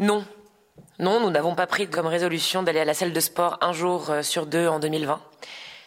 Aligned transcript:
Non. 0.00 0.24
Non, 0.98 1.20
nous 1.20 1.30
n'avons 1.30 1.54
pas 1.54 1.66
pris 1.66 1.86
comme 1.86 2.06
résolution 2.06 2.62
d'aller 2.62 2.80
à 2.80 2.84
la 2.86 2.94
salle 2.94 3.12
de 3.12 3.20
sport 3.20 3.58
un 3.60 3.74
jour 3.74 4.08
euh, 4.08 4.22
sur 4.22 4.46
deux 4.46 4.66
en 4.66 4.80
2020. 4.80 5.20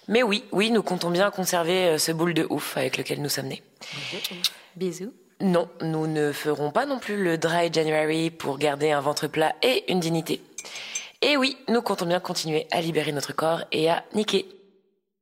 Mais 0.08 0.22
oui, 0.22 0.44
oui, 0.52 0.70
nous 0.70 0.84
comptons 0.84 1.10
bien 1.10 1.32
conserver 1.32 1.88
euh, 1.88 1.98
ce 1.98 2.12
boule 2.12 2.36
de 2.36 2.46
ouf 2.52 2.78
avec 2.78 2.98
lequel 2.98 3.22
nous 3.22 3.30
sommes 3.30 3.48
nés. 3.48 3.64
Bisous. 4.76 5.12
Non, 5.42 5.68
nous 5.82 6.06
ne 6.06 6.32
ferons 6.32 6.70
pas 6.70 6.86
non 6.86 7.00
plus 7.00 7.22
le 7.22 7.40
dry 7.40 7.74
January 7.74 8.30
pour 8.30 8.60
garder 8.60 8.92
un 8.92 9.02
ventre 9.02 9.28
plat 9.28 9.56
et 9.64 9.92
une 9.92 10.00
dignité. 10.00 10.42
Et 11.24 11.36
oui, 11.36 11.58
nous 11.68 11.82
comptons 11.82 12.06
bien 12.06 12.20
continuer 12.20 12.68
à 12.72 12.82
libérer 12.82 13.14
notre 13.14 13.34
corps 13.34 13.64
et 13.72 13.90
à 13.90 14.04
niquer. 14.14 14.46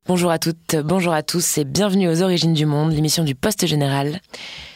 Bonjour 0.05 0.31
à 0.31 0.39
toutes, 0.39 0.75
bonjour 0.75 1.13
à 1.13 1.23
tous 1.23 1.57
et 1.57 1.63
bienvenue 1.63 2.09
aux 2.09 2.23
Origines 2.23 2.53
du 2.53 2.65
Monde, 2.65 2.91
l'émission 2.91 3.23
du 3.23 3.35
Poste 3.35 3.65
Général. 3.67 4.19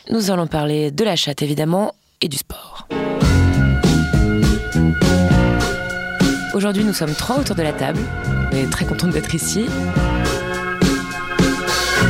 Nous 0.09 0.31
allons 0.31 0.47
parler 0.47 0.91
de 0.91 1.03
la 1.03 1.17
chatte 1.17 1.41
évidemment 1.41 1.95
et 2.21 2.29
du 2.29 2.37
sport. 2.37 2.74
Aujourd'hui, 6.65 6.83
nous 6.83 6.95
sommes 6.95 7.13
trois 7.13 7.37
autour 7.37 7.55
de 7.55 7.61
la 7.61 7.73
table. 7.73 7.99
On 8.51 8.55
est 8.55 8.67
très 8.71 8.85
contente 8.85 9.11
d'être 9.11 9.35
ici. 9.35 9.67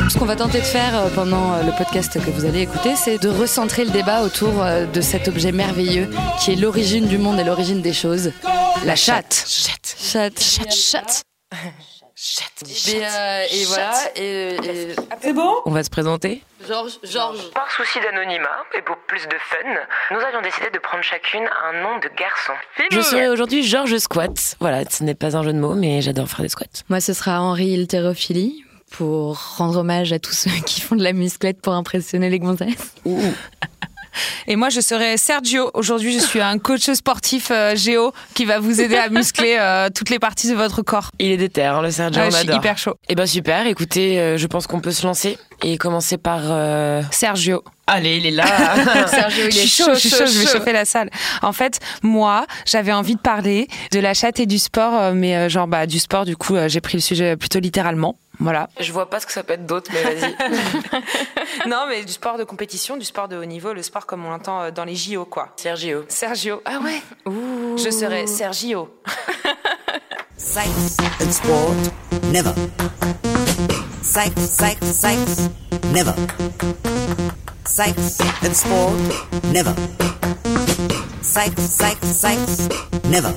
Ce 0.08 0.18
qu'on 0.18 0.24
va 0.24 0.34
tenter 0.34 0.60
de 0.60 0.64
faire 0.64 0.98
euh, 0.98 1.10
pendant 1.14 1.52
euh, 1.52 1.62
le 1.62 1.76
podcast 1.76 2.18
que 2.18 2.30
vous 2.30 2.46
allez 2.46 2.60
écouter, 2.60 2.96
c'est 2.96 3.18
de 3.22 3.28
recentrer 3.28 3.84
le 3.84 3.90
débat 3.90 4.22
autour 4.22 4.62
euh, 4.62 4.86
de 4.86 5.02
cet 5.02 5.28
objet 5.28 5.52
merveilleux 5.52 6.08
qui 6.40 6.52
est 6.52 6.56
l'origine 6.56 7.06
du 7.06 7.18
monde 7.18 7.38
et 7.38 7.44
l'origine 7.44 7.82
des 7.82 7.92
choses. 7.92 8.32
La 8.86 8.96
chatte. 8.96 9.44
Chatte. 9.46 9.94
Chatte. 10.00 10.40
Chatte. 10.40 10.72
Chatte. 10.72 11.22
Chatte. 12.18 12.62
Et, 12.88 13.04
euh, 13.04 13.44
et 13.52 13.64
voilà. 13.66 13.92
Et, 14.16 14.56
et- 14.64 14.96
C'est 15.20 15.34
bon? 15.34 15.54
On 15.66 15.70
va 15.70 15.84
se 15.84 15.90
présenter. 15.90 16.42
Georges. 16.66 16.98
Georges. 17.02 17.50
Par 17.50 17.70
souci 17.70 17.98
d'anonymat 18.00 18.64
et 18.76 18.80
pour 18.80 18.96
plus 19.06 19.22
de 19.28 19.36
fun, 19.38 19.58
nous 20.10 20.18
avions 20.20 20.40
décidé 20.40 20.70
de 20.72 20.78
prendre 20.78 21.04
chacune 21.04 21.46
un 21.68 21.82
nom 21.82 21.98
de 21.98 22.08
garçon. 22.18 22.54
Je 22.90 23.00
serai 23.02 23.28
aujourd'hui 23.28 23.62
Georges 23.62 23.98
Squat. 23.98 24.56
Voilà, 24.60 24.84
ce 24.88 25.04
n'est 25.04 25.14
pas 25.14 25.36
un 25.36 25.42
jeu 25.42 25.52
de 25.52 25.58
mots, 25.58 25.74
mais 25.74 26.00
j'adore 26.00 26.26
faire 26.26 26.40
des 26.40 26.48
squats. 26.48 26.64
Moi, 26.88 27.00
ce 27.00 27.12
sera 27.12 27.38
Henri 27.42 27.66
Hilterophilie 27.66 28.64
pour 28.92 29.38
rendre 29.58 29.80
hommage 29.80 30.12
à 30.14 30.18
tous 30.18 30.32
ceux 30.32 30.50
qui 30.64 30.80
font 30.80 30.96
de 30.96 31.02
la 31.04 31.12
musclette 31.12 31.60
pour 31.60 31.74
impressionner 31.74 32.30
les 32.30 32.38
gonzesses. 32.38 32.94
Et 34.46 34.56
moi, 34.56 34.68
je 34.68 34.80
serai 34.80 35.16
Sergio. 35.16 35.70
Aujourd'hui, 35.74 36.12
je 36.12 36.18
suis 36.24 36.40
un 36.40 36.58
coach 36.58 36.90
sportif 36.92 37.50
euh, 37.50 37.74
géo 37.76 38.12
qui 38.34 38.44
va 38.44 38.58
vous 38.58 38.80
aider 38.80 38.96
à 38.96 39.08
muscler 39.08 39.56
euh, 39.58 39.88
toutes 39.94 40.10
les 40.10 40.18
parties 40.18 40.48
de 40.50 40.54
votre 40.54 40.82
corps. 40.82 41.10
Il 41.18 41.30
est 41.32 41.36
déter, 41.36 41.64
hein, 41.64 41.82
le 41.82 41.90
Sergio, 41.90 42.20
Ouais, 42.20 42.28
on 42.28 42.30
je 42.30 42.36
suis 42.38 42.52
hyper 42.54 42.78
chaud. 42.78 42.94
Eh 43.08 43.14
ben 43.14 43.26
super, 43.26 43.66
écoutez, 43.66 44.18
euh, 44.18 44.36
je 44.36 44.46
pense 44.46 44.66
qu'on 44.66 44.80
peut 44.80 44.92
se 44.92 45.06
lancer 45.06 45.38
et 45.62 45.78
commencer 45.78 46.18
par... 46.18 46.40
Sergio. 47.10 47.62
Allez, 47.86 48.16
il 48.16 48.26
est 48.26 48.30
là 48.32 48.44
Sergio, 49.06 49.44
il 49.46 49.52
Je 49.52 49.58
est 49.58 49.60
suis 49.60 49.68
chaud, 49.68 49.84
chaud, 49.84 49.94
je 49.94 49.98
suis 50.00 50.10
chaud, 50.10 50.26
je 50.26 50.38
vais 50.38 50.46
chaud. 50.46 50.58
chauffer 50.58 50.72
la 50.72 50.84
salle. 50.84 51.08
En 51.42 51.52
fait, 51.52 51.78
moi, 52.02 52.46
j'avais 52.66 52.92
envie 52.92 53.14
de 53.14 53.20
parler 53.20 53.68
de 53.92 54.00
la 54.00 54.12
chatte 54.12 54.40
et 54.40 54.46
du 54.46 54.58
sport, 54.58 55.12
mais 55.14 55.48
genre 55.48 55.66
bah, 55.68 55.86
du 55.86 55.98
sport, 55.98 56.24
du 56.24 56.36
coup, 56.36 56.56
j'ai 56.66 56.80
pris 56.80 56.96
le 56.98 57.02
sujet 57.02 57.36
plutôt 57.36 57.60
littéralement. 57.60 58.18
Voilà. 58.38 58.68
Je 58.80 58.92
vois 58.92 59.08
pas 59.08 59.20
ce 59.20 59.26
que 59.26 59.32
ça 59.32 59.42
peut 59.42 59.54
être 59.54 59.66
d'autre, 59.66 59.90
mais 59.92 60.02
vas-y. 60.02 60.36
Non, 61.68 61.86
mais 61.88 62.04
du 62.04 62.12
sport 62.12 62.38
de 62.38 62.44
compétition, 62.44 62.96
du 62.96 63.04
sport 63.04 63.28
de 63.28 63.36
haut 63.36 63.44
niveau, 63.44 63.72
le 63.72 63.82
sport 63.82 64.06
comme 64.06 64.24
on 64.24 64.30
l'entend 64.30 64.62
euh, 64.62 64.70
dans 64.70 64.84
les 64.84 64.94
JO, 64.94 65.24
quoi. 65.24 65.52
Sergio. 65.56 66.04
Sergio. 66.08 66.60
Ah 66.64 66.78
ouais? 66.80 67.02
Je 67.26 67.90
serai 67.90 68.26
Sergio. 68.26 68.88
Sex 70.36 70.96
and 71.22 71.32
sport, 71.32 71.74
never. 72.32 72.52
Sex, 74.02 74.32
sex, 74.38 74.78
sex, 74.86 75.50
never. 75.92 76.12
Sex 77.64 78.18
and 78.44 78.54
sport, 78.54 78.92
never. 79.52 79.72
Sex, 81.22 81.52
sex, 81.68 81.98
sex, 82.06 82.68
never. 83.10 83.30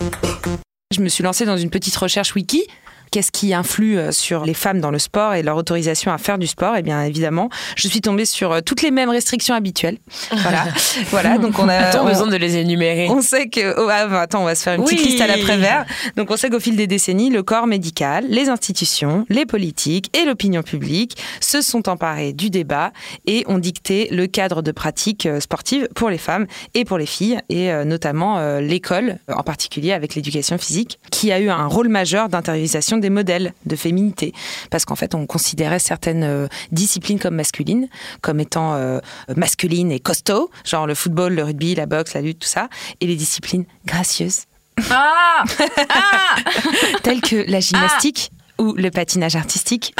Je 0.91 1.01
me 1.01 1.09
suis 1.09 1.23
lancée 1.23 1.45
dans 1.45 1.57
une 1.57 1.69
petite 1.69 1.95
recherche 1.95 2.35
wiki. 2.35 2.67
Qu'est-ce 3.11 3.31
qui 3.31 3.53
influe 3.53 3.97
euh, 3.97 4.11
sur 4.11 4.45
les 4.45 4.53
femmes 4.53 4.79
dans 4.81 4.91
le 4.91 4.99
sport 4.99 5.33
et 5.33 5.41
leur 5.43 5.57
autorisation 5.57 6.11
à 6.13 6.17
faire 6.17 6.37
du 6.37 6.47
sport 6.47 6.75
Eh 6.77 6.81
bien, 6.83 7.01
évidemment, 7.03 7.49
je 7.75 7.87
suis 7.87 8.01
tombée 8.01 8.25
sur 8.25 8.51
euh, 8.51 8.61
toutes 8.61 8.81
les 8.81 8.91
mêmes 8.91 9.09
restrictions 9.09 9.55
habituelles. 9.55 9.97
Voilà, 10.31 10.65
voilà. 11.09 11.37
Donc 11.37 11.57
on 11.59 11.67
a 11.67 11.73
Attends, 11.75 12.03
on- 12.03 12.07
besoin 12.09 12.27
de 12.27 12.35
les 12.35 12.57
énumérer. 12.57 13.07
On 13.09 13.21
sait 13.21 13.47
que. 13.47 13.73
oh, 13.79 13.87
ah, 13.91 14.07
bah, 14.07 14.21
attends, 14.21 14.41
on 14.41 14.45
va 14.45 14.55
se 14.55 14.63
faire 14.63 14.73
une 14.75 14.83
petite 14.83 15.03
liste 15.05 15.21
à 15.21 15.27
l'après-vert. 15.27 15.85
Donc, 16.17 16.29
on 16.31 16.37
sait 16.37 16.49
qu'au 16.49 16.59
fil 16.59 16.75
des 16.75 16.87
décennies, 16.87 17.29
le 17.29 17.41
corps 17.43 17.67
médical, 17.67 18.25
les 18.29 18.49
institutions, 18.49 19.25
les 19.29 19.45
politiques 19.45 20.15
et 20.17 20.25
l'opinion 20.25 20.61
publique 20.61 21.17
se 21.39 21.61
sont 21.61 21.89
emparés 21.89 22.33
du 22.33 22.49
débat 22.49 22.91
et 23.25 23.43
ont 23.47 23.57
dicté 23.57 24.07
le 24.11 24.27
cadre 24.27 24.61
de 24.61 24.71
pratique 24.71 25.25
euh, 25.25 25.39
sportive 25.39 25.87
pour 25.95 26.09
les 26.09 26.17
femmes 26.17 26.45
et 26.75 26.85
pour 26.85 26.97
les 26.97 27.05
filles, 27.05 27.39
et 27.49 27.71
notamment 27.85 28.59
l'école, 28.59 29.17
en 29.27 29.43
particulier 29.43 29.91
avec 29.93 30.15
l'éducation 30.15 30.57
physique, 30.57 30.99
qui 31.11 31.31
a 31.31 31.39
eu 31.39 31.49
un 31.49 31.65
rôle 31.65 31.87
majeur 31.89 32.29
d'intériorisation 32.29 32.97
des 32.99 33.09
modèles 33.09 33.53
de 33.65 33.75
féminité. 33.75 34.33
Parce 34.69 34.85
qu'en 34.85 34.95
fait, 34.95 35.15
on 35.15 35.25
considérait 35.25 35.79
certaines 35.79 36.23
euh, 36.23 36.47
disciplines 36.71 37.19
comme 37.19 37.35
masculines, 37.35 37.87
comme 38.21 38.39
étant 38.39 38.73
euh, 38.75 38.99
masculines 39.35 39.91
et 39.91 39.99
costauds, 39.99 40.49
genre 40.65 40.87
le 40.87 40.95
football, 40.95 41.33
le 41.33 41.43
rugby, 41.43 41.75
la 41.75 41.85
boxe, 41.85 42.13
la 42.13 42.21
lutte, 42.21 42.39
tout 42.39 42.47
ça, 42.47 42.69
et 43.01 43.07
les 43.07 43.15
disciplines 43.15 43.65
gracieuses, 43.85 44.43
Ah 44.91 45.43
telles 47.03 47.21
que 47.21 47.49
la 47.49 47.59
gymnastique. 47.59 48.31
Ou 48.57 48.73
le 48.73 48.91
patinage 48.91 49.37
artistique, 49.37 49.95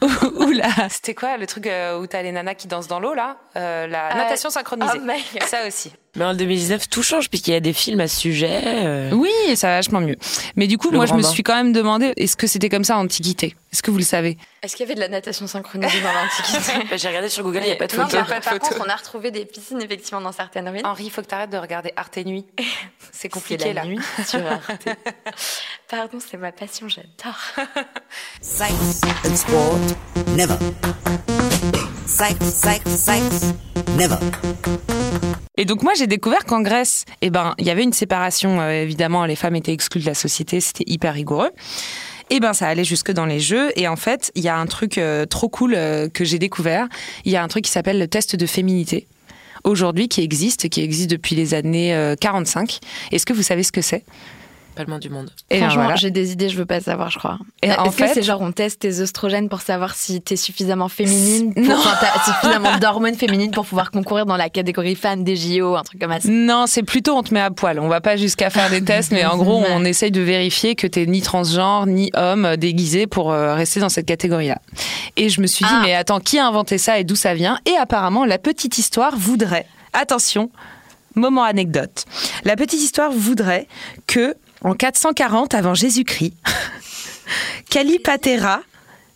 ou, 0.00 0.06
ou, 0.06 0.44
ou 0.44 0.50
la... 0.52 0.68
C'était 0.88 1.14
quoi 1.16 1.36
le 1.36 1.48
truc 1.48 1.66
euh, 1.66 1.98
où 1.98 2.06
t'as 2.06 2.22
les 2.22 2.30
nanas 2.30 2.54
qui 2.54 2.68
dansent 2.68 2.86
dans 2.86 3.00
l'eau, 3.00 3.12
là? 3.12 3.38
Euh, 3.56 3.88
La 3.88 4.14
natation 4.14 4.50
synchronisée. 4.50 5.00
oh. 5.02 5.38
Ça 5.44 5.66
aussi. 5.66 5.90
Mais 6.18 6.24
en 6.24 6.34
2019, 6.34 6.88
tout 6.88 7.02
change 7.02 7.28
puisqu'il 7.30 7.52
y 7.52 7.56
a 7.56 7.60
des 7.60 7.72
films 7.72 8.00
à 8.00 8.08
ce 8.08 8.18
sujet. 8.20 8.60
euh. 8.64 9.10
Oui, 9.12 9.30
ça 9.54 9.68
va 9.68 9.76
vachement 9.76 10.00
mieux. 10.00 10.16
Mais 10.56 10.66
du 10.66 10.76
coup, 10.78 10.90
Le 10.90 10.96
moi, 10.96 11.06
je 11.06 11.14
me 11.14 11.22
bain. 11.22 11.28
suis 11.28 11.42
quand 11.42 11.54
même 11.54 11.72
demandé, 11.72 12.12
est-ce 12.16 12.36
que 12.36 12.46
c'était 12.46 12.68
comme 12.68 12.84
ça 12.84 12.96
en 12.98 13.04
Antiquité? 13.04 13.54
Est-ce 13.72 13.82
que 13.82 13.90
vous 13.90 13.98
le 13.98 14.04
savez? 14.04 14.36
Est-ce 14.62 14.74
qu'il 14.74 14.84
y 14.84 14.86
avait 14.88 14.94
de 14.96 15.00
la 15.00 15.08
natation 15.08 15.46
synchronisée 15.46 16.00
dans 16.00 16.12
l'Antiquité? 16.12 16.72
Bah, 16.90 16.96
J'ai 16.98 17.08
regardé 17.08 17.28
sur 17.28 17.44
Google, 17.44 17.60
il 17.62 17.66
n'y 17.66 17.70
a 17.72 17.76
pas 17.76 17.86
de 17.86 17.96
Non, 17.96 18.08
photo. 18.08 18.24
par, 18.24 18.40
par 18.40 18.58
contre, 18.58 18.82
on 18.84 18.88
a 18.88 18.96
retrouvé 18.96 19.30
des 19.30 19.44
piscines 19.44 19.80
effectivement 19.80 20.20
dans 20.20 20.32
certaines 20.32 20.68
ruines. 20.68 20.84
Henri, 20.84 21.04
il 21.04 21.10
faut 21.10 21.22
que 21.22 21.26
t'arrêtes 21.26 21.50
de 21.50 21.58
regarder 21.58 21.92
Arte 21.96 22.18
et 22.18 22.24
Nuit. 22.24 22.44
C'est 23.12 23.22
C'est 23.22 23.28
compliqué, 23.28 23.72
la 23.72 23.82
là. 23.82 23.88
nuit 23.88 24.00
sur 24.26 24.40
Arte. 24.46 24.88
Pardon, 25.88 26.18
c'est 26.20 26.36
ma 26.36 26.52
passion, 26.52 26.88
j'adore. 26.88 27.38
Sex 28.40 28.72
and 29.24 29.36
sport, 29.36 29.78
never. 30.36 30.54
Sex, 32.06 32.34
sex, 32.44 32.82
sex, 32.90 33.22
never. 33.96 34.16
Et 35.56 35.64
donc 35.64 35.82
moi 35.82 35.92
j'ai 35.96 36.06
découvert 36.06 36.44
qu'en 36.44 36.60
Grèce, 36.60 37.04
eh 37.20 37.30
ben 37.30 37.54
il 37.58 37.66
y 37.66 37.70
avait 37.70 37.82
une 37.82 37.92
séparation. 37.92 38.60
euh, 38.60 38.82
évidemment, 38.82 39.26
les 39.26 39.36
femmes 39.36 39.56
étaient 39.56 39.72
exclues 39.72 40.00
de 40.00 40.06
la 40.06 40.14
société, 40.14 40.60
c'était 40.60 40.84
hyper 40.86 41.14
rigoureux. 41.14 41.50
Et 42.30 42.40
ben 42.40 42.52
ça 42.52 42.68
allait 42.68 42.84
jusque 42.84 43.10
dans 43.10 43.26
les 43.26 43.40
jeux. 43.40 43.70
Et 43.76 43.88
en 43.88 43.96
fait, 43.96 44.30
il 44.34 44.42
y 44.42 44.48
a 44.48 44.56
un 44.56 44.66
truc 44.66 44.98
euh, 44.98 45.24
trop 45.26 45.48
cool 45.48 45.74
euh, 45.74 46.08
que 46.08 46.24
j'ai 46.24 46.38
découvert. 46.38 46.88
Il 47.24 47.32
y 47.32 47.36
a 47.36 47.42
un 47.42 47.48
truc 47.48 47.64
qui 47.64 47.70
s'appelle 47.70 47.98
le 47.98 48.08
test 48.08 48.36
de 48.36 48.46
féminité. 48.46 49.06
Aujourd'hui, 49.64 50.08
qui 50.08 50.22
existe, 50.22 50.68
qui 50.68 50.82
existe 50.82 51.10
depuis 51.10 51.34
les 51.34 51.54
années 51.54 51.94
euh, 51.94 52.14
45. 52.20 52.78
Est-ce 53.10 53.26
que 53.26 53.32
vous 53.32 53.42
savez 53.42 53.62
ce 53.62 53.72
que 53.72 53.82
c'est? 53.82 54.04
Du 55.00 55.10
monde. 55.10 55.30
Et 55.50 55.56
ben 55.58 55.64
Franchement, 55.66 55.82
voilà. 55.82 55.96
j'ai 55.96 56.10
des 56.12 56.30
idées, 56.32 56.48
je 56.48 56.56
veux 56.56 56.64
pas 56.66 56.80
savoir, 56.80 57.10
je 57.10 57.18
crois. 57.18 57.38
Et 57.62 57.72
en 57.72 57.84
Est-ce 57.86 57.96
que 57.96 58.06
fait- 58.06 58.14
c'est 58.14 58.22
genre 58.22 58.40
on 58.40 58.52
teste 58.52 58.78
tes 58.80 59.00
oestrogènes 59.00 59.48
pour 59.48 59.60
savoir 59.60 59.94
si 59.96 60.20
t'es 60.20 60.36
suffisamment 60.36 60.88
féminine, 60.88 61.52
pour, 61.52 61.64
Non. 61.64 61.74
enfin, 61.76 61.96
t'as 62.00 62.22
suffisamment 62.32 62.78
d'hormones 62.78 63.16
féminines 63.16 63.50
pour 63.50 63.66
pouvoir 63.66 63.90
concourir 63.90 64.24
dans 64.24 64.36
la 64.36 64.48
catégorie 64.50 64.94
fan 64.94 65.24
des 65.24 65.34
JO, 65.36 65.74
un 65.74 65.82
truc 65.82 66.00
comme 66.00 66.12
ça. 66.12 66.28
Non, 66.28 66.66
c'est 66.68 66.84
plutôt 66.84 67.16
on 67.16 67.22
te 67.24 67.34
met 67.34 67.40
à 67.40 67.50
poil. 67.50 67.80
On 67.80 67.88
va 67.88 68.00
pas 68.00 68.16
jusqu'à 68.16 68.50
faire 68.50 68.70
des 68.70 68.82
tests, 68.84 69.10
mais 69.10 69.24
en 69.26 69.36
gros, 69.36 69.64
on 69.70 69.84
essaye 69.84 70.10
de 70.12 70.20
vérifier 70.20 70.76
que 70.76 70.86
t'es 70.86 71.06
ni 71.06 71.20
transgenre 71.22 71.86
ni 71.86 72.10
homme 72.14 72.44
euh, 72.44 72.56
déguisé 72.56 73.06
pour 73.08 73.32
euh, 73.32 73.54
rester 73.54 73.80
dans 73.80 73.88
cette 73.88 74.06
catégorie-là. 74.06 74.60
Et 75.16 75.28
je 75.28 75.40
me 75.40 75.46
suis 75.48 75.64
dit, 75.64 75.70
Ah. 75.74 75.80
mais 75.84 75.94
attends, 75.94 76.20
qui 76.20 76.38
a 76.38 76.46
inventé 76.46 76.78
ça 76.78 76.98
et 77.00 77.04
d'où 77.04 77.16
ça 77.16 77.34
vient? 77.34 77.58
Et 77.66 77.74
apparemment, 77.76 78.24
la 78.24 78.38
petite 78.38 78.78
histoire 78.78 79.16
voudrait, 79.16 79.66
attention, 79.92 80.50
moment 81.14 81.42
anecdote. 81.42 82.04
La 82.44 82.54
petite 82.54 82.80
histoire 82.80 83.10
voudrait 83.10 83.66
que 84.06 84.34
en 84.62 84.74
440 84.74 85.54
avant 85.54 85.74
Jésus-Christ, 85.74 86.34
Calipatera, 87.70 88.62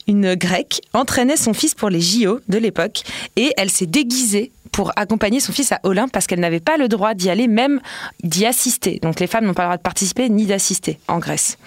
une 0.07 0.35
grecque, 0.35 0.81
entraînait 0.93 1.37
son 1.37 1.55
fils 1.55 1.75
pour 1.75 1.89
les 1.89 2.01
JO 2.01 2.41
de 2.49 2.59
l'époque 2.59 3.03
et 3.37 3.53
elle 3.57 3.71
s'est 3.71 3.87
déguisée 3.87 4.53
pour 4.73 4.91
accompagner 4.97 5.39
son 5.39 5.53
fils 5.53 5.71
à 5.71 5.81
Olympe 5.85 6.11
parce 6.11 6.27
qu'elle 6.27 6.41
n'avait 6.41 6.61
pas 6.61 6.79
le 6.79 6.89
droit 6.89 7.15
d'y 7.15 7.31
aller, 7.31 7.47
même 7.47 7.81
d'y 8.25 8.47
assister. 8.47 8.99
Donc 9.03 9.21
les 9.21 9.27
femmes 9.27 9.45
n'ont 9.45 9.55
pas 9.55 9.63
le 9.63 9.69
droit 9.69 9.77
de 9.77 9.83
participer 9.83 10.29
ni 10.31 10.47
d'assister 10.47 10.99
en 11.09 11.19
Grèce. 11.19 11.59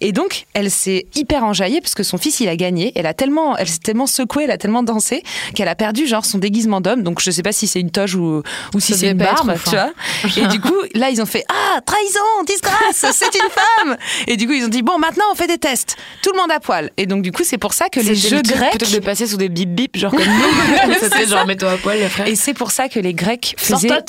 Et 0.00 0.12
donc 0.12 0.46
elle 0.52 0.70
s'est 0.70 1.06
hyper 1.14 1.44
enjaillée 1.44 1.80
parce 1.80 1.94
que 1.94 2.02
son 2.02 2.18
fils 2.18 2.40
il 2.40 2.48
a 2.48 2.56
gagné. 2.56 2.92
Elle 2.94 3.06
a 3.06 3.14
tellement, 3.14 3.56
elle 3.56 3.68
s'est 3.68 3.78
tellement 3.78 4.06
secouée, 4.06 4.44
elle 4.44 4.50
a 4.50 4.58
tellement 4.58 4.82
dansé 4.82 5.22
qu'elle 5.54 5.68
a 5.68 5.74
perdu 5.74 6.06
genre 6.06 6.26
son 6.26 6.38
déguisement 6.38 6.80
d'homme. 6.80 7.02
Donc 7.02 7.20
je 7.20 7.30
sais 7.30 7.42
pas 7.42 7.52
si 7.52 7.66
c'est 7.66 7.80
une 7.80 7.90
toge 7.90 8.14
ou, 8.14 8.42
ou 8.74 8.80
si 8.80 8.94
c'est 8.94 9.10
une 9.10 9.18
barbe, 9.18 9.54
tu 9.68 9.76
hein. 9.76 9.92
vois. 10.22 10.44
Et 10.44 10.46
du 10.48 10.60
coup 10.60 10.76
là 10.94 11.08
ils 11.08 11.22
ont 11.22 11.26
fait 11.26 11.44
ah 11.48 11.80
trahison, 11.80 12.44
disgrâce, 12.46 13.06
c'est 13.12 13.34
une 13.34 13.50
femme. 13.50 13.96
Et 14.26 14.36
du 14.36 14.46
coup 14.46 14.52
ils 14.52 14.64
ont 14.64 14.68
dit 14.68 14.82
bon 14.82 14.98
maintenant 14.98 15.24
on 15.32 15.34
fait 15.34 15.46
des 15.46 15.58
tests, 15.58 15.96
tout 16.22 16.30
le 16.32 16.38
monde 16.38 16.50
à 16.50 16.60
poil. 16.60 16.90
Et 16.98 17.06
donc 17.06 17.22
du 17.22 17.32
coup 17.32 17.44
c'est 17.44 17.58
pour 17.58 17.72
ça 17.72 17.88
que 17.88 18.00
les 18.00 18.14
jeux 18.14 18.42
grecs 18.42 18.70
Plutôt 18.70 18.86
que 18.86 18.94
de 18.94 18.98
passer 18.98 19.26
sous 19.26 19.38
des 19.38 19.48
bip 19.48 19.70
bip, 19.70 19.96
genre 19.96 20.10
comme 20.10 20.20
nous. 20.86 20.94
C'était 21.00 21.26
genre 21.26 21.46
mets-toi 21.46 21.72
à 21.72 21.76
poil, 21.78 21.98
les 21.98 22.08
frères. 22.08 22.26
Et 22.26 22.36
c'est 22.42 22.54
pour 22.54 22.70
ça 22.70 22.88
que 22.88 22.98
les 23.00 23.14
Grecs 23.14 23.54
faisaient 23.58 24.02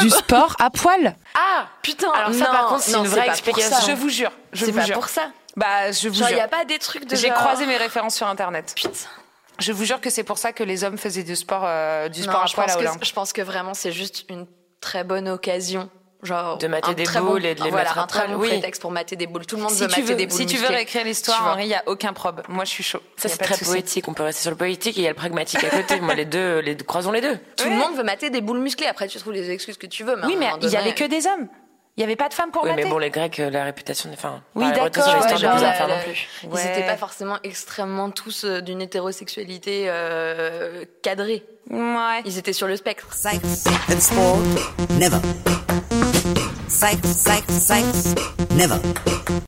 du 0.00 0.10
sport 0.10 0.56
à 0.58 0.70
poil. 0.70 1.14
Ah 1.34 1.66
Putain, 1.82 2.10
Alors 2.12 2.32
ça, 2.32 2.38
non, 2.46 2.52
par 2.52 2.66
contre, 2.68 2.82
c'est 2.82 2.92
non, 2.92 3.04
une 3.04 3.10
vraie 3.10 3.28
explication. 3.28 3.70
ça. 3.76 3.86
Je 3.86 3.92
vous 3.92 4.08
jure. 4.08 4.32
Je 4.52 4.64
C'est 4.64 4.70
vous 4.72 4.78
pas 4.78 4.84
jure. 4.86 4.94
pour 4.94 5.08
ça. 5.08 5.30
Bah, 5.56 5.92
je 5.92 6.08
vous 6.08 6.14
Genre, 6.16 6.28
il 6.28 6.32
jure. 6.32 6.38
y 6.38 6.40
a 6.40 6.48
pas 6.48 6.64
des 6.64 6.78
trucs 6.78 7.04
de 7.06 7.14
J'ai 7.14 7.28
genre- 7.28 7.36
croisé 7.36 7.66
mes 7.66 7.76
références 7.76 8.16
sur 8.16 8.26
internet. 8.26 8.72
Putain. 8.74 8.90
Je 9.60 9.70
vous 9.72 9.84
jure 9.84 10.00
que 10.00 10.10
c'est 10.10 10.24
pour 10.24 10.38
ça 10.38 10.52
que 10.52 10.64
les 10.64 10.82
hommes 10.82 10.98
faisaient 10.98 11.22
du 11.22 11.36
sport, 11.36 11.62
euh, 11.64 12.08
du 12.08 12.20
Non, 12.22 12.26
sport 12.26 12.42
à 12.42 12.46
poil 12.52 12.70
à 12.70 12.74
que- 12.74 12.78
Olympe. 12.80 13.04
Je 13.04 13.12
pense 13.12 13.32
que 13.32 13.40
vraiment, 13.42 13.72
c'est 13.74 13.92
juste 13.92 14.24
une 14.28 14.46
très 14.80 15.04
bonne 15.04 15.28
occasion. 15.28 15.88
Genre, 16.24 16.58
De 16.58 16.66
mater 16.66 16.94
des 16.94 17.04
boules 17.04 17.20
bon, 17.22 17.36
et 17.36 17.54
de 17.54 17.62
les 17.62 17.70
voilà, 17.70 17.84
mettre 17.90 17.98
à 17.98 18.02
un 18.02 18.06
très 18.06 18.26
bon 18.28 18.36
oui. 18.36 18.48
prétexte 18.48 18.80
pour 18.82 18.90
mater 18.90 19.14
des 19.16 19.26
boules. 19.26 19.44
Tout 19.46 19.56
le 19.56 19.62
monde 19.62 19.70
Si 19.72 19.80
veut 19.82 19.88
tu 19.88 20.00
mater 20.00 20.12
veux, 20.12 20.14
des 20.16 20.26
boules 20.26 20.36
si 20.38 20.46
tu 20.46 20.56
veux 20.56 20.66
réécrire 20.68 21.04
l'histoire. 21.04 21.46
Henri, 21.52 21.64
il 21.64 21.68
n'y 21.68 21.74
a 21.74 21.82
aucun 21.86 22.12
probe. 22.12 22.42
Moi, 22.48 22.64
je 22.64 22.70
suis 22.70 22.82
chaud. 22.84 23.00
Ça, 23.16 23.28
c'est 23.28 23.38
très 23.38 23.56
poétique. 23.58 24.08
On 24.08 24.14
peut 24.14 24.22
rester 24.22 24.42
sur 24.42 24.50
le 24.50 24.56
poétique 24.56 24.96
et 24.96 25.00
il 25.00 25.04
y 25.04 25.06
a 25.06 25.10
le 25.10 25.16
pragmatique 25.16 25.62
à 25.62 25.68
côté. 25.70 26.00
Moi, 26.00 26.14
les 26.14 26.24
deux, 26.24 26.58
les 26.60 26.74
deux, 26.74 26.84
croisons 26.84 27.12
les 27.12 27.20
deux. 27.20 27.38
Tout 27.56 27.68
le 27.68 27.76
monde 27.76 27.94
veut 27.96 28.02
mater 28.04 28.30
des 28.30 28.40
boules 28.40 28.58
musclées. 28.60 28.86
Après, 28.86 29.06
tu 29.08 29.18
trouves 29.18 29.32
les 29.34 29.50
excuses 29.50 29.76
que 29.76 29.86
tu 29.86 30.02
veux. 30.04 30.16
Mais 30.16 30.26
Oui, 30.26 30.36
mais 30.38 30.46
il 30.46 30.56
y 30.56 30.70
donné- 30.70 30.76
avait 30.78 30.94
que 30.94 31.04
des 31.04 31.26
hommes. 31.26 31.48
Il 31.96 32.00
n'y 32.00 32.04
avait 32.06 32.16
pas 32.16 32.28
de 32.28 32.34
femmes 32.34 32.50
pour 32.50 32.64
Oui, 32.64 32.70
mater. 32.70 32.82
mais 32.82 32.90
bon, 32.90 32.98
les 32.98 33.10
Grecs, 33.10 33.38
euh, 33.38 33.50
la 33.50 33.62
réputation, 33.62 34.10
enfin, 34.12 34.42
Oui, 34.56 34.64
la 34.64 34.72
d'accord, 34.72 35.06
ouais, 35.06 35.36
genre, 35.38 35.52
euh, 35.54 35.86
non 35.86 35.94
plus. 36.04 36.26
Ils 36.42 36.48
Ouais. 36.48 36.64
n'étaient 36.64 36.86
pas 36.88 36.96
forcément 36.96 37.38
extrêmement 37.44 38.10
tous 38.10 38.44
euh, 38.44 38.60
d'une 38.60 38.82
hétérosexualité 38.82 39.84
euh, 39.86 40.84
cadrée. 41.02 41.44
Ouais. 41.70 42.20
Ils 42.24 42.36
étaient 42.36 42.52
sur 42.52 42.66
le 42.66 42.74
spectre. 42.74 43.06
Sex 43.14 43.36
and 43.88 44.00
sport, 44.00 44.38
never. 44.98 45.18
Sex, 46.74 46.98
sex, 47.06 47.44
sex, 47.48 48.14
never. 48.56 48.74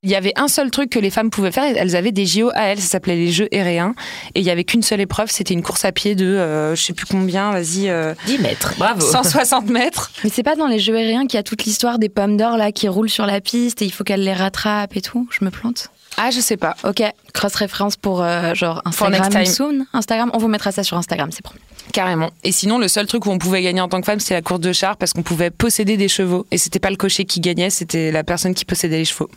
Il 0.05 0.11
y 0.11 0.15
avait 0.15 0.33
un 0.37 0.47
seul 0.47 0.71
truc 0.71 0.91
que 0.91 1.01
les 1.01 1.11
femmes 1.11 1.29
pouvaient 1.31 1.51
faire. 1.51 1.65
Elles 1.77 1.97
avaient 1.97 2.13
des 2.13 2.25
JO 2.25 2.51
à 2.55 2.67
elles. 2.69 2.81
Ça 2.81 2.87
s'appelait 2.87 3.17
les 3.17 3.33
Jeux 3.33 3.49
Héréens. 3.51 3.97
Et 4.37 4.41
il 4.41 4.47
y 4.47 4.51
avait 4.51 4.63
qu'une 4.63 4.83
seule 4.85 5.01
épreuve. 5.01 5.29
C'était 5.29 5.53
une 5.53 5.65
course 5.65 5.85
à 5.85 5.91
pied 5.91 6.15
de, 6.15 6.25
euh, 6.25 6.77
je 6.77 6.83
sais 6.83 6.93
plus 6.93 7.07
combien, 7.07 7.51
vas-y, 7.51 7.89
euh, 7.89 8.15
10 8.27 8.39
mètres. 8.39 8.75
Bravo. 8.79 9.01
160 9.01 9.69
mètres. 9.71 10.13
Mais 10.23 10.31
c'est 10.31 10.45
pas 10.45 10.55
dans 10.55 10.69
les 10.69 10.79
jeux 10.79 10.95
aériens 10.95 11.27
qu'il 11.27 11.35
y 11.35 11.41
a 11.41 11.43
toute 11.43 11.65
l'histoire 11.65 11.99
des 11.99 12.09
pommes 12.09 12.37
d'or 12.37 12.57
là 12.57 12.71
qui 12.71 12.87
roulent 12.87 13.11
sur 13.11 13.27
la 13.27 13.41
piste 13.41 13.83
et 13.83 13.87
il 13.87 13.91
faut 13.91 14.05
qu'elle 14.05 14.23
les 14.23 14.33
rattrape 14.33 14.97
et 14.97 15.03
tout? 15.03 15.29
Je 15.33 15.45
me 15.45 15.51
plante. 15.51 15.91
Ah, 16.17 16.31
je 16.31 16.41
sais 16.41 16.57
pas. 16.57 16.77
Ok, 16.85 17.03
cross 17.35 17.55
référence 17.55 17.97
pour 17.97 18.23
euh, 18.23 18.55
genre 18.55 18.83
Instagram 18.85 19.31
next 19.33 19.45
time. 19.45 19.55
soon. 19.55 19.87
Instagram, 19.93 20.31
on 20.35 20.39
vous 20.39 20.49
mettra 20.49 20.73
ça 20.73 20.83
sur 20.83 20.97
Instagram, 20.97 21.31
c'est 21.33 21.43
promis. 21.43 21.61
Carrément. 21.93 22.31
Et 22.43 22.53
sinon, 22.53 22.79
le 22.79 22.89
seul 22.89 23.07
truc 23.07 23.27
où 23.27 23.31
on 23.31 23.39
pouvait 23.39 23.63
gagner 23.63 23.81
en 23.81 23.89
tant 23.89 24.01
que 24.01 24.07
femme, 24.07 24.21
c'était 24.21 24.35
la 24.35 24.43
course 24.43 24.61
de 24.61 24.73
char 24.73 24.97
parce 24.97 25.13
qu'on 25.13 25.23
pouvait 25.23 25.51
posséder 25.51 25.97
des 25.97 26.09
chevaux. 26.09 26.47
Et 26.51 26.59
c'était 26.59 26.79
pas 26.79 26.91
le 26.91 26.97
cocher 26.97 27.25
qui 27.25 27.41
gagnait, 27.41 27.71
c'était 27.71 28.11
la 28.11 28.25
personne 28.25 28.55
qui 28.55 28.65
possédait 28.65 28.99
les 28.99 29.05
chevaux. 29.05 29.31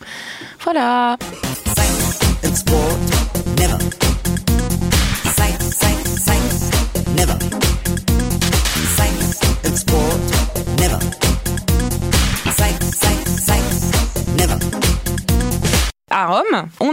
Voilà. 0.64 1.16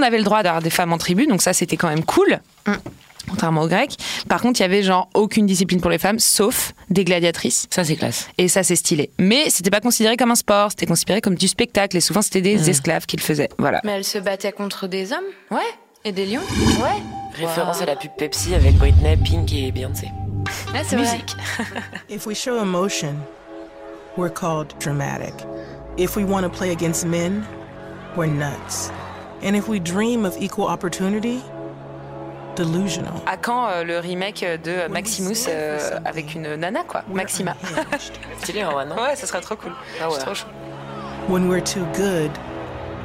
Avait 0.07 0.17
le 0.17 0.23
droit 0.23 0.43
d'avoir 0.43 0.61
des 0.61 0.69
femmes 0.69 0.93
en 0.93 0.97
tribu, 0.97 1.27
donc 1.27 1.41
ça, 1.41 1.53
c'était 1.53 1.77
quand 1.77 1.87
même 1.89 2.03
cool. 2.03 2.39
Contrairement 3.29 3.63
aux 3.63 3.67
Grecs. 3.67 3.97
Par 4.29 4.41
contre, 4.41 4.61
il 4.61 4.63
y 4.63 4.65
avait 4.65 4.83
genre 4.83 5.09
aucune 5.13 5.45
discipline 5.45 5.81
pour 5.81 5.89
les 5.91 5.97
femmes, 5.97 6.17
sauf 6.17 6.71
des 6.89 7.03
gladiatrices. 7.03 7.67
Ça, 7.69 7.83
c'est 7.83 7.97
classe. 7.97 8.29
Et 8.37 8.47
ça, 8.47 8.63
c'est 8.63 8.77
stylé. 8.77 9.09
Mais 9.19 9.49
c'était 9.49 9.69
pas 9.69 9.81
considéré 9.81 10.15
comme 10.15 10.31
un 10.31 10.35
sport, 10.35 10.71
c'était 10.71 10.85
considéré 10.85 11.19
comme 11.19 11.35
du 11.35 11.49
spectacle. 11.49 11.97
Et 11.97 11.99
souvent, 11.99 12.21
c'était 12.21 12.39
des 12.41 12.69
esclaves 12.69 13.05
qui 13.05 13.17
le 13.17 13.21
faisaient. 13.21 13.49
Voilà. 13.57 13.81
Mais 13.83 13.91
elle 13.91 14.05
se 14.05 14.17
battait 14.17 14.53
contre 14.53 14.87
des 14.87 15.11
hommes 15.11 15.25
Ouais. 15.51 15.59
et 16.05 16.13
des 16.13 16.25
lions 16.25 16.41
Ouais. 16.81 17.03
Référence 17.37 17.81
à 17.81 17.85
la 17.85 17.97
pub 17.97 18.11
Pepsi 18.17 18.55
avec 18.55 18.75
Britney, 18.77 19.17
Pink 19.17 19.51
et 19.53 19.71
Beyoncé. 19.73 20.07
Ouais, 20.73 20.83
c'est 20.87 20.95
vrai. 20.95 21.19
If 22.09 22.25
we 22.25 22.33
show 22.37 22.57
emotion, 22.61 23.15
we're 24.15 24.31
called 24.33 24.73
dramatic. 24.79 25.33
If 25.97 26.15
we 26.15 26.23
want 26.25 26.43
to 26.43 26.49
play 26.49 26.71
against 26.71 27.05
men, 27.05 27.43
we're 28.15 28.27
nuts. 28.31 28.89
And 29.43 29.53
if 29.55 29.67
we 29.67 29.79
dream 29.79 30.25
of 30.25 30.35
equal 30.41 30.67
opportunity, 30.67 31.39
delusional. 32.55 33.13
À 33.27 33.37
quand 33.37 33.67
euh, 33.67 33.83
le 33.83 33.99
remake 33.99 34.43
de 34.63 34.87
Maximus 34.91 35.45
euh, 35.47 35.99
avec 36.05 36.33
une 36.35 36.55
nana, 36.55 36.83
quoi? 36.87 37.03
Maxima. 37.13 37.55
Stylé, 38.41 38.63
en 38.65 38.71
vrai, 38.71 38.85
non 38.85 38.95
Ouais, 38.95 39.15
ça 39.15 39.27
serait 39.27 39.41
trop 39.41 39.55
cool. 39.55 39.73
Ah 40.01 40.07
ouais. 40.09 40.15
C'est 40.17 40.25
trop 40.25 40.33
chou. 40.33 40.47
when 41.29 41.47
we're 41.49 41.61
too 41.61 41.85
good, 41.93 42.31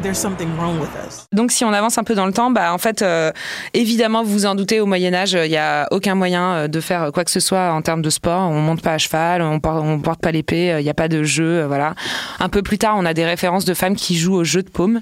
there's 0.02 0.18
something 0.18 0.48
wrong 0.56 0.78
with 0.80 0.90
us. 1.06 1.26
Donc 1.32 1.50
si 1.50 1.64
on 1.64 1.72
avance 1.72 1.98
un 1.98 2.04
peu 2.04 2.14
dans 2.14 2.26
le 2.26 2.32
temps, 2.32 2.50
bah 2.50 2.72
en 2.72 2.78
fait 2.78 3.02
euh, 3.02 3.32
évidemment 3.74 4.22
vous 4.22 4.32
vous 4.32 4.46
en 4.46 4.54
doutez 4.54 4.80
au 4.80 4.86
Moyen 4.86 5.12
Âge 5.12 5.32
il 5.32 5.50
y 5.50 5.56
a 5.56 5.88
aucun 5.90 6.14
moyen 6.14 6.52
euh, 6.52 6.68
de 6.68 6.80
faire 6.80 7.10
quoi 7.12 7.24
que 7.24 7.30
ce 7.30 7.40
soit 7.40 7.72
en 7.72 7.82
termes 7.82 8.02
de 8.02 8.10
sport. 8.10 8.48
On 8.48 8.60
monte 8.60 8.80
pas 8.80 8.94
à 8.94 8.98
cheval, 8.98 9.42
on 9.42 9.60
porte, 9.60 9.82
on 9.84 9.98
porte 10.00 10.20
pas 10.20 10.32
l'épée, 10.32 10.72
euh, 10.72 10.80
il 10.80 10.84
n'y 10.84 10.90
a 10.90 10.94
pas 10.94 11.08
de 11.08 11.24
jeu, 11.24 11.62
euh, 11.62 11.66
voilà. 11.66 11.94
Un 12.38 12.48
peu 12.48 12.62
plus 12.62 12.78
tard 12.78 12.94
on 12.96 13.04
a 13.04 13.12
des 13.14 13.24
références 13.24 13.64
de 13.64 13.74
femmes 13.74 13.96
qui 13.96 14.16
jouent 14.16 14.36
au 14.36 14.44
jeu 14.44 14.62
de 14.62 14.70
paume. 14.70 15.00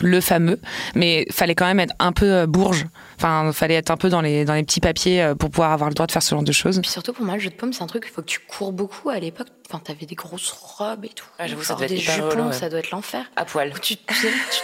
Le 0.00 0.20
fameux, 0.20 0.58
mais 0.94 1.26
fallait 1.30 1.54
quand 1.54 1.66
même 1.66 1.80
être 1.80 1.94
un 1.98 2.12
peu 2.12 2.32
euh, 2.32 2.46
bourge. 2.46 2.86
Enfin, 3.16 3.52
fallait 3.52 3.74
être 3.74 3.90
un 3.90 3.96
peu 3.96 4.08
dans 4.08 4.20
les 4.20 4.44
dans 4.44 4.54
les 4.54 4.62
petits 4.62 4.80
papiers 4.80 5.22
euh, 5.22 5.34
pour 5.34 5.50
pouvoir 5.50 5.72
avoir 5.72 5.90
le 5.90 5.94
droit 5.94 6.06
de 6.06 6.12
faire 6.12 6.22
ce 6.22 6.34
genre 6.34 6.42
de 6.42 6.52
choses. 6.52 6.80
Puis 6.80 6.90
surtout 6.90 7.12
pour 7.12 7.24
moi, 7.24 7.34
le 7.34 7.40
jeu 7.40 7.50
de 7.50 7.54
paume, 7.54 7.72
c'est 7.72 7.82
un 7.82 7.86
truc, 7.86 8.04
il 8.06 8.10
faut 8.10 8.22
que 8.22 8.26
tu 8.26 8.40
cours 8.40 8.72
beaucoup 8.72 9.10
à 9.10 9.18
l'époque. 9.18 9.48
Enfin, 9.68 9.80
t'avais 9.84 10.06
des 10.06 10.14
grosses 10.14 10.50
robes 10.50 11.04
et 11.04 11.10
tout. 11.10 11.26
Ah, 11.38 11.46
j'avoue, 11.46 11.62
ça 11.62 11.74
doit 11.74 11.84
être 11.84 11.90
des 11.90 11.98
jupons, 11.98 12.28
relou, 12.28 12.48
ouais. 12.48 12.52
ça 12.52 12.68
doit 12.68 12.78
être 12.78 12.90
l'enfer. 12.90 13.24
À 13.36 13.44
poil. 13.44 13.72
Tu, 13.80 13.96
tu 13.96 14.04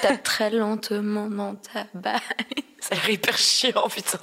tapes 0.03 0.23
très 0.23 0.51
lentement 0.51 1.29
dans 1.29 1.55
ta 1.55 1.87
balle. 1.95 2.21
Ça 2.81 2.95
a 2.95 2.99
l'air 2.99 3.11
hyper 3.11 3.37
chiant, 3.37 3.89
putain. 3.89 4.19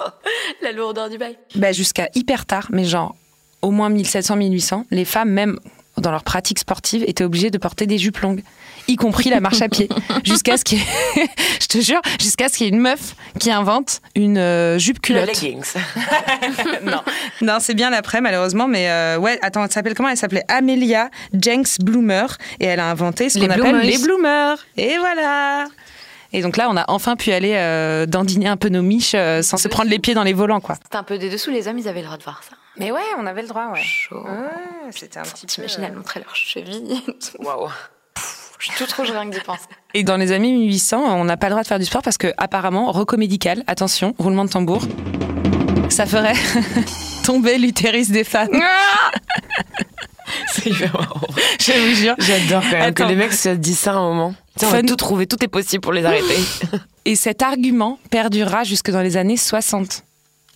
La 0.62 0.72
lourdeur 0.72 1.10
du 1.10 1.18
bail. 1.18 1.36
Bah, 1.54 1.72
jusqu'à 1.72 2.08
hyper 2.14 2.46
tard, 2.46 2.68
mais 2.70 2.84
genre 2.84 3.14
au 3.60 3.70
moins 3.70 3.90
1700-1800, 3.90 4.84
les 4.90 5.04
femmes, 5.04 5.30
même 5.30 5.58
dans 5.96 6.10
leur 6.10 6.22
pratique 6.22 6.58
sportive, 6.58 7.04
étaient 7.06 7.24
obligées 7.24 7.50
de 7.50 7.58
porter 7.58 7.86
des 7.86 7.98
jupes 7.98 8.18
longues, 8.18 8.42
y 8.88 8.96
compris 8.96 9.30
la 9.30 9.40
marche 9.40 9.62
à 9.62 9.68
pied. 9.68 9.88
jusqu'à 10.24 10.56
ce 10.56 10.64
qu'il 10.64 10.78
y 10.78 10.82
ait- 10.82 11.26
je 11.60 11.66
te 11.66 11.78
jure, 11.80 12.00
jusqu'à 12.20 12.48
ce 12.48 12.56
qu'il 12.56 12.66
y 12.66 12.68
ait 12.68 12.72
une 12.72 12.80
meuf 12.80 13.14
qui 13.40 13.50
invente 13.50 14.00
une 14.14 14.38
euh, 14.38 14.78
jupe 14.78 14.96
Le 14.98 15.00
culotte. 15.02 15.26
leggings. 15.26 15.64
non, 16.82 17.00
non 17.42 17.58
c'est 17.60 17.74
bien 17.74 17.90
l'après, 17.90 18.20
malheureusement, 18.20 18.68
mais 18.68 18.88
euh, 18.90 19.18
ouais, 19.18 19.38
attends, 19.42 19.64
elle 19.64 19.72
s'appelle 19.72 19.94
comment? 19.94 20.08
Elle 20.08 20.16
s'appelait 20.16 20.44
Amelia 20.48 21.10
Jenks 21.32 21.80
Bloomer, 21.80 22.26
et 22.60 22.66
elle 22.66 22.80
a 22.80 22.90
inventé 22.90 23.28
ce 23.28 23.38
qu'on 23.38 23.46
appelle 23.50 23.62
bloomers. 23.62 23.82
les 23.84 23.98
bloomers. 23.98 24.58
Et 24.76 24.98
voilà 24.98 25.66
et 26.36 26.42
donc 26.42 26.56
là, 26.56 26.68
on 26.68 26.76
a 26.76 26.84
enfin 26.88 27.14
pu 27.14 27.30
aller 27.30 27.54
euh, 27.54 28.06
dandiner 28.06 28.48
un 28.48 28.56
peu 28.56 28.68
nos 28.68 28.82
miches 28.82 29.14
euh, 29.14 29.40
sans 29.40 29.56
se 29.56 29.68
prendre 29.68 29.88
les 29.88 30.00
pieds 30.00 30.14
dans 30.14 30.24
les 30.24 30.32
volants, 30.32 30.60
quoi. 30.60 30.74
C'était 30.82 30.96
un 30.96 31.04
peu 31.04 31.16
des 31.16 31.30
dessous, 31.30 31.50
les 31.52 31.68
hommes, 31.68 31.78
ils 31.78 31.86
avaient 31.86 32.00
le 32.00 32.06
droit 32.06 32.18
de 32.18 32.24
voir 32.24 32.42
ça. 32.42 32.56
Mais 32.76 32.90
ouais, 32.90 33.00
on 33.20 33.26
avait 33.26 33.42
le 33.42 33.46
droit, 33.46 33.68
ouais. 33.72 33.80
Chaud. 33.84 34.24
Ouais, 34.24 34.90
c'était 34.90 35.20
un 35.20 35.22
petit 35.22 35.46
peu. 35.46 35.52
T'imagines, 35.52 35.84
elles 35.84 35.92
montraient 35.92 36.18
leurs 36.18 36.34
chevilles. 36.34 37.00
Waouh. 37.38 37.68
Je 38.64 38.70
suis 38.72 38.82
tout 38.82 38.90
trop 38.90 39.02
rien 39.02 39.28
que 39.28 39.34
d'y 39.34 39.40
penser. 39.40 39.66
Et 39.92 40.04
dans 40.04 40.16
les 40.16 40.32
années 40.32 40.50
1800, 40.50 40.96
on 40.98 41.24
n'a 41.24 41.36
pas 41.36 41.48
le 41.48 41.50
droit 41.50 41.62
de 41.62 41.68
faire 41.68 41.78
du 41.78 41.84
sport 41.84 42.00
parce 42.00 42.16
que 42.16 42.32
apparemment, 42.38 42.92
recomédical, 42.92 43.62
attention, 43.66 44.14
roulement 44.18 44.46
de 44.46 44.48
tambour, 44.48 44.80
ça 45.90 46.06
ferait 46.06 46.32
tomber 47.26 47.58
l'utérus 47.58 48.08
des 48.08 48.24
femmes. 48.24 48.48
C'est 50.48 50.70
hyper 50.70 50.94
marrant. 50.94 51.20
Je 51.60 51.72
vous 51.72 51.94
jure. 51.94 52.14
J'adore 52.18 52.62
quand 52.62 52.70
même 52.70 52.82
Attends. 52.82 53.04
que 53.04 53.08
les 53.10 53.16
mecs 53.16 53.34
se 53.34 53.50
disent 53.50 53.80
ça 53.80 53.92
à 53.92 53.96
un 53.96 54.08
moment. 54.08 54.34
Tu 54.58 54.60
sais, 54.60 54.66
on 54.66 54.70
va 54.70 54.82
tout 54.82 54.96
trouver, 54.96 55.26
tout 55.26 55.44
est 55.44 55.48
possible 55.48 55.82
pour 55.82 55.92
les 55.92 56.06
arrêter. 56.06 56.38
Et 57.04 57.16
cet 57.16 57.42
argument 57.42 57.98
perdurera 58.10 58.64
jusque 58.64 58.90
dans 58.90 59.02
les 59.02 59.18
années 59.18 59.36
60. 59.36 60.04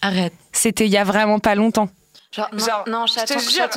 Arrête. 0.00 0.32
C'était 0.52 0.86
il 0.86 0.92
y 0.92 0.96
a 0.96 1.04
vraiment 1.04 1.40
pas 1.40 1.54
longtemps. 1.54 1.90
Genre, 2.30 2.48
non, 2.52 2.58
Genre, 2.58 2.84
non 2.86 3.06
chaton, 3.06 3.38
jure, 3.38 3.70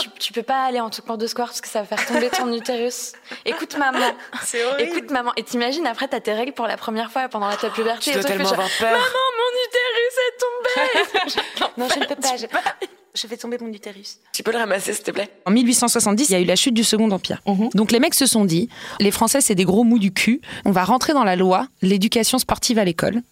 tu, 0.00 0.08
tu 0.20 0.32
peux 0.32 0.44
pas 0.44 0.62
aller 0.66 0.78
en 0.78 0.88
tout 0.88 1.02
cours 1.02 1.18
de 1.18 1.26
square 1.26 1.48
parce 1.48 1.60
que 1.60 1.66
ça 1.66 1.80
va 1.82 1.96
faire 1.96 2.06
tomber 2.06 2.30
ton 2.30 2.52
utérus. 2.56 3.12
Écoute 3.44 3.76
maman, 3.76 4.14
C'est 4.44 4.62
écoute 4.78 5.10
maman. 5.10 5.32
Et 5.36 5.42
t'imagines 5.42 5.86
après 5.86 6.06
t'as 6.06 6.20
tes 6.20 6.32
règles 6.32 6.52
pour 6.52 6.68
la 6.68 6.76
première 6.76 7.10
fois 7.10 7.28
pendant 7.28 7.50
ta 7.50 7.70
puberté. 7.70 8.04
Tu 8.04 8.10
et 8.10 8.12
dois 8.14 8.22
toi, 8.22 8.30
tellement 8.30 8.50
avoir 8.50 8.68
genre, 8.68 8.78
peur. 8.78 8.92
Maman, 8.92 9.04
mon 9.36 9.52
utérus 9.66 10.14
est 10.28 10.38
tombé. 10.38 11.72
Non, 11.76 11.88
je 11.92 12.00
ne 12.00 12.04
peux 12.06 12.14
pas. 12.14 12.36
Je, 12.36 12.46
je 13.20 13.26
vais 13.26 13.36
tomber 13.36 13.58
mon 13.60 13.72
utérus. 13.72 14.18
Tu 14.32 14.44
peux 14.44 14.52
le 14.52 14.58
ramasser, 14.58 14.92
s'il 14.92 15.02
te 15.02 15.10
plaît 15.10 15.28
En 15.44 15.50
1870, 15.50 16.28
il 16.28 16.32
y 16.32 16.34
a 16.36 16.40
eu 16.40 16.44
la 16.44 16.56
chute 16.56 16.74
du 16.74 16.84
Second 16.84 17.10
Empire. 17.10 17.40
Donc 17.74 17.90
les 17.90 17.98
mecs 17.98 18.14
se 18.14 18.26
sont 18.26 18.44
dit, 18.44 18.68
les 19.00 19.10
Français 19.10 19.40
c'est 19.40 19.56
des 19.56 19.64
gros 19.64 19.82
mous 19.82 19.98
du 19.98 20.12
cul, 20.12 20.40
on 20.64 20.70
va 20.70 20.84
rentrer 20.84 21.14
dans 21.14 21.24
la 21.24 21.34
loi 21.34 21.66
l'éducation 21.82 22.38
sportive 22.38 22.78
à 22.78 22.84
l'école. 22.84 23.22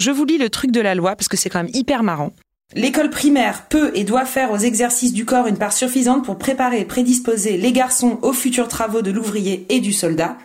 Je 0.00 0.10
vous 0.10 0.24
lis 0.24 0.38
le 0.38 0.50
truc 0.50 0.72
de 0.72 0.80
la 0.80 0.96
loi 0.96 1.14
parce 1.14 1.28
que 1.28 1.36
c'est 1.36 1.50
quand 1.50 1.62
même 1.62 1.72
hyper 1.72 2.02
marrant. 2.02 2.32
L'école 2.74 3.08
primaire 3.08 3.66
peut 3.70 3.92
et 3.94 4.04
doit 4.04 4.26
faire 4.26 4.50
aux 4.50 4.58
exercices 4.58 5.14
du 5.14 5.24
corps 5.24 5.46
une 5.46 5.56
part 5.56 5.72
suffisante 5.72 6.26
pour 6.26 6.36
préparer 6.36 6.80
et 6.80 6.84
prédisposer 6.84 7.56
les 7.56 7.72
garçons 7.72 8.18
aux 8.20 8.34
futurs 8.34 8.68
travaux 8.68 9.00
de 9.00 9.10
l'ouvrier 9.10 9.64
et 9.70 9.80
du 9.80 9.94
soldat, 9.94 10.36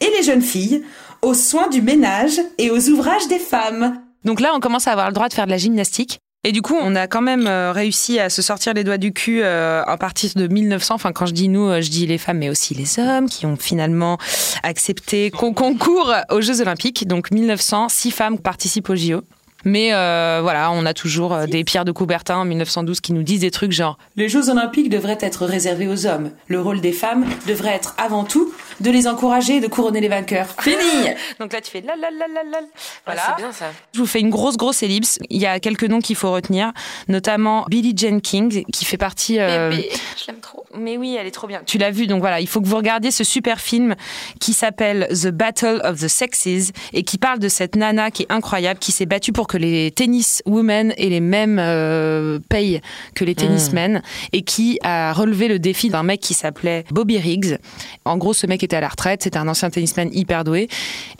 et 0.00 0.08
les 0.16 0.22
jeunes 0.22 0.40
filles 0.40 0.84
aux 1.20 1.34
soins 1.34 1.68
du 1.68 1.82
ménage 1.82 2.40
et 2.58 2.70
aux 2.70 2.88
ouvrages 2.90 3.26
des 3.26 3.40
femmes. 3.40 4.00
Donc 4.24 4.38
là, 4.38 4.52
on 4.54 4.60
commence 4.60 4.86
à 4.86 4.92
avoir 4.92 5.08
le 5.08 5.14
droit 5.14 5.28
de 5.28 5.34
faire 5.34 5.46
de 5.46 5.50
la 5.50 5.56
gymnastique. 5.56 6.20
Et 6.44 6.52
du 6.52 6.62
coup, 6.62 6.76
on 6.78 6.94
a 6.94 7.08
quand 7.08 7.22
même 7.22 7.48
euh, 7.48 7.72
réussi 7.72 8.20
à 8.20 8.30
se 8.30 8.40
sortir 8.40 8.74
les 8.74 8.84
doigts 8.84 8.98
du 8.98 9.12
cul 9.12 9.42
euh, 9.42 9.82
à 9.82 9.96
partir 9.96 10.30
de 10.36 10.46
1900. 10.46 10.94
Enfin, 10.94 11.10
quand 11.10 11.26
je 11.26 11.32
dis 11.32 11.48
nous, 11.48 11.68
euh, 11.68 11.80
je 11.80 11.90
dis 11.90 12.06
les 12.06 12.18
femmes, 12.18 12.38
mais 12.38 12.50
aussi 12.50 12.74
les 12.74 13.00
hommes 13.00 13.28
qui 13.28 13.46
ont 13.46 13.56
finalement 13.56 14.18
accepté 14.62 15.30
qu'on 15.32 15.54
concourt 15.54 16.14
aux 16.30 16.40
Jeux 16.40 16.60
Olympiques. 16.60 17.08
Donc 17.08 17.32
1900, 17.32 17.88
six 17.88 18.12
femmes 18.12 18.38
participent 18.38 18.90
aux 18.90 18.94
JO. 18.94 19.22
Mais 19.64 19.92
euh, 19.92 20.40
voilà, 20.42 20.70
on 20.72 20.84
a 20.86 20.94
toujours 20.94 21.32
euh, 21.32 21.46
des 21.46 21.64
Pierre 21.64 21.84
de 21.84 21.92
Coubertin 21.92 22.36
en 22.36 22.44
1912 22.44 23.00
qui 23.00 23.12
nous 23.12 23.22
disent 23.22 23.40
des 23.40 23.50
trucs 23.50 23.72
genre 23.72 23.98
Les 24.16 24.28
Jeux 24.28 24.50
Olympiques 24.50 24.88
devraient 24.90 25.18
être 25.20 25.46
réservés 25.46 25.88
aux 25.88 26.06
hommes. 26.06 26.30
Le 26.48 26.60
rôle 26.60 26.80
des 26.80 26.92
femmes 26.92 27.24
devrait 27.46 27.74
être 27.74 27.94
avant 27.98 28.24
tout 28.24 28.52
de 28.80 28.90
les 28.90 29.06
encourager 29.06 29.56
et 29.56 29.60
de 29.60 29.66
couronner 29.66 30.00
les 30.00 30.08
vainqueurs. 30.08 30.48
Fini 30.60 30.76
Donc 31.40 31.52
là, 31.52 31.60
tu 31.60 31.70
fais 31.70 31.80
la 31.80 31.96
la 31.96 32.10
la 32.10 32.26
la 32.28 32.42
la. 32.50 32.58
Voilà. 33.06 33.22
Ah, 33.26 33.34
c'est 33.36 33.42
bien 33.42 33.52
ça. 33.52 33.66
Je 33.94 34.00
vous 34.00 34.06
fais 34.06 34.20
une 34.20 34.30
grosse 34.30 34.56
grosse 34.56 34.82
ellipse. 34.82 35.18
Il 35.30 35.40
y 35.40 35.46
a 35.46 35.60
quelques 35.60 35.84
noms 35.84 36.00
qu'il 36.00 36.16
faut 36.16 36.32
retenir, 36.32 36.72
notamment 37.08 37.64
Billie 37.68 37.94
Jean 37.96 38.20
King 38.20 38.64
qui 38.72 38.84
fait 38.84 38.96
partie. 38.96 39.38
euh, 39.40 39.70
Bébé, 39.70 39.90
je 40.20 40.26
l'aime 40.26 40.40
trop. 40.40 40.64
mais 40.76 40.96
oui, 40.96 41.16
elle 41.18 41.26
est 41.26 41.30
trop 41.30 41.46
bien. 41.46 41.62
Tu 41.64 41.78
l'as 41.78 41.90
vu, 41.90 42.06
donc 42.06 42.20
voilà, 42.20 42.40
il 42.40 42.48
faut 42.48 42.60
que 42.60 42.66
vous 42.66 42.76
regardiez 42.76 43.10
ce 43.10 43.24
super 43.24 43.60
film 43.60 43.94
qui 44.40 44.52
s'appelle 44.52 45.08
The 45.10 45.28
Battle 45.28 45.80
of 45.84 46.00
the 46.00 46.08
Sexes 46.08 46.72
et 46.92 47.02
qui 47.04 47.18
parle 47.18 47.38
de 47.38 47.48
cette 47.48 47.76
nana 47.76 48.10
qui 48.10 48.24
est 48.24 48.32
incroyable, 48.32 48.78
qui 48.80 48.92
s'est 48.92 49.06
battue 49.06 49.32
pour 49.32 49.46
que 49.46 49.53
les 49.56 49.90
tennis 49.90 50.42
women 50.46 50.92
aient 50.96 51.08
les 51.08 51.20
mêmes 51.20 51.58
euh, 51.60 52.38
payes 52.48 52.80
que 53.14 53.24
les 53.24 53.34
tennismen 53.34 54.02
et 54.32 54.42
qui 54.42 54.78
a 54.82 55.12
relevé 55.12 55.48
le 55.48 55.58
défi 55.58 55.88
d'un 55.88 56.02
mec 56.02 56.20
qui 56.20 56.34
s'appelait 56.34 56.84
Bobby 56.90 57.18
Riggs. 57.18 57.58
En 58.04 58.16
gros, 58.16 58.32
ce 58.32 58.46
mec 58.46 58.62
était 58.62 58.76
à 58.76 58.80
la 58.80 58.88
retraite, 58.88 59.22
c'était 59.22 59.38
un 59.38 59.48
ancien 59.48 59.70
tennisman 59.70 60.08
hyper 60.12 60.44
doué 60.44 60.68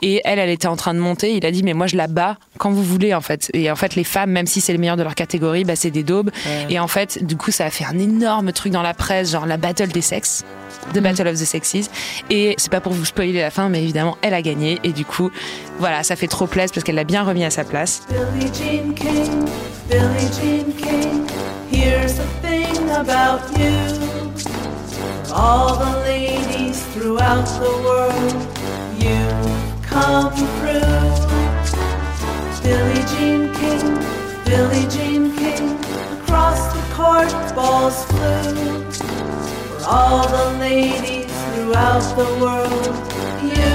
et 0.01 0.21
elle, 0.25 0.39
elle 0.39 0.49
était 0.49 0.67
en 0.67 0.75
train 0.75 0.93
de 0.93 0.99
monter. 0.99 1.35
Il 1.35 1.45
a 1.45 1.51
dit, 1.51 1.63
mais 1.63 1.73
moi 1.73 1.87
je 1.87 1.95
la 1.95 2.07
bats 2.07 2.37
quand 2.57 2.71
vous 2.71 2.83
voulez 2.83 3.13
en 3.13 3.21
fait. 3.21 3.49
Et 3.53 3.69
en 3.71 3.75
fait, 3.75 3.95
les 3.95 4.03
femmes, 4.03 4.31
même 4.31 4.47
si 4.47 4.61
c'est 4.61 4.73
le 4.73 4.79
meilleur 4.79 4.97
de 4.97 5.03
leur 5.03 5.15
catégorie, 5.15 5.63
bah, 5.63 5.75
c'est 5.75 5.91
des 5.91 6.03
daubes. 6.03 6.31
Et 6.69 6.79
en 6.79 6.87
fait, 6.87 7.23
du 7.23 7.35
coup, 7.37 7.51
ça 7.51 7.65
a 7.65 7.69
fait 7.69 7.85
un 7.85 7.97
énorme 7.97 8.51
truc 8.51 8.71
dans 8.71 8.81
la 8.81 8.93
presse, 8.93 9.31
genre 9.31 9.45
la 9.45 9.57
battle 9.57 9.89
des 9.89 10.01
sexes. 10.01 10.43
The 10.93 10.99
Battle 10.99 11.27
of 11.27 11.33
the 11.39 11.45
Sexes. 11.45 11.89
Et 12.29 12.55
c'est 12.57 12.71
pas 12.71 12.81
pour 12.81 12.93
vous 12.93 13.05
spoiler 13.05 13.39
la 13.39 13.49
fin, 13.49 13.69
mais 13.69 13.81
évidemment, 13.81 14.17
elle 14.21 14.33
a 14.33 14.41
gagné. 14.41 14.79
Et 14.83 14.91
du 14.91 15.05
coup, 15.05 15.31
voilà, 15.79 16.03
ça 16.03 16.15
fait 16.15 16.27
trop 16.27 16.47
plaisir 16.47 16.71
parce 16.73 16.83
qu'elle 16.83 16.95
l'a 16.95 17.03
bien 17.03 17.23
remis 17.23 17.43
à 17.43 17.49
sa 17.49 17.63
place. 17.63 18.01
Billie 18.09 18.51
Jean 18.53 18.93
King, 18.93 19.45
Billie 19.89 20.29
Jean 20.33 20.71
King, 20.77 21.27
here's 21.71 22.13
the 22.15 22.25
thing 22.41 22.89
about 22.91 23.41
you. 23.57 23.73
All 25.33 25.75
the 25.75 25.99
ladies 26.05 26.81
throughout 26.93 27.45
the 27.59 27.71
world, 27.83 28.47
you 28.97 29.19
come 29.81 30.31
through. 30.31 31.35
Billie 32.63 33.05
Jean 33.11 33.53
King, 33.53 33.99
Billie 34.45 34.87
Jean 34.89 35.35
King, 35.35 35.77
across 36.21 36.73
the 36.73 36.81
court 36.95 37.55
balls 37.55 38.05
flew. 38.05 38.85
All 39.87 40.27
the 40.27 40.57
ladies 40.59 41.31
throughout 41.53 42.01
the 42.15 42.25
world, 42.41 42.85
you. 43.43 43.74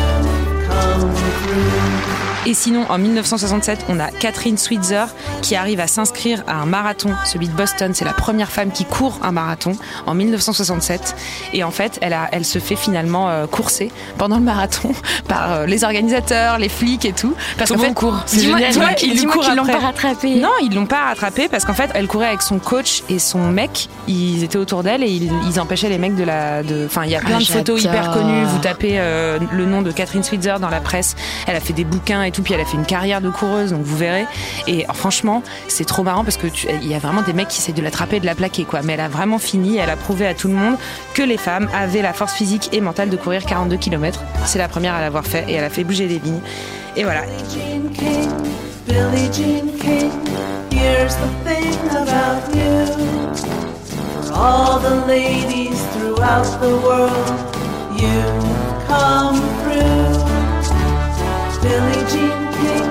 Et 2.47 2.54
sinon, 2.54 2.87
en 2.88 2.97
1967, 2.97 3.85
on 3.90 4.00
a 4.00 4.09
Catherine 4.11 4.56
Switzer 4.56 5.04
qui 5.42 5.56
arrive 5.56 5.78
à 5.78 5.87
s'inscrire 5.87 6.42
à 6.47 6.54
un 6.56 6.64
marathon, 6.64 7.11
celui 7.26 7.49
de 7.49 7.52
Boston. 7.52 7.92
C'est 7.94 8.06
la 8.06 8.14
première 8.14 8.50
femme 8.50 8.70
qui 8.73 8.87
court 8.87 9.18
un 9.23 9.30
marathon 9.30 9.73
en 10.06 10.14
1967. 10.14 11.14
Et 11.52 11.62
en 11.64 11.70
fait, 11.70 11.99
elle, 12.00 12.14
a, 12.14 12.28
elle 12.32 12.47
se 12.47 12.59
fait 12.59 12.76
finalement 12.76 13.28
euh, 13.28 13.47
courser 13.47 13.92
pendant 14.16 14.37
le 14.38 14.42
marathon 14.42 14.92
par 15.28 15.52
euh, 15.52 15.66
les 15.66 15.85
organisateurs, 15.85 16.56
les 16.59 16.70
flics 16.70 17.04
et 17.04 17.12
tout. 17.12 17.35
Parce 17.59 17.70
qu'en 17.73 17.78
fait, 17.78 17.92
court. 17.92 18.25
Lui 18.32 18.40
dis-moi 18.40 18.88
courent 19.35 19.42
qu'ils 19.44 19.56
l'ont 19.56 19.66
pas 19.66 19.78
rattrapé. 19.78 20.37
Non, 20.37 20.49
ils 20.62 20.75
l'ont 20.75 20.87
pas 20.87 21.04
rattrapée 21.09 21.49
parce 21.49 21.66
qu'en 21.66 21.75
fait, 21.75 21.90
elle 21.94 22.06
courait 22.06 22.28
avec 22.28 22.40
son 22.42 22.59
coach 22.59 23.02
et 23.11 23.18
son 23.18 23.50
mec. 23.50 23.88
Ils 24.09 24.42
étaient 24.44 24.56
autour 24.59 24.82
d'elle 24.82 25.02
et 25.02 25.11
ils, 25.11 25.30
ils 25.47 25.61
empêchaient 25.61 25.90
les 25.90 25.99
mecs 25.99 26.16
de 26.16 26.25
la. 26.25 26.62
de- 26.62 26.87
Enfin, 26.87 27.02
il 27.04 27.11
y 27.11 27.16
a 27.16 27.20
plein 27.20 27.37
Ah, 27.37 27.40
de 27.40 27.44
photos 27.44 27.82
hyper 27.85 28.11
connues. 28.12 28.44
Vous 28.44 28.59
tapez 28.61 28.94
euh, 28.99 29.38
le 29.52 29.66
nom 29.66 29.82
de 29.82 29.92
Catherine 29.92 30.23
Switzer 30.23 30.54
dans 30.59 30.70
la 30.70 30.80
presse. 30.80 31.14
Elle 31.47 31.54
a 31.56 31.61
fait 31.61 31.75
des 31.75 31.85
bouquins 31.85 32.23
et 32.39 32.43
puis 32.43 32.55
elle 32.55 32.61
a 32.61 32.65
fait 32.65 32.77
une 32.77 32.87
carrière 32.87 33.21
de 33.21 33.31
coureuse, 33.31 33.71
donc 33.71 33.83
vous 33.83 33.97
verrez. 33.97 34.27
Et 34.67 34.87
franchement, 34.95 35.43
c'est 35.69 35.85
trop 35.85 36.03
marrant 36.03 36.25
parce 36.25 36.37
que 36.37 36.47
il 36.47 36.87
y 36.87 36.95
a 36.95 36.99
vraiment 36.99 37.23
des 37.23 37.33
mecs 37.33 37.49
qui 37.49 37.59
essaient 37.59 37.73
de 37.73 37.83
l'attraper 37.83 38.17
et 38.17 38.21
de 38.21 38.27
la 38.27 38.35
plaquer, 38.35 38.65
quoi. 38.65 38.81
Mais 38.83 38.95
elle 38.95 39.01
a 39.01 39.09
vraiment 39.09 39.39
fini. 39.39 39.77
Elle 39.77 39.91
a 39.91 39.97
prouvé 39.97 40.27
à 40.27 40.35
tout 40.35 40.49
le 40.49 40.55
monde 40.55 40.77
que 41.15 41.23
les 41.23 41.37
femmes 41.37 41.69
avaient 41.75 42.03
la 42.03 42.13
force 42.13 42.35
physique 42.35 42.71
et 42.73 42.81
mentale 42.81 43.11
de 43.11 43.17
courir 43.17 43.45
42 43.45 43.77
km. 43.77 44.23
C'est 44.45 44.59
la 44.59 44.69
première 44.69 44.95
à 44.95 45.01
l'avoir 45.01 45.27
fait 45.27 45.45
et 45.49 45.55
elle 45.55 45.65
a 45.65 45.71
fait 45.71 45.85
bouger 45.85 46.07
les 46.07 46.19
lignes. 46.19 46.41
Et 46.97 47.05
voilà. 47.05 47.23
All 54.33 54.79
the 54.79 55.07
ladies 55.07 55.85
throughout 55.93 56.61
the 56.63 56.75
world, 56.79 57.29
you 58.01 58.23
come 58.87 59.37
through. 59.63 60.00
Billie 61.62 62.05
Jean 62.09 62.40
King, 62.57 62.90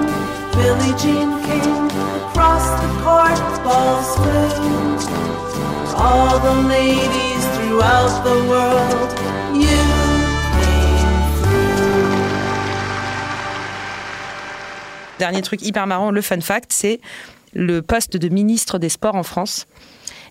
Billie 0.53 0.95
Jean 1.01 1.41
King, 1.41 1.89
across 2.29 2.65
the 2.79 2.87
court 3.01 3.41
balls 3.63 4.15
flew. 4.15 4.79
All 5.97 6.39
the 6.39 6.53
ladies 6.67 7.43
throughout 7.55 8.23
the 8.23 8.37
world, 8.47 9.09
you 9.55 9.79
came 10.53 11.09
through. 11.41 12.19
Dernier 15.17 15.41
truc 15.41 15.61
hyper 15.63 15.87
marrant, 15.87 16.11
le 16.11 16.21
fun 16.21 16.39
fact, 16.39 16.71
c'est 16.71 17.01
le 17.53 17.81
poste 17.81 18.17
de 18.17 18.29
ministre 18.29 18.77
des 18.77 18.89
Sports 18.89 19.15
en 19.15 19.23
France 19.23 19.65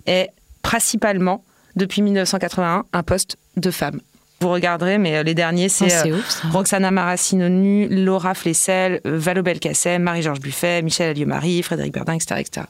est 0.06 0.30
principalement, 0.62 1.42
depuis 1.74 2.02
1981, 2.02 2.84
un 2.92 3.02
poste 3.02 3.36
de 3.56 3.72
femme. 3.72 4.00
Vous 4.40 4.48
regarderez, 4.50 4.98
mais 4.98 5.16
euh, 5.16 5.22
les 5.24 5.34
derniers, 5.34 5.68
c'est 5.68 5.88
Oh, 6.04 6.14
euh. 6.14 6.20
Roxana 6.52 6.92
Maracinonu, 6.92 7.88
Laura 7.88 8.34
Flessel, 8.34 9.00
euh, 9.04 9.18
Valo 9.18 9.42
Belkacem, 9.42 10.00
Marie-Georges 10.02 10.38
Buffet, 10.40 10.80
Michel 10.82 11.10
Alliot-Marie, 11.10 11.62
Frédéric 11.62 11.92
Berdin, 11.92 12.12
etc., 12.14 12.40
etc. 12.40 12.66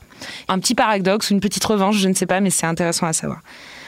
Un 0.48 0.58
petit 0.60 0.75
paradoxe 0.75 1.30
ou 1.30 1.34
une 1.34 1.40
petite 1.40 1.64
revanche, 1.64 1.96
je 1.96 2.08
ne 2.08 2.14
sais 2.14 2.25
pas, 2.26 2.40
mais 2.40 2.48
c'est 2.50 2.66
intéressant 2.66 3.06
à 3.06 3.12
savoir. 3.12 3.40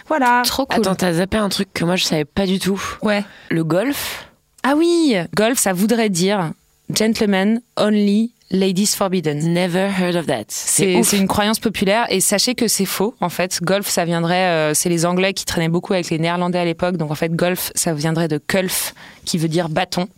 Voilà. 0.09 0.43
Trop 0.45 0.67
cool. 0.67 0.81
Attends, 0.81 0.95
t'as 0.95 1.15
zappé 1.15 1.39
un 1.39 1.49
truc 1.49 1.73
que 1.73 1.85
moi 1.85 1.97
je 1.97 2.05
savais 2.05 2.25
pas 2.25 2.45
du 2.45 2.59
tout. 2.59 2.83
Ouais. 3.01 3.25
Le 3.49 3.65
golf? 3.65 4.27
Ah 4.63 4.75
oui, 4.77 5.17
golf, 5.35 5.59
ça 5.59 5.73
voudrait 5.73 6.11
dire 6.11 6.51
gentlemen 6.95 7.63
only, 7.79 8.33
ladies 8.51 8.95
forbidden. 8.97 9.53
Never 9.53 9.89
heard 9.99 10.17
of 10.17 10.27
that. 10.27 10.45
C'est 10.49 11.17
une 11.17 11.29
croyance 11.29 11.59
populaire 11.59 12.07
et 12.11 12.21
sachez 12.21 12.55
que 12.55 12.69
c'est 12.69 12.85
faux. 12.85 13.15
En 13.21 13.29
fait, 13.29 13.61
golf, 13.63 13.87
ça 13.89 14.05
viendrait, 14.05 14.49
euh, 14.49 14.75
c'est 14.75 14.89
les 14.89 15.07
Anglais 15.07 15.33
qui 15.33 15.45
traînaient 15.45 15.69
beaucoup 15.69 15.93
avec 15.93 16.11
les 16.11 16.19
Néerlandais 16.19 16.59
à 16.59 16.65
l'époque. 16.65 16.97
Donc 16.97 17.11
en 17.11 17.15
fait, 17.15 17.33
golf, 17.35 17.71
ça 17.75 17.93
viendrait 17.95 18.29
de 18.29 18.39
kulf, 18.39 18.95
qui 19.25 19.39
veut 19.39 19.49
dire 19.49 19.69
bâton. 19.69 20.09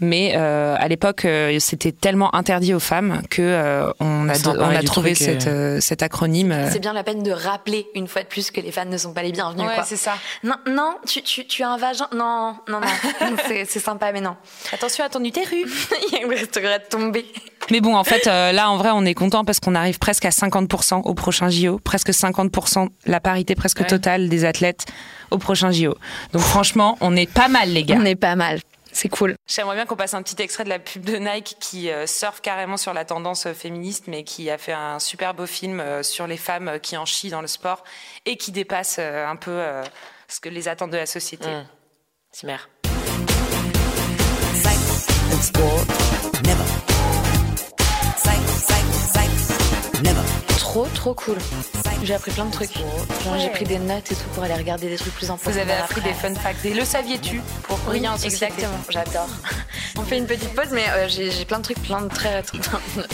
Mais 0.00 0.32
euh, 0.36 0.74
à 0.78 0.88
l'époque, 0.88 1.24
euh, 1.24 1.56
c'était 1.60 1.92
tellement 1.92 2.34
interdit 2.34 2.74
aux 2.74 2.80
femmes 2.80 3.22
que 3.30 3.42
euh, 3.42 3.90
on 4.00 4.28
a, 4.28 4.34
On 4.48 4.60
a 4.76 4.82
trouvé 4.82 5.14
truc, 5.14 5.24
cette, 5.26 5.46
euh, 5.46 5.80
cet 5.80 6.02
acronyme. 6.02 6.52
euh. 6.52 6.68
C'est 6.72 6.80
bien 6.80 6.92
la 6.92 7.04
peine 7.04 7.22
de 7.22 7.30
rappeler 7.30 7.86
une 7.94 8.08
fois 8.08 8.22
de 8.22 8.28
plus 8.28 8.50
que 8.50 8.60
les 8.60 8.72
fans 8.72 8.84
ne 8.84 8.96
sont 8.98 9.12
pas 9.12 9.22
les 9.22 9.32
bienvenus. 9.32 9.66
Ouais, 9.66 9.82
c'est 9.84 9.96
ça. 9.96 10.14
Non, 10.42 10.56
non, 10.66 10.96
tu, 11.06 11.22
tu, 11.22 11.46
tu 11.46 11.62
as 11.62 11.70
un 11.70 11.76
vagin. 11.76 12.08
Non, 12.12 12.56
non, 12.68 12.80
non. 12.80 13.36
c'est 13.46 13.64
c'est 13.64 13.80
sympa, 13.80 14.12
mais 14.12 14.20
non. 14.20 14.36
Attention 14.72 15.04
à 15.04 15.08
ton 15.08 15.22
utérus. 15.22 15.88
Il 16.12 16.26
resterait 16.28 16.80
de 16.80 16.84
tomber. 16.90 17.26
Mais 17.70 17.80
bon, 17.80 17.96
en 17.96 18.04
fait, 18.04 18.26
euh, 18.26 18.52
là, 18.52 18.70
en 18.70 18.76
vrai, 18.76 18.90
on 18.92 19.04
est 19.04 19.14
content 19.14 19.44
parce 19.44 19.60
qu'on 19.60 19.74
arrive 19.74 19.98
presque 19.98 20.24
à 20.24 20.30
50% 20.30 21.02
au 21.02 21.14
prochain 21.14 21.48
JO, 21.48 21.78
presque 21.78 22.10
50%, 22.10 22.88
la 23.06 23.20
parité 23.20 23.54
presque 23.54 23.86
totale 23.86 24.28
des 24.28 24.44
athlètes 24.44 24.86
au 25.30 25.38
prochain 25.38 25.70
JO. 25.70 25.96
Donc 26.32 26.42
franchement, 26.42 26.96
on 27.00 27.16
est 27.16 27.30
pas 27.30 27.48
mal, 27.48 27.70
les 27.70 27.84
gars. 27.84 27.96
On 27.98 28.04
est 28.04 28.14
pas 28.14 28.36
mal. 28.36 28.60
C'est 28.96 29.10
cool. 29.10 29.34
J'aimerais 29.46 29.74
bien 29.74 29.84
qu'on 29.84 29.94
passe 29.94 30.14
un 30.14 30.22
petit 30.22 30.40
extrait 30.40 30.64
de 30.64 30.70
la 30.70 30.78
pub 30.78 31.04
de 31.04 31.16
Nike 31.16 31.56
qui 31.60 31.90
euh, 31.90 32.06
surfe 32.06 32.40
carrément 32.40 32.78
sur 32.78 32.94
la 32.94 33.04
tendance 33.04 33.44
euh, 33.44 33.52
féministe, 33.52 34.04
mais 34.06 34.24
qui 34.24 34.48
a 34.48 34.56
fait 34.56 34.72
un 34.72 34.98
super 35.00 35.34
beau 35.34 35.44
film 35.44 35.80
euh, 35.80 36.02
sur 36.02 36.26
les 36.26 36.38
femmes 36.38 36.78
qui 36.82 36.96
en 36.96 37.04
chient 37.04 37.28
dans 37.28 37.42
le 37.42 37.46
sport 37.46 37.84
et 38.24 38.38
qui 38.38 38.52
dépasse 38.52 38.96
euh, 38.98 39.26
un 39.26 39.36
peu 39.36 39.50
euh, 39.50 39.82
ce 40.28 40.40
que 40.40 40.48
les 40.48 40.66
attentes 40.66 40.92
de 40.92 40.96
la 40.96 41.04
société. 41.04 41.46
Mm. 41.46 41.66
Cimer. 42.32 42.56
Sex 44.62 45.52
never. 50.06 50.22
Trop, 50.58 50.86
trop 50.94 51.14
cool. 51.14 51.38
J'ai 52.02 52.14
appris 52.14 52.30
plein 52.30 52.44
de 52.44 52.50
trucs. 52.52 52.72
Genre, 53.24 53.38
J'ai 53.38 53.48
pris 53.50 53.64
des 53.64 53.78
notes 53.78 54.10
et 54.12 54.14
tout 54.14 54.28
pour 54.34 54.42
aller 54.44 54.54
regarder 54.54 54.88
des 54.88 54.96
trucs 54.96 55.14
plus 55.14 55.30
importants. 55.30 55.50
Vous 55.50 55.58
avez 55.58 55.72
appris 55.72 56.00
des 56.02 56.12
fun 56.12 56.34
facts, 56.34 56.62
des 56.62 56.74
le 56.74 56.84
saviez-tu 56.84 57.40
pour 57.64 57.78
Oui, 57.88 57.98
rien 58.00 58.12
en 58.12 58.16
société. 58.16 58.46
exactement. 58.46 58.78
J'adore. 58.90 59.28
On 59.98 60.02
fait 60.02 60.18
une 60.18 60.26
petite 60.26 60.54
pause, 60.54 60.68
mais 60.72 60.84
euh, 60.90 61.08
j'ai 61.08 61.30
j'ai 61.30 61.44
plein 61.44 61.58
de 61.58 61.64
trucs, 61.64 61.82
plein 61.82 62.02
de 62.02 62.08
très, 62.08 62.42
plein, 62.60 62.60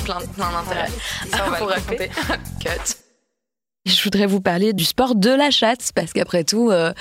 plein, 0.04 0.18
plein 0.34 0.50
d'intérêts 0.52 0.90
Ça, 1.30 1.44
on 1.46 1.50
va 1.50 1.56
pour 1.58 1.66
le 1.68 1.74
couper. 1.74 2.10
raconter. 2.16 2.40
Cut. 2.64 2.91
Je 3.84 4.00
voudrais 4.04 4.26
vous 4.26 4.40
parler 4.40 4.72
du 4.74 4.84
sport 4.84 5.16
de 5.16 5.30
la 5.30 5.50
chatte, 5.50 5.90
parce 5.96 6.12
qu'après 6.12 6.44
tout, 6.44 6.70
euh, 6.70 6.92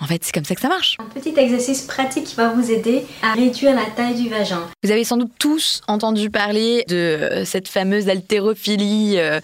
en 0.00 0.06
fait, 0.06 0.22
c'est 0.22 0.30
comme 0.32 0.44
ça 0.44 0.54
que 0.54 0.60
ça 0.60 0.68
marche. 0.68 0.96
Un 1.00 1.20
petit 1.20 1.34
exercice 1.36 1.82
pratique 1.82 2.24
qui 2.26 2.36
va 2.36 2.50
vous 2.50 2.70
aider 2.70 3.04
à 3.24 3.32
réduire 3.32 3.74
la 3.74 3.86
taille 3.96 4.14
du 4.14 4.28
vagin. 4.28 4.60
Vous 4.84 4.92
avez 4.92 5.02
sans 5.02 5.16
doute 5.16 5.32
tous 5.40 5.80
entendu 5.88 6.30
parler 6.30 6.84
de 6.86 6.94
euh, 6.94 7.44
cette 7.44 7.66
fameuse 7.66 8.08
haltérophilie 8.08 9.14
euh, 9.18 9.40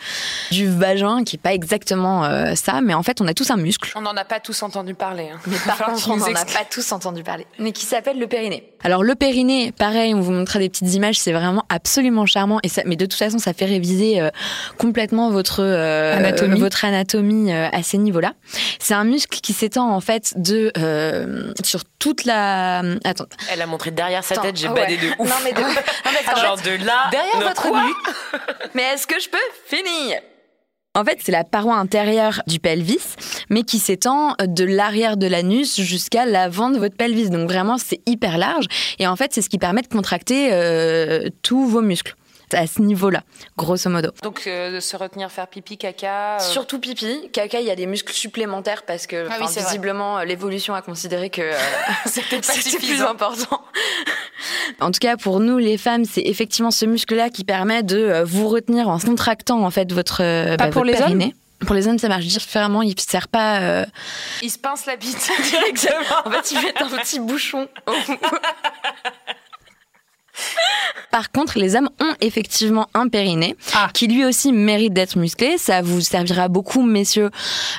du 0.53 0.69
vagin, 0.69 1.25
qui 1.25 1.35
n'est 1.35 1.41
pas 1.43 1.53
exactement 1.53 2.25
euh, 2.27 2.55
ça, 2.55 2.81
mais 2.81 2.95
en 2.95 3.03
fait, 3.03 3.21
on 3.21 3.27
a 3.27 3.35
tous 3.35 3.51
un 3.51 3.57
muscle. 3.57 3.91
On 3.97 4.03
n'en 4.03 4.17
a 4.17 4.25
pas 4.25 4.39
tous 4.39 4.63
entendu 4.63 4.95
parler. 4.95 5.31
hein. 5.35 5.41
Mais 5.49 5.57
par 5.67 5.79
contre, 5.79 6.09
on 6.11 6.17
n'en 6.17 6.27
a 6.27 6.45
pas 6.45 6.65
tous 6.71 6.93
entendu 6.93 7.25
parler. 7.25 7.45
Mais 7.59 7.73
qui 7.73 7.87
s'appelle 7.87 8.21
le 8.21 8.29
périnée. 8.29 8.71
Alors, 8.85 9.03
le 9.03 9.17
périnée, 9.17 9.73
pareil, 9.73 10.15
on 10.15 10.21
vous 10.21 10.31
montrera 10.31 10.61
des 10.61 10.69
petites 10.69 10.95
images, 10.95 11.19
c'est 11.19 11.33
vraiment 11.33 11.65
absolument 11.71 12.25
charmant. 12.27 12.61
Et 12.63 12.69
ça, 12.69 12.83
mais 12.87 12.95
de 12.95 13.05
toute 13.05 13.19
façon, 13.19 13.39
ça 13.39 13.53
fait 13.53 13.65
réviser 13.65 14.21
euh, 14.21 14.31
complètement 14.79 15.31
votre 15.31 15.61
euh, 15.61 16.17
Anatomie. 16.17 16.61
votre 16.61 16.84
anatomie 16.85 17.53
euh, 17.53 17.69
à 17.73 17.83
ces 17.83 17.99
niveaux-là. 17.99 18.35
C'est 18.79 18.95
un 18.95 19.05
muscle 19.05 19.41
qui 19.41 19.53
s'étend 19.53 19.91
en 19.91 20.01
fait 20.01 20.35
de 20.37 20.73
sur 21.63 21.75
sur 21.75 21.85
toute 21.99 22.25
la. 22.25 22.83
Attends. 23.05 23.27
Elle 23.51 23.61
a 23.63 23.67
montré 23.67 23.91
derrière 23.91 24.23
sa 24.23 24.35
Attends, 24.35 24.43
tête, 24.43 24.57
j'ai 24.57 24.69
ouais. 24.69 24.75
badé 24.81 24.97
de 24.99 25.09
ouf. 25.19 25.29
Non, 25.29 25.35
mais 25.43 25.53
de- 25.55 25.61
non, 25.61 26.41
Genre 26.41 26.59
fait, 26.61 26.79
de 26.79 26.85
là, 26.85 27.09
derrière 27.11 27.39
de 27.41 27.45
votre 27.45 27.67
nuque. 27.67 28.15
Mais 28.75 28.83
est-ce 28.95 29.07
que 29.07 29.19
je 29.21 29.29
peux? 29.29 29.39
Finir 29.67 30.21
en 30.97 31.05
fait, 31.05 31.19
c'est 31.21 31.33
la 31.33 31.43
paroi 31.43 31.75
intérieure 31.75 32.41
du 32.47 32.61
pelvis, 32.61 33.17
mais 33.51 33.65
qui 33.65 33.81
s'étend 33.81 34.37
de 34.41 34.63
l'arrière 34.65 35.17
de 35.17 35.27
l'anus 35.27 35.81
jusqu'à 35.81 36.25
l'avant 36.25 36.71
de 36.71 36.79
votre 36.79 36.97
pelvis. 36.97 37.31
Donc 37.31 37.49
vraiment, 37.51 37.79
c'est 37.79 38.01
hyper 38.07 38.39
large. 38.39 38.67
Et 39.01 39.09
en 39.09 39.17
fait, 39.17 39.35
c'est 39.35 39.43
ce 39.43 39.49
qui 39.49 39.59
permet 39.59 39.83
de 39.83 39.89
contracter 39.89 40.51
euh, 40.53 41.29
tous 41.43 41.67
vos 41.67 41.83
muscles 41.83 42.15
à 42.55 42.67
ce 42.67 42.81
niveau-là, 42.83 43.23
grosso 43.57 43.89
modo. 43.91 44.11
Donc, 44.23 44.43
euh, 44.47 44.73
de 44.75 44.81
se 44.81 44.97
retenir, 44.97 45.31
faire 45.31 45.47
pipi, 45.49 45.77
caca. 45.79 46.37
euh, 46.37 46.39
Surtout 46.41 46.79
pipi, 46.79 47.31
caca, 47.33 47.61
il 47.61 47.67
y 47.67 47.71
a 47.71 47.77
des 47.77 47.87
muscles 47.87 48.13
supplémentaires 48.13 48.83
parce 48.87 49.07
que 49.07 49.27
Ah 49.31 49.37
oui, 49.41 49.47
visiblement 49.57 50.19
euh, 50.19 50.25
l'évolution 50.25 50.75
a 50.75 50.83
considéré 50.83 51.31
que 51.31 51.43
euh, 51.43 51.53
C'était 52.07 52.41
plus 52.41 53.03
important. 53.03 53.61
en 54.81 54.91
tout 54.91 55.01
cas, 55.01 55.17
pour 55.17 55.41
nous 55.41 55.59
les 55.59 55.79
femmes, 55.79 56.05
c'est 56.05 56.23
effectivement 56.23 56.71
ce 56.71 56.85
muscle-là 56.87 57.31
qui 57.31 57.45
permet 57.45 57.83
de 57.83 57.99
euh, 57.99 58.25
vous 58.25 58.49
retenir 58.49 58.89
en 58.89 58.99
contractant 58.99 59.65
en 59.65 59.71
fait 59.71 59.93
votre 59.93 60.19
Pas 60.19 60.57
bah, 60.57 60.65
pour 60.69 60.83
votre 60.83 60.87
les 60.87 60.95
hommes 60.95 61.19
périnée. 61.19 61.35
Pour 61.67 61.75
les 61.75 61.89
hommes, 61.89 61.99
ça 61.99 62.09
marche 62.09 62.27
différemment. 62.27 62.83
Il 62.83 62.91
ne 62.95 63.01
sert 63.01 63.29
pas. 63.29 63.61
euh, 63.63 63.87
Il 64.43 64.51
se 64.51 64.59
pince 64.59 64.85
la 64.85 64.97
bite 64.97 65.31
directement. 65.51 66.17
En 66.27 66.31
fait, 66.31 66.51
ils 66.53 66.61
mettent 66.61 66.83
un 66.83 66.89
petit 66.99 67.21
bouchon. 67.21 67.69
Par 71.11 71.31
contre, 71.31 71.59
les 71.59 71.77
hommes 71.77 71.91
ont 72.01 72.13
effectivement 72.21 72.89
un 72.93 73.07
périnée 73.09 73.55
Ah. 73.75 73.89
qui 73.95 74.09
lui 74.09 74.25
aussi 74.25 74.53
mérite 74.53 74.93
d'être 74.93 75.17
musclé. 75.17 75.59
Ça 75.59 75.81
vous 75.81 76.01
servira 76.01 76.49
beaucoup, 76.49 76.83
messieurs, 76.83 77.31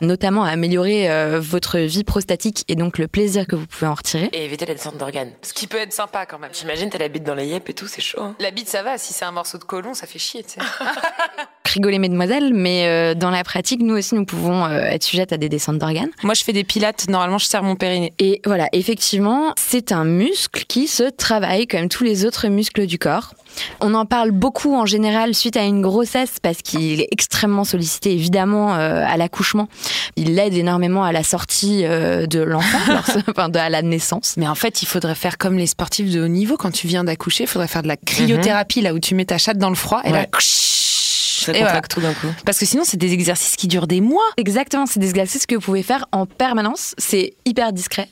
notamment 0.02 0.46
à 0.46 0.52
améliorer 0.52 1.10
euh, 1.12 1.40
votre 1.42 1.80
vie 1.80 2.06
prostatique 2.06 2.64
et 2.70 2.76
donc 2.76 2.98
le 2.98 3.08
plaisir 3.10 3.46
que 3.46 3.58
vous 3.58 3.66
pouvez 3.68 3.88
en 3.88 3.94
retirer. 3.94 4.30
Et 4.32 4.46
éviter 4.46 4.66
la 4.66 4.74
descente 4.74 4.98
d'organes. 4.98 5.32
Ce 5.42 5.52
qui 5.54 5.68
peut 5.68 5.78
être 5.80 5.92
sympa 5.92 6.26
quand 6.26 6.40
même. 6.40 6.52
J'imagine, 6.54 6.90
t'as 6.90 6.98
la 6.98 7.10
bite 7.10 7.24
dans 7.24 7.36
les 7.36 7.48
yeux 7.48 7.60
et 7.68 7.74
tout, 7.74 7.88
c'est 7.88 8.02
chaud. 8.02 8.22
hein. 8.22 8.36
La 8.40 8.52
bite, 8.52 8.70
ça 8.70 8.84
va. 8.84 8.98
Si 8.98 9.12
c'est 9.14 9.26
un 9.26 9.32
morceau 9.32 9.58
de 9.58 9.66
côlon, 9.66 9.94
ça 9.94 10.08
fait 10.08 10.20
chier, 10.20 10.44
tu 10.44 10.52
sais. 10.52 10.60
Rigoler, 11.74 12.00
mesdemoiselles, 12.00 12.54
mais 12.54 12.86
euh, 12.86 13.16
dans 13.16 13.32
la 13.32 13.44
pratique, 13.44 13.82
nous 13.82 13.98
aussi, 13.98 14.16
nous 14.16 14.24
pouvons 14.24 14.66
euh, 14.66 14.80
être 14.86 15.04
sujettes 15.04 15.34
à 15.34 15.38
des 15.38 15.50
descentes 15.50 15.78
d'organes. 15.80 16.12
Moi, 16.24 16.34
je 16.36 16.44
fais 16.44 16.54
des 16.54 16.64
pilates. 16.64 17.10
Normalement, 17.10 17.38
je 17.38 17.48
serre 17.48 17.64
mon 17.64 17.76
périnée. 17.76 18.14
Et 18.20 18.40
voilà, 18.46 18.70
effectivement, 18.72 19.52
c'est 19.58 19.92
un 19.92 20.06
muscle 20.06 20.64
qui 20.70 20.88
se 20.88 21.04
travaille 21.04 21.68
comme 21.68 21.90
tous 21.90 22.06
les 22.06 22.24
autres 22.26 22.48
muscles 22.48 22.55
du 22.56 22.98
corps. 23.00 23.34
On 23.80 23.94
en 23.94 24.06
parle 24.06 24.32
beaucoup 24.32 24.76
en 24.76 24.86
général 24.86 25.34
suite 25.34 25.58
à 25.58 25.64
une 25.64 25.82
grossesse 25.82 26.36
parce 26.42 26.62
qu'il 26.62 27.02
est 27.02 27.08
extrêmement 27.12 27.64
sollicité 27.64 28.12
évidemment 28.12 28.76
euh, 28.76 29.04
à 29.06 29.18
l'accouchement. 29.18 29.68
Il 30.16 30.38
aide 30.40 30.54
énormément 30.54 31.04
à 31.04 31.12
la 31.12 31.24
sortie 31.24 31.86
euh, 31.86 32.28
de 32.28 32.40
l'enfant, 32.40 32.78
enfin 33.30 33.50
de, 33.50 33.60
à 33.60 33.70
la 33.70 33.82
naissance. 33.82 34.36
Mais 34.38 34.48
en 34.48 34.56
fait, 34.56 34.82
il 34.82 34.88
faudrait 34.88 35.16
faire 35.16 35.38
comme 35.38 35.58
les 35.58 35.68
sportifs 35.68 36.12
de 36.12 36.22
haut 36.24 36.28
niveau. 36.28 36.58
Quand 36.58 36.72
tu 36.72 36.88
viens 36.88 37.04
d'accoucher, 37.04 37.44
il 37.44 37.48
faudrait 37.48 37.68
faire 37.68 37.84
de 37.84 37.88
la 37.88 37.98
cryothérapie, 37.98 38.82
là 38.82 38.94
où 38.94 39.00
tu 39.00 39.16
mets 39.16 39.26
ta 39.26 39.38
chatte 39.38 39.58
dans 39.58 39.70
le 39.70 39.76
froid 39.76 40.02
et 40.04 40.12
là, 40.12 40.26
Ouais. 40.26 40.30
Ça 40.42 41.52
et 41.52 41.60
voilà. 41.60 41.82
tout 41.82 42.02
d'un 42.02 42.14
coup. 42.14 42.28
Parce 42.46 42.58
que 42.58 42.66
sinon, 42.66 42.84
c'est 42.86 42.98
des 42.98 43.14
exercices 43.14 43.56
qui 43.56 43.68
durent 43.68 43.88
des 43.88 44.02
mois. 44.02 44.24
Exactement, 44.38 44.86
c'est 44.86 45.00
des 45.00 45.10
exercices 45.10 45.46
que 45.46 45.56
vous 45.56 45.62
pouvez 45.62 45.84
faire 45.84 46.06
en 46.12 46.26
permanence. 46.26 46.96
C'est 46.98 47.34
hyper 47.46 47.72
discret. 47.74 48.10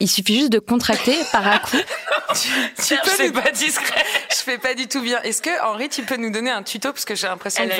Il 0.00 0.08
suffit 0.08 0.38
juste 0.40 0.52
de 0.52 0.58
contracter 0.58 1.16
par 1.32 1.46
à 1.46 1.58
coup. 1.58 1.76
Tu 2.34 2.94
peux 2.96 3.10
c'est 3.10 3.28
nous- 3.28 3.40
pas 3.40 3.50
discret. 3.50 4.04
Je 4.30 4.36
fais 4.36 4.56
pas 4.58 4.74
du 4.74 4.86
tout 4.86 5.02
bien. 5.02 5.20
Est-ce 5.22 5.42
que 5.42 5.50
Henri, 5.64 5.88
tu 5.88 6.02
peux 6.02 6.16
nous 6.16 6.30
donner 6.30 6.50
un 6.50 6.62
tuto? 6.62 6.92
Parce 6.92 7.04
que 7.04 7.14
j'ai 7.14 7.26
l'impression 7.26 7.62
Elle 7.64 7.70
que 7.70 7.74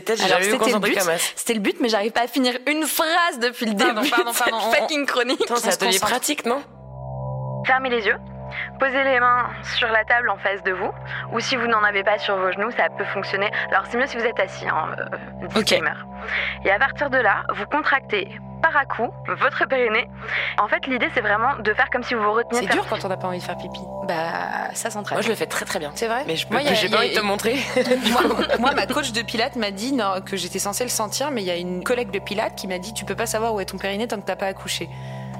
têtes, 0.00 0.10
Alors, 0.20 0.38
c'était 0.42 0.70
le 0.72 0.78
but. 0.78 0.98
C'était 1.34 1.54
le 1.54 1.60
but, 1.60 1.76
mais 1.80 1.88
j'arrive 1.88 2.12
pas 2.12 2.22
à 2.22 2.28
finir 2.28 2.56
une 2.66 2.84
phrase 2.86 3.38
depuis 3.40 3.66
le 3.66 3.76
Pardon, 3.76 4.00
début. 4.00 4.10
pardon, 4.10 4.30
de 4.30 4.36
cette 4.36 4.48
pardon, 4.50 4.66
on- 4.68 4.72
fucking 4.72 5.06
chronique. 5.06 5.42
Attends, 5.42 5.56
c'est 5.56 5.68
atelier 5.72 5.90
concentre. 5.92 6.06
pratique, 6.10 6.46
non? 6.46 6.62
Fermez 7.66 7.90
les 7.90 8.04
yeux. 8.06 8.16
Posez 8.78 9.04
les 9.04 9.20
mains 9.20 9.46
sur 9.62 9.88
la 9.88 10.04
table 10.04 10.28
en 10.28 10.36
face 10.36 10.62
de 10.62 10.72
vous. 10.72 10.90
Ou 11.32 11.40
si 11.40 11.56
vous 11.56 11.66
n'en 11.66 11.82
avez 11.82 12.04
pas 12.04 12.18
sur 12.18 12.36
vos 12.36 12.52
genoux, 12.52 12.70
ça 12.72 12.88
peut 12.90 13.04
fonctionner. 13.04 13.50
Alors 13.70 13.84
c'est 13.86 13.96
mieux 13.96 14.06
si 14.06 14.16
vous 14.16 14.24
êtes 14.24 14.38
assis. 14.38 14.68
Hein, 14.68 14.94
euh, 14.98 15.46
disclaimer. 15.48 15.94
Et 16.64 16.70
à 16.70 16.78
partir 16.78 17.10
de 17.10 17.18
là, 17.18 17.44
vous 17.54 17.66
contractez 17.66 18.38
par 18.62 18.76
à 18.76 18.84
coup 18.84 19.10
votre 19.28 19.66
périnée. 19.66 20.08
En 20.58 20.68
fait, 20.68 20.86
l'idée 20.86 21.08
c'est 21.14 21.20
vraiment 21.20 21.56
de 21.58 21.72
faire 21.72 21.88
comme 21.90 22.02
si 22.02 22.14
vous 22.14 22.22
vous 22.22 22.32
reteniez. 22.32 22.62
C'est 22.62 22.72
dur 22.72 22.86
quand 22.88 23.04
on 23.04 23.08
n'a 23.08 23.16
pas 23.16 23.28
envie 23.28 23.38
de 23.38 23.42
faire 23.42 23.56
pipi. 23.56 23.80
Bah, 24.06 24.74
ça 24.74 24.90
s'entraîne. 24.90 25.16
Moi, 25.16 25.22
je 25.22 25.28
le 25.28 25.34
fais 25.34 25.46
très 25.46 25.64
très 25.64 25.78
bien. 25.78 25.92
C'est 25.94 26.06
vrai 26.08 26.24
Mais 26.26 26.36
je 26.36 26.46
peux, 26.46 26.54
Moi, 26.54 26.62
j'ai 26.74 26.88
pas 26.88 26.98
envie 26.98 27.10
de 27.10 27.14
te 27.14 27.24
montrer. 27.24 27.56
moi, 28.12 28.22
moi, 28.58 28.74
ma 28.74 28.86
coach 28.86 29.12
de 29.12 29.22
pilates 29.22 29.56
m'a 29.56 29.70
dit 29.70 29.92
non, 29.92 30.20
que 30.24 30.36
j'étais 30.36 30.58
censée 30.58 30.84
le 30.84 30.90
sentir, 30.90 31.30
mais 31.30 31.42
il 31.42 31.46
y 31.46 31.50
a 31.50 31.56
une 31.56 31.82
collègue 31.82 32.10
de 32.10 32.18
pilates 32.18 32.54
qui 32.56 32.66
m'a 32.66 32.78
dit 32.78 32.92
tu 32.92 33.04
peux 33.04 33.16
pas 33.16 33.26
savoir 33.26 33.54
où 33.54 33.60
est 33.60 33.66
ton 33.66 33.78
périnée 33.78 34.06
tant 34.06 34.20
que 34.20 34.26
t'as 34.26 34.36
pas 34.36 34.46
accouché. 34.46 34.88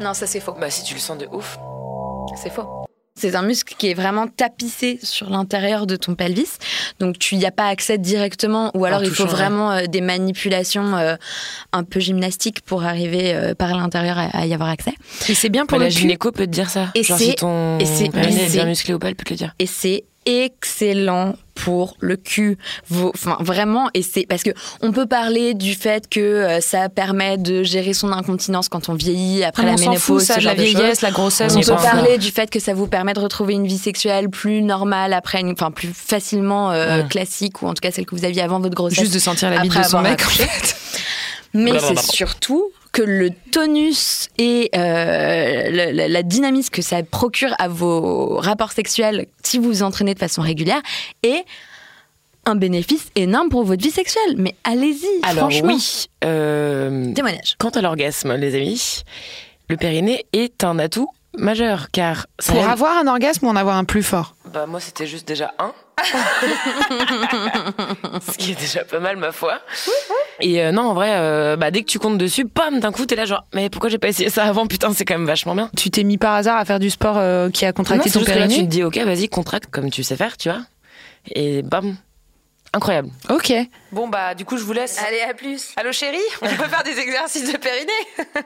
Non, 0.01 0.15
ça 0.15 0.27
c'est 0.27 0.41
faux. 0.41 0.55
bah, 0.59 0.71
si 0.71 0.85
tu 0.85 0.95
le 0.95 1.01
sens 1.01 1.19
de 1.19 1.29
ouf. 1.33 1.59
C'est 2.37 2.51
faux. 2.51 2.86
C'est 3.19 3.35
un 3.35 3.43
muscle 3.43 3.75
qui 3.79 3.91
est 3.91 3.95
vraiment 3.95 4.27
tapissé 4.29 4.99
sur 5.03 5.31
l'intérieur 5.31 5.87
de 5.87 5.97
ton 5.97 6.15
pelvis. 6.15 6.59
Donc, 7.01 7.19
tu 7.19 7.37
n'y 7.37 7.47
as 7.47 7.51
pas 7.51 7.67
accès 7.69 7.97
directement, 7.99 8.71
ou 8.75 8.85
alors 8.85 9.03
il 9.03 9.11
faut 9.11 9.25
vraiment 9.27 9.73
euh, 9.73 9.87
des 9.87 10.01
manipulations 10.03 10.97
euh, 10.97 11.17
un 11.73 11.83
peu 11.85 11.99
gymnastiques 11.99 12.61
pour 12.61 12.85
arriver 12.85 13.35
euh, 13.35 13.55
par 13.55 13.75
l'intérieur 13.77 14.19
à, 14.19 14.25
à 14.37 14.47
y 14.47 14.53
avoir 14.55 14.69
accès. 14.69 14.93
Et 15.29 15.35
c'est 15.35 15.49
bien 15.49 15.65
Pour 15.67 15.79
la 15.79 15.89
gynéco 15.89 16.31
peut 16.31 16.47
te 16.47 16.51
dire 16.51 16.69
ça. 16.71 16.89
Et 16.95 17.03
c'est- 17.03 17.17
si 17.31 17.35
ton 17.37 17.79
bien 18.53 18.67
musclé 18.67 18.95
ou 18.95 18.99
pas, 18.99 19.09
elle 19.09 19.15
peut 19.17 19.25
te 19.25 19.31
le 19.33 19.37
dire. 19.39 19.55
Et 19.59 19.67
c'est 19.67 20.05
excellent 20.27 21.35
pour 21.55 21.97
le 22.01 22.17
cul. 22.17 22.59
Vos- 22.91 23.11
Enfin, 23.15 23.39
vraiment, 23.41 23.89
et 23.95 24.03
c'est 24.03 24.27
parce 24.29 24.43
que 24.43 24.51
on 24.83 24.93
peut 24.93 25.07
parler 25.07 25.55
du 25.55 25.75
fait 25.75 26.07
que 26.09 26.21
euh, 26.21 26.61
ça 26.61 26.89
permet 26.91 27.39
de 27.39 27.63
gérer 27.63 27.95
son 27.95 28.13
incontinence 28.13 28.69
quand 28.69 28.89
on 28.91 28.95
vieillit 28.95 29.43
après 29.43 29.63
Ah, 29.63 29.71
la 29.71 29.77
ménopause, 29.77 30.01
fout, 30.03 30.21
ça, 30.21 30.35
ce 30.35 30.41
de 30.41 30.45
la 30.45 30.55
de 30.55 30.63
vieillesse, 30.63 31.01
la 31.01 31.11
grossesse, 31.11 31.55
On 31.57 31.59
On 31.61 31.63
peut 31.63 31.83
parler 31.83 32.19
du 32.19 32.31
fait 32.31 32.51
que 32.51 32.61
ça 32.61 32.75
vous 32.75 32.87
permet 32.87 33.15
de 33.15 33.21
retrouver 33.21 33.55
une 33.55 33.67
vie 33.67 33.79
sexuelle 33.79 34.29
plus 34.29 34.61
normale 34.63 35.13
après, 35.15 35.41
une, 35.41 35.53
enfin 35.53 35.71
plus 35.71 35.93
facilement 35.95 36.71
euh, 36.73 37.03
Ouais. 37.03 37.09
classique 37.09 37.63
ou 37.63 37.67
en 37.69 37.75
tout 37.75 37.81
cas 37.81 37.91
celle 37.91 38.05
que 38.07 38.15
vous 38.15 38.25
aviez 38.25 38.43
avant 38.43 38.61
votre 38.61 38.75
grossesse. 38.75 38.99
Juste 39.01 39.15
de 39.15 39.19
sentir 39.19 39.49
la 39.51 39.61
bite 39.61 39.77
de 39.77 39.83
son 39.83 40.03
mec, 40.03 40.21
en 40.25 40.29
fait. 40.29 40.77
Mais 41.55 41.73
c'est 41.81 41.99
surtout 41.99 42.67
que 42.97 43.03
le 43.03 43.29
tonus 43.53 44.29
et 44.39 44.71
euh, 44.75 45.71
la, 45.71 45.93
la- 45.93 46.09
la 46.09 46.23
dynamisme 46.23 46.71
que 46.71 46.81
ça 46.81 47.03
procure 47.03 47.55
à 47.59 47.69
vos 47.69 48.37
rapports 48.39 48.73
sexuels 48.73 49.27
si 49.43 49.59
vous 49.59 49.65
vous 49.65 49.83
entraînez 49.83 50.15
de 50.15 50.19
façon 50.19 50.41
régulière 50.41 50.81
est 51.23 51.45
un 52.47 52.55
bénéfice 52.55 53.09
énorme 53.15 53.51
pour 53.51 53.65
votre 53.65 53.83
vie 53.83 53.91
sexuelle. 53.91 54.37
Mais 54.39 54.55
allez-y, 54.65 55.07
Alors 55.25 55.51
franchement. 55.51 55.75
oui, 55.75 56.07
euh, 56.25 57.13
Témoignage. 57.13 57.57
quant 57.59 57.69
à 57.71 57.83
l'orgasme, 57.83 58.35
les 58.37 58.55
amis, 58.55 59.03
le 59.69 59.77
périnée 59.77 60.25
est 60.33 60.65
un 60.65 60.79
atout 60.79 61.09
majeur 61.37 61.89
car 61.93 62.27
ça 62.39 62.53
Pour 62.55 62.63
aide- 62.63 62.71
avoir 62.71 62.97
un 62.97 63.07
orgasme 63.09 63.45
ou 63.47 63.51
en 63.51 63.57
avoir 63.57 63.77
un 63.77 63.85
plus 63.85 64.03
fort? 64.05 64.37
Bah 64.55 64.65
moi 64.67 64.81
c'était 64.81 65.07
juste 65.07 65.29
déjà 65.29 65.53
un. 65.59 65.73
Ce 68.21 68.37
qui 68.37 68.53
est 68.53 68.61
déjà 68.61 68.85
pas 68.85 68.99
mal 69.01 69.17
ma 69.17 69.33
foi. 69.33 69.61
Et 70.41 70.63
euh, 70.63 70.71
non 70.73 70.83
en 70.83 70.95
vrai, 70.95 71.11
euh, 71.13 71.57
bah 71.57 71.71
dès 71.71 71.81
que 71.81 71.87
tu 71.87 71.99
comptes 71.99 72.19
dessus, 72.19 72.45
bam, 72.45 72.81
d'un 72.81 72.93
coup 72.93 73.07
t'es 73.07 73.17
là 73.17 73.25
genre 73.25 73.45
mais 73.55 73.71
pourquoi 73.71 73.89
j'ai 73.89 73.99
pas 73.99 74.09
essayé 74.09 74.29
ça 74.31 74.45
avant? 74.45 74.67
Putain 74.67 74.93
c'est 74.93 75.05
quand 75.05 75.15
même 75.15 75.27
vachement 75.27 75.55
bien. 75.55 75.71
Tu 75.77 75.91
t'es 75.91 76.05
mis 76.05 76.19
par 76.19 76.35
hasard 76.35 76.59
à 76.59 76.65
faire 76.65 76.79
du 76.79 76.91
sport 76.91 77.17
euh, 77.19 77.49
qui 77.51 77.65
a 77.65 77.69
Non, 77.69 77.73
contracté 77.75 78.11
c'est 78.11 78.19
ton 78.19 78.21
là, 78.21 78.27
tu 78.27 78.33
périnée? 78.33 78.57
te 78.59 78.63
dis 78.71 78.83
ok 78.85 78.99
vas-y 78.99 79.29
contracte 79.29 79.71
comme 79.71 79.91
tu 79.91 80.03
sais 80.03 80.17
faire, 80.17 80.37
tu 80.37 80.51
vois. 80.51 80.61
Et 81.35 81.63
bam, 81.63 81.97
incroyable. 82.73 83.09
Ok. 83.31 83.53
Bon 83.93 84.09
bah 84.09 84.35
du 84.35 84.45
coup 84.45 84.59
je 84.59 84.65
vous 84.65 84.73
laisse. 84.75 84.99
Allez, 85.07 85.23
à 85.23 85.33
plus. 85.35 85.73
Allô 85.77 85.93
chérie, 85.93 86.19
on 86.43 86.47
peut 86.47 86.69
faire 86.69 86.83
des 86.85 86.99
exercices 86.99 87.51
de 87.51 87.57
périnée? 87.57 87.93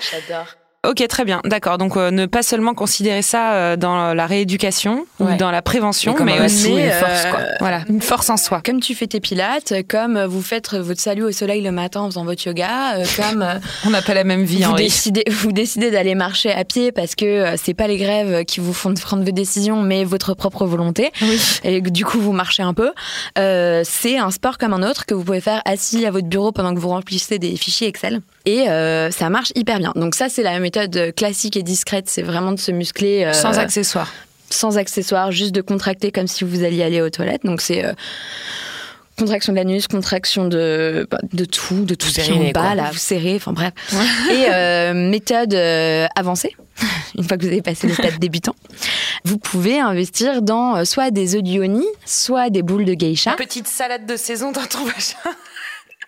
J'adore. 0.00 0.46
Ok, 0.84 1.06
très 1.06 1.24
bien, 1.24 1.40
d'accord. 1.44 1.78
Donc 1.78 1.96
euh, 1.96 2.10
ne 2.10 2.26
pas 2.26 2.42
seulement 2.42 2.74
considérer 2.74 3.22
ça 3.22 3.52
euh, 3.52 3.76
dans 3.76 4.14
la 4.14 4.26
rééducation 4.26 5.06
Ouais. 5.20 5.34
ou 5.34 5.36
dans 5.36 5.52
la 5.52 5.62
prévention, 5.62 6.16
Mais 6.24 6.44
aussi 6.44 6.70
une 6.72 6.78
euh, 6.80 6.98
force, 6.98 7.26
quoi. 7.30 7.40
Voilà, 7.60 7.82
une 7.88 8.00
force 8.02 8.28
en 8.30 8.36
soi. 8.36 8.60
Comme 8.66 8.80
tu 8.80 8.96
fais 8.96 9.06
tes 9.06 9.20
pilates, 9.20 9.72
comme 9.88 10.20
vous 10.24 10.42
faites 10.42 10.74
votre 10.74 11.00
salut 11.00 11.22
au 11.22 11.30
soleil 11.30 11.62
le 11.62 11.70
matin 11.70 12.00
en 12.00 12.06
faisant 12.06 12.24
votre 12.24 12.44
yoga, 12.44 12.96
comme 13.16 13.46
On 13.86 13.90
n'a 13.90 14.02
pas 14.02 14.14
la 14.14 14.24
même 14.24 14.42
vie, 14.42 14.64
vous 14.64 14.70
Henri. 14.70 14.82
décidez, 14.86 15.22
vous 15.30 15.52
décidez 15.52 15.92
d'aller 15.92 16.16
marcher 16.16 16.50
à 16.50 16.64
pied 16.64 16.90
parce 16.90 17.14
que 17.14 17.54
c'est 17.62 17.74
pas 17.74 17.86
les 17.86 17.98
grèves 17.98 18.44
qui 18.44 18.58
vous 18.58 18.72
font 18.72 18.92
prendre 18.94 19.22
vos 19.22 19.30
décisions, 19.30 19.80
mais 19.82 20.02
votre 20.02 20.34
propre 20.34 20.66
volonté. 20.66 21.12
Et 21.62 21.80
que 21.80 21.90
du 21.90 22.04
coup, 22.04 22.18
vous 22.18 22.32
marchez 22.32 22.64
un 22.64 22.74
peu. 22.74 22.90
C'est 23.36 24.18
un 24.18 24.32
sport 24.32 24.58
comme 24.58 24.72
un 24.72 24.82
autre 24.82 25.06
que 25.06 25.14
vous 25.14 25.22
pouvez 25.22 25.40
faire 25.40 25.62
assis 25.64 26.04
à 26.06 26.10
votre 26.10 26.26
bureau 26.26 26.50
pendant 26.50 26.74
que 26.74 26.80
vous 26.80 26.88
remplissez 26.88 27.38
des 27.38 27.54
fichiers 27.54 27.86
Excel. 27.86 28.20
Et 28.46 28.64
ça 29.12 29.30
marche 29.30 29.52
hyper 29.54 29.78
bien. 29.78 29.92
Donc 29.94 30.16
ça, 30.16 30.28
c'est 30.28 30.42
la 30.42 30.58
méthode 30.74 31.14
classique 31.14 31.56
et 31.56 31.62
discrète. 31.62 32.08
C'est 32.08 32.22
vraiment 32.22 32.52
de 32.52 32.60
se 32.60 32.72
muscler. 32.72 33.24
euh, 33.24 33.32
Sans 33.32 33.58
accessoires. 33.58 34.10
sans 34.50 34.78
accessoires, 34.78 35.30
juste 35.32 35.52
de 35.54 35.60
contracter 35.60 36.10
comme 36.12 36.26
si 36.26 36.44
vous 36.44 36.62
alliez 36.64 36.82
aller 36.82 37.00
aux 37.02 37.10
toilettes. 37.10 37.44
Donc 37.44 37.60
c'est 37.60 37.84
euh, 37.84 37.92
contraction 39.18 39.52
de 39.52 39.58
l'anus, 39.58 39.86
contraction 39.88 40.46
de, 40.48 41.06
bah, 41.10 41.18
de 41.32 41.44
tout, 41.44 41.84
de 41.84 41.94
tout 41.94 42.06
ce 42.08 42.20
qui 42.20 42.26
Périnée, 42.28 42.48
en 42.48 42.52
bas, 42.52 42.60
quoi. 42.68 42.74
là, 42.74 42.90
vous 42.92 42.98
serrez, 42.98 43.34
enfin 43.36 43.52
bref. 43.52 43.72
Et 44.30 44.46
euh, 44.50 44.94
méthode 45.10 45.52
euh, 45.54 46.06
avancée, 46.16 46.56
une 47.18 47.24
fois 47.24 47.36
que 47.36 47.42
vous 47.42 47.48
avez 47.52 47.62
passé 47.62 47.86
le 47.86 47.94
stade 47.94 48.18
débutant, 48.18 48.54
vous 49.24 49.38
pouvez 49.38 49.78
investir 49.78 50.40
dans 50.42 50.76
euh, 50.76 50.84
soit 50.84 51.10
des 51.10 51.34
œufs 51.36 51.42
d'Ioni, 51.42 51.86
soit 52.06 52.48
des 52.50 52.62
boules 52.62 52.84
de 52.86 52.94
geisha. 52.94 53.32
Petite 53.32 53.68
salade 53.68 54.06
de 54.06 54.16
saison 54.16 54.52
dans 54.52 54.64
ton 54.66 54.84
vagin. 54.84 55.36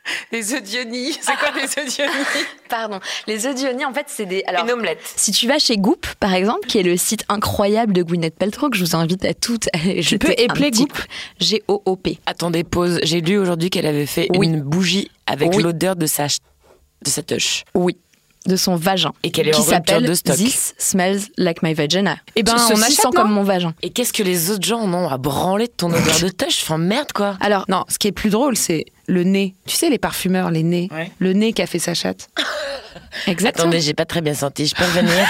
Les 0.33 0.53
œufs. 0.53 0.62
C'est 0.64 1.37
quoi 1.37 1.51
les 1.57 1.64
œufs 1.64 2.01
Pardon, 2.69 3.01
les 3.27 3.47
œufs 3.47 3.55
en 3.88 3.95
fait, 3.95 4.07
c'est 4.09 4.27
des... 4.27 4.43
Alors, 4.47 4.64
Une 4.64 4.73
omelette. 4.73 4.99
si 5.17 5.33
tu 5.33 5.47
vas 5.47 5.59
chez 5.59 5.77
Goop, 5.77 6.07
par 6.21 6.35
exemple, 6.35 6.67
qui 6.67 6.79
est 6.79 6.83
le 6.83 6.97
site 6.97 7.25
incroyable 7.29 7.93
de 7.93 8.03
Gwyneth 8.03 8.37
Paltrow, 8.37 8.71
que 8.71 8.77
je 8.77 8.85
vous 8.85 8.97
invite 8.97 9.25
à 9.25 9.35
toutes 9.35 9.69
à 9.73 9.79
aller 9.79 10.03
Tu 10.03 10.19
peux 10.19 10.35
épeler 10.37 10.71
Goop? 10.71 10.93
G-O-O-P. 11.40 12.19
Attendez, 12.27 12.64
pause. 12.64 12.99
J'ai 13.03 13.21
lu 13.21 13.38
aujourd'hui 13.38 13.71
qu'elle 13.71 13.87
avait 13.87 14.07
fait 14.07 14.29
Oui. 14.37 14.47
une 14.47 14.61
bougie 14.61 15.11
avec 15.27 15.53
Oui. 15.55 15.62
l'odeur 15.62 15.97
de 15.97 16.07
sa, 16.07 16.27
de 16.27 17.09
sa 17.11 17.23
touche. 17.23 17.64
Oui, 17.75 17.97
de 18.46 18.57
son 18.57 18.76
vagin. 18.76 19.12
Et 19.22 19.30
qu'elle 19.30 19.48
est 19.48 19.52
qui 19.52 19.61
en 19.61 19.64
s'appelle 19.64 20.07
de 20.07 20.14
stock. 20.14 20.37
This 20.37 20.74
smells 20.78 21.28
like 21.38 21.62
my 21.62 21.74
vagina. 21.74 22.16
Eh 22.37 22.42
ben, 22.42 22.54
on 22.54 22.83
achète, 22.83 22.96
sent 22.96 23.09
comme 23.14 23.33
mon 23.33 23.42
vagin. 23.42 23.74
Et 23.83 23.90
qu'est-ce 23.90 24.12
que 24.12 24.22
les 24.22 24.50
autres 24.50 24.66
gens 24.66 24.80
en 24.80 24.92
ont 24.92 25.09
à 25.09 25.16
branler 25.16 25.66
de 25.66 25.72
ton 25.72 25.88
odeur 25.88 26.20
de 26.20 26.28
touche 26.28 26.62
Enfin, 26.62 26.78
merde, 26.78 27.12
quoi. 27.12 27.37
Alors, 27.40 27.64
Non, 27.68 27.85
ce 27.88 27.98
qui 27.98 28.09
est 28.09 28.12
plus 28.12 28.30
drôle, 28.30 28.57
c'est 28.57 28.87
le 29.07 29.24
nez. 29.24 29.54
Tu 29.66 29.76
sais, 29.76 29.88
les 29.90 29.98
parfumeurs, 29.98 30.50
les 30.50 30.62
nez. 30.62 30.88
Ouais. 30.92 31.11
Le 31.18 31.33
nez 31.33 31.52
qu'a 31.52 31.66
fait 31.66 31.78
sa 31.78 31.94
chatte. 31.94 32.28
exactement. 33.26 33.68
Attendez, 33.68 33.80
j'ai 33.80 33.94
pas 33.94 34.04
très 34.07 34.20
bien 34.20 34.35
senti. 34.35 34.66
Je 34.66 34.74
peux 34.74 34.85
revenir? 34.85 35.26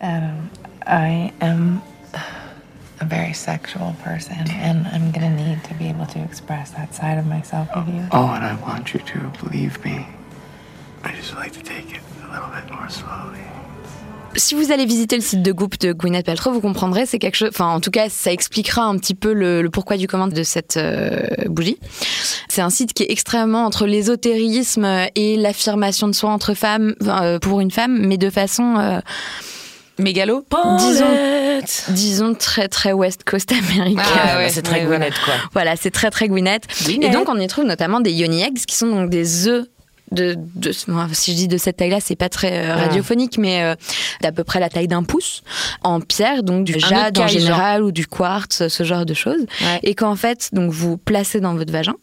Adam, 0.00 0.32
I 0.86 1.32
am 1.40 1.80
a 3.00 3.04
very 3.04 3.34
sexual 3.34 3.92
person, 4.04 4.36
and 4.62 4.86
I'm 4.92 5.10
gonna 5.12 5.30
need 5.30 5.62
to 5.68 5.74
be 5.74 5.88
able 5.88 6.06
to 6.06 6.18
express 6.24 6.70
that 6.70 6.94
side 6.94 7.18
of 7.18 7.26
myself 7.26 7.68
with 7.74 7.88
you. 7.94 8.02
Oh, 8.12 8.30
and 8.34 8.44
I 8.44 8.54
want 8.66 8.94
you 8.94 9.00
to 9.00 9.44
believe 9.44 9.84
me. 9.84 10.06
I 11.04 11.12
just 11.14 11.34
like 11.34 11.52
to 11.52 11.62
take 11.62 11.92
it 11.94 12.00
a 12.28 12.34
little 12.34 12.50
bit 12.52 12.70
more 12.70 12.90
slowly. 12.90 13.40
Si 14.38 14.54
vous 14.54 14.70
allez 14.70 14.84
visiter 14.84 15.16
le 15.16 15.22
site 15.22 15.42
de 15.42 15.50
Goop 15.50 15.78
de 15.78 15.94
Gwyneth 15.94 16.26
Paltrow, 16.26 16.52
vous 16.52 16.60
comprendrez, 16.60 17.06
c'est 17.06 17.18
quelque 17.18 17.36
chose. 17.36 17.48
Enfin, 17.48 17.68
en 17.68 17.80
tout 17.80 17.90
cas, 17.90 18.10
ça 18.10 18.30
expliquera 18.30 18.82
un 18.82 18.98
petit 18.98 19.14
peu 19.14 19.32
le, 19.32 19.62
le 19.62 19.70
pourquoi 19.70 19.96
du 19.96 20.06
comment 20.08 20.26
de 20.26 20.42
cette 20.42 20.76
euh, 20.76 21.26
bougie. 21.46 21.78
C'est 22.48 22.60
un 22.60 22.68
site 22.68 22.92
qui 22.92 23.04
est 23.04 23.10
extrêmement 23.10 23.64
entre 23.64 23.86
l'ésotérisme 23.86 24.86
et 25.14 25.36
l'affirmation 25.38 26.06
de 26.06 26.12
soi 26.12 26.30
entre 26.30 26.52
femmes, 26.52 26.94
euh, 27.06 27.38
pour 27.38 27.60
une 27.60 27.70
femme, 27.70 27.98
mais 28.06 28.18
de 28.18 28.28
façon, 28.28 28.76
euh, 28.76 29.00
Mégalo 29.98 30.44
disons, 30.78 31.06
disons 31.88 32.34
très 32.34 32.68
très 32.68 32.92
West 32.92 33.24
Coast 33.24 33.50
américaine. 33.52 34.04
Ah 34.22 34.36
ouais, 34.36 34.50
c'est 34.50 34.60
très. 34.60 34.84
Gwyneth, 34.84 35.18
quoi. 35.24 35.34
Voilà, 35.54 35.76
c'est 35.76 35.90
très 35.90 36.10
très 36.10 36.28
Gwyneth. 36.28 36.64
Et 36.88 37.08
donc 37.08 37.30
on 37.30 37.38
y 37.38 37.46
trouve 37.46 37.64
notamment 37.64 38.00
des 38.00 38.12
yoni 38.12 38.42
eggs 38.42 38.58
qui 38.66 38.76
sont 38.76 38.88
donc 38.88 39.08
des 39.08 39.48
œufs 39.48 39.64
de, 40.12 40.36
de- 40.54 40.72
bon, 40.88 41.06
si 41.12 41.32
je 41.32 41.36
dis 41.36 41.48
de 41.48 41.56
cette 41.58 41.76
taille-là, 41.78 41.98
c'est 42.00 42.16
pas 42.16 42.28
très 42.28 42.66
euh, 42.68 42.74
radiophonique, 42.74 43.38
mais 43.38 43.62
euh, 43.62 43.74
d'à 44.22 44.32
peu 44.32 44.44
près 44.44 44.60
la 44.60 44.68
taille 44.68 44.88
d'un 44.88 45.02
pouce, 45.02 45.42
en 45.82 46.00
pierre, 46.00 46.42
donc 46.42 46.64
du 46.64 46.78
jade 46.78 47.18
en 47.18 47.26
général 47.26 47.82
ou 47.82 47.92
du 47.92 48.06
quartz, 48.06 48.68
ce 48.68 48.84
genre 48.84 49.04
de 49.04 49.14
choses, 49.14 49.44
Ouais. 49.62 49.80
et 49.82 49.94
qu'en 49.94 50.16
fait 50.16 50.50
donc 50.52 50.70
vous 50.72 50.96
placez 50.96 51.40
dans 51.40 51.54
votre 51.54 51.72
vagin 51.72 51.94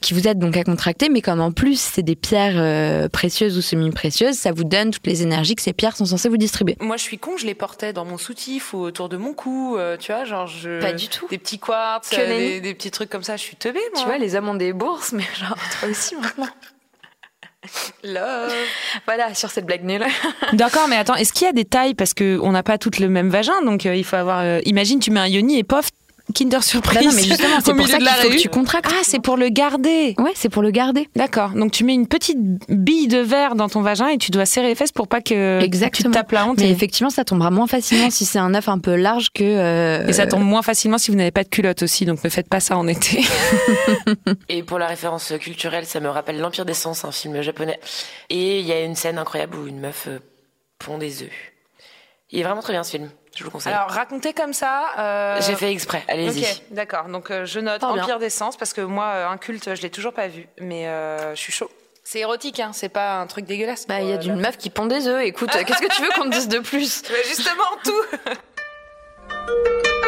qui 0.00 0.12
vous 0.12 0.26
aide 0.26 0.40
donc 0.40 0.56
à 0.56 0.64
contracter, 0.64 1.08
mais 1.08 1.20
comme 1.20 1.40
en 1.40 1.52
plus 1.52 1.80
c'est 1.80 2.02
des 2.02 2.16
pierres 2.16 2.54
euh, 2.56 3.08
précieuses 3.08 3.56
ou 3.56 3.62
semi-précieuses, 3.62 4.34
ça 4.36 4.50
vous 4.50 4.64
donne 4.64 4.90
toutes 4.90 5.06
les 5.06 5.22
énergies 5.22 5.54
que 5.54 5.62
ces 5.62 5.72
pierres 5.72 5.96
sont 5.96 6.04
censées 6.04 6.28
vous 6.28 6.36
distribuer. 6.36 6.76
Moi, 6.80 6.96
je 6.96 7.02
suis 7.04 7.16
con, 7.18 7.36
je 7.36 7.46
les 7.46 7.54
portais 7.54 7.92
dans 7.92 8.04
mon 8.04 8.18
soutif 8.18 8.74
ou 8.74 8.78
autour 8.78 9.08
de 9.08 9.16
mon 9.16 9.34
cou, 9.34 9.76
euh, 9.78 9.96
tu 9.96 10.10
vois, 10.10 10.24
genre 10.24 10.48
je... 10.48 10.80
Pas 10.80 10.92
du 10.92 11.06
tout. 11.06 11.28
Des 11.30 11.38
petits 11.38 11.60
quartz, 11.60 12.08
Que 12.10 12.16
euh, 12.20 12.26
nenni. 12.26 12.48
des, 12.54 12.60
des 12.60 12.74
petits 12.74 12.90
trucs 12.90 13.08
comme 13.08 13.22
ça, 13.22 13.36
je 13.36 13.42
suis 13.42 13.54
teubée, 13.54 13.78
moi. 13.94 14.00
Tu 14.02 14.06
vois, 14.08 14.18
les 14.18 14.34
hommes 14.34 14.48
ont 14.48 14.54
des 14.56 14.72
bourses, 14.72 15.12
mais 15.12 15.22
genre 15.38 15.56
toi 15.78 15.88
aussi 15.88 16.16
maintenant. 16.16 16.48
Love. 18.04 18.52
Voilà, 19.06 19.34
sur 19.34 19.50
cette 19.50 19.66
blague 19.66 19.84
nulle. 19.84 20.04
D'accord, 20.52 20.88
mais 20.88 20.96
attends, 20.96 21.14
est-ce 21.14 21.32
qu'il 21.32 21.46
y 21.46 21.50
a 21.50 21.52
des 21.52 21.64
tailles? 21.64 21.94
Parce 21.94 22.14
que 22.14 22.38
on 22.42 22.52
n'a 22.52 22.62
pas 22.62 22.78
toutes 22.78 22.98
le 22.98 23.08
même 23.08 23.28
vagin, 23.28 23.62
donc 23.64 23.86
euh, 23.86 23.94
il 23.94 24.04
faut 24.04 24.16
avoir. 24.16 24.40
euh, 24.40 24.60
imagine, 24.64 24.98
tu 24.98 25.10
mets 25.10 25.20
un 25.20 25.28
yoni 25.28 25.58
et 25.58 25.64
pof, 25.64 25.90
Kinder 26.34 26.62
surprise. 26.62 26.98
Bah 27.00 27.04
non, 27.04 27.12
mais 27.14 27.22
justement, 27.22 27.56
c'est 27.64 27.74
pour 27.74 27.86
ça 27.86 27.94
de 27.94 27.98
qu'il 27.98 28.04
la 28.06 28.12
faut 28.12 28.28
que 28.28 28.32
rue. 28.34 28.38
tu 28.38 28.48
contractes. 28.48 28.90
Ah, 28.90 29.00
c'est 29.02 29.18
pour 29.20 29.36
le 29.36 29.48
garder. 29.48 30.14
Ouais, 30.18 30.32
c'est 30.34 30.48
pour 30.48 30.62
le 30.62 30.70
garder. 30.70 31.08
D'accord. 31.16 31.50
Donc 31.50 31.72
tu 31.72 31.84
mets 31.84 31.94
une 31.94 32.06
petite 32.06 32.38
bille 32.68 33.08
de 33.08 33.18
verre 33.18 33.54
dans 33.54 33.68
ton 33.68 33.82
vagin 33.82 34.08
et 34.08 34.18
tu 34.18 34.30
dois 34.30 34.46
serrer 34.46 34.68
les 34.68 34.74
fesses 34.74 34.92
pour 34.92 35.08
pas 35.08 35.20
que 35.20 35.60
Exactement. 35.60 36.10
tu 36.10 36.14
te 36.14 36.18
tapes 36.18 36.32
la 36.32 36.46
honte. 36.46 36.58
Mais 36.58 36.68
et... 36.68 36.70
effectivement, 36.70 37.10
ça 37.10 37.24
tombera 37.24 37.50
moins 37.50 37.66
facilement 37.66 38.10
si 38.10 38.24
c'est 38.24 38.38
un 38.38 38.54
œuf 38.54 38.68
un 38.68 38.78
peu 38.78 38.94
large 38.94 39.28
que. 39.34 39.42
euh, 39.42 40.06
et 40.06 40.12
ça 40.12 40.26
tombe 40.26 40.42
moins 40.44 40.62
facilement 40.62 40.98
si 40.98 41.10
vous 41.10 41.16
n'avez 41.16 41.30
pas 41.32 41.44
de 41.44 41.48
culotte 41.48 41.82
aussi, 41.82 42.04
donc 42.06 42.22
ne 42.24 42.30
faites 42.30 42.48
pas 42.48 42.60
ça 42.60 42.76
en 42.76 42.86
été. 42.88 43.22
Et 44.48 44.62
pour 44.62 44.78
la 44.78 44.86
référence 44.86 45.32
culturelle, 45.40 45.86
ça 45.86 46.00
me 46.00 46.08
rappelle 46.08 46.38
L'Empire 46.38 46.64
des 46.64 46.74
Sens, 46.74 47.04
un 47.04 47.12
film 47.12 47.40
japonais. 47.42 47.78
Et 48.30 48.60
il 48.60 48.66
y 48.66 48.72
a 48.72 48.80
une 48.84 48.94
scène 48.96 49.18
incroyable 49.18 49.56
où 49.56 49.66
une 49.66 49.80
meuf 49.80 50.06
euh, 50.08 50.18
pond 50.78 50.98
des 50.98 51.22
œufs. 51.22 51.30
Il 52.30 52.40
est 52.40 52.42
vraiment 52.42 52.62
très 52.62 52.72
bien 52.72 52.82
ce 52.82 52.92
film, 52.92 53.10
je 53.34 53.40
vous 53.42 53.48
le 53.48 53.50
conseille. 53.52 53.72
Alors 53.72 53.88
racontez 53.90 54.32
comme 54.32 54.52
ça. 54.52 54.84
euh, 54.98 55.40
J'ai 55.40 55.54
fait 55.56 55.70
exprès, 55.72 56.04
allez-y. 56.08 56.42
Ok, 56.42 56.62
d'accord. 56.70 57.04
Donc 57.08 57.30
euh, 57.30 57.44
je 57.46 57.60
note 57.60 57.80
bien. 57.80 58.02
Empire 58.02 58.18
des 58.18 58.30
Sens 58.30 58.56
parce 58.56 58.72
que 58.72 58.80
moi, 58.80 59.06
euh, 59.06 59.28
un 59.28 59.36
culte, 59.38 59.74
je 59.74 59.82
l'ai 59.82 59.90
toujours 59.90 60.12
pas 60.12 60.28
vu, 60.28 60.46
mais 60.60 60.86
euh, 60.88 61.34
je 61.34 61.40
suis 61.40 61.52
chaud. 61.52 61.70
C'est 62.04 62.18
érotique, 62.18 62.58
hein. 62.60 62.70
C'est 62.74 62.88
pas 62.88 63.20
un 63.20 63.26
truc 63.26 63.44
dégueulasse. 63.44 63.86
Bah, 63.86 64.00
il 64.00 64.08
y 64.08 64.12
a 64.12 64.16
d'une 64.16 64.36
meuf 64.40 64.58
qui 64.58 64.70
pond 64.70 64.86
des 64.86 65.06
œufs. 65.06 65.22
Écoute, 65.24 65.50
qu'est-ce 65.66 65.80
que 65.80 65.92
tu 65.94 66.02
veux 66.02 66.10
qu'on 66.16 66.24
te 66.24 66.34
dise 66.34 66.48
de 66.48 66.58
plus? 66.58 67.02
Mais 67.10 67.22
justement 67.24 67.62
tout. 67.84 68.02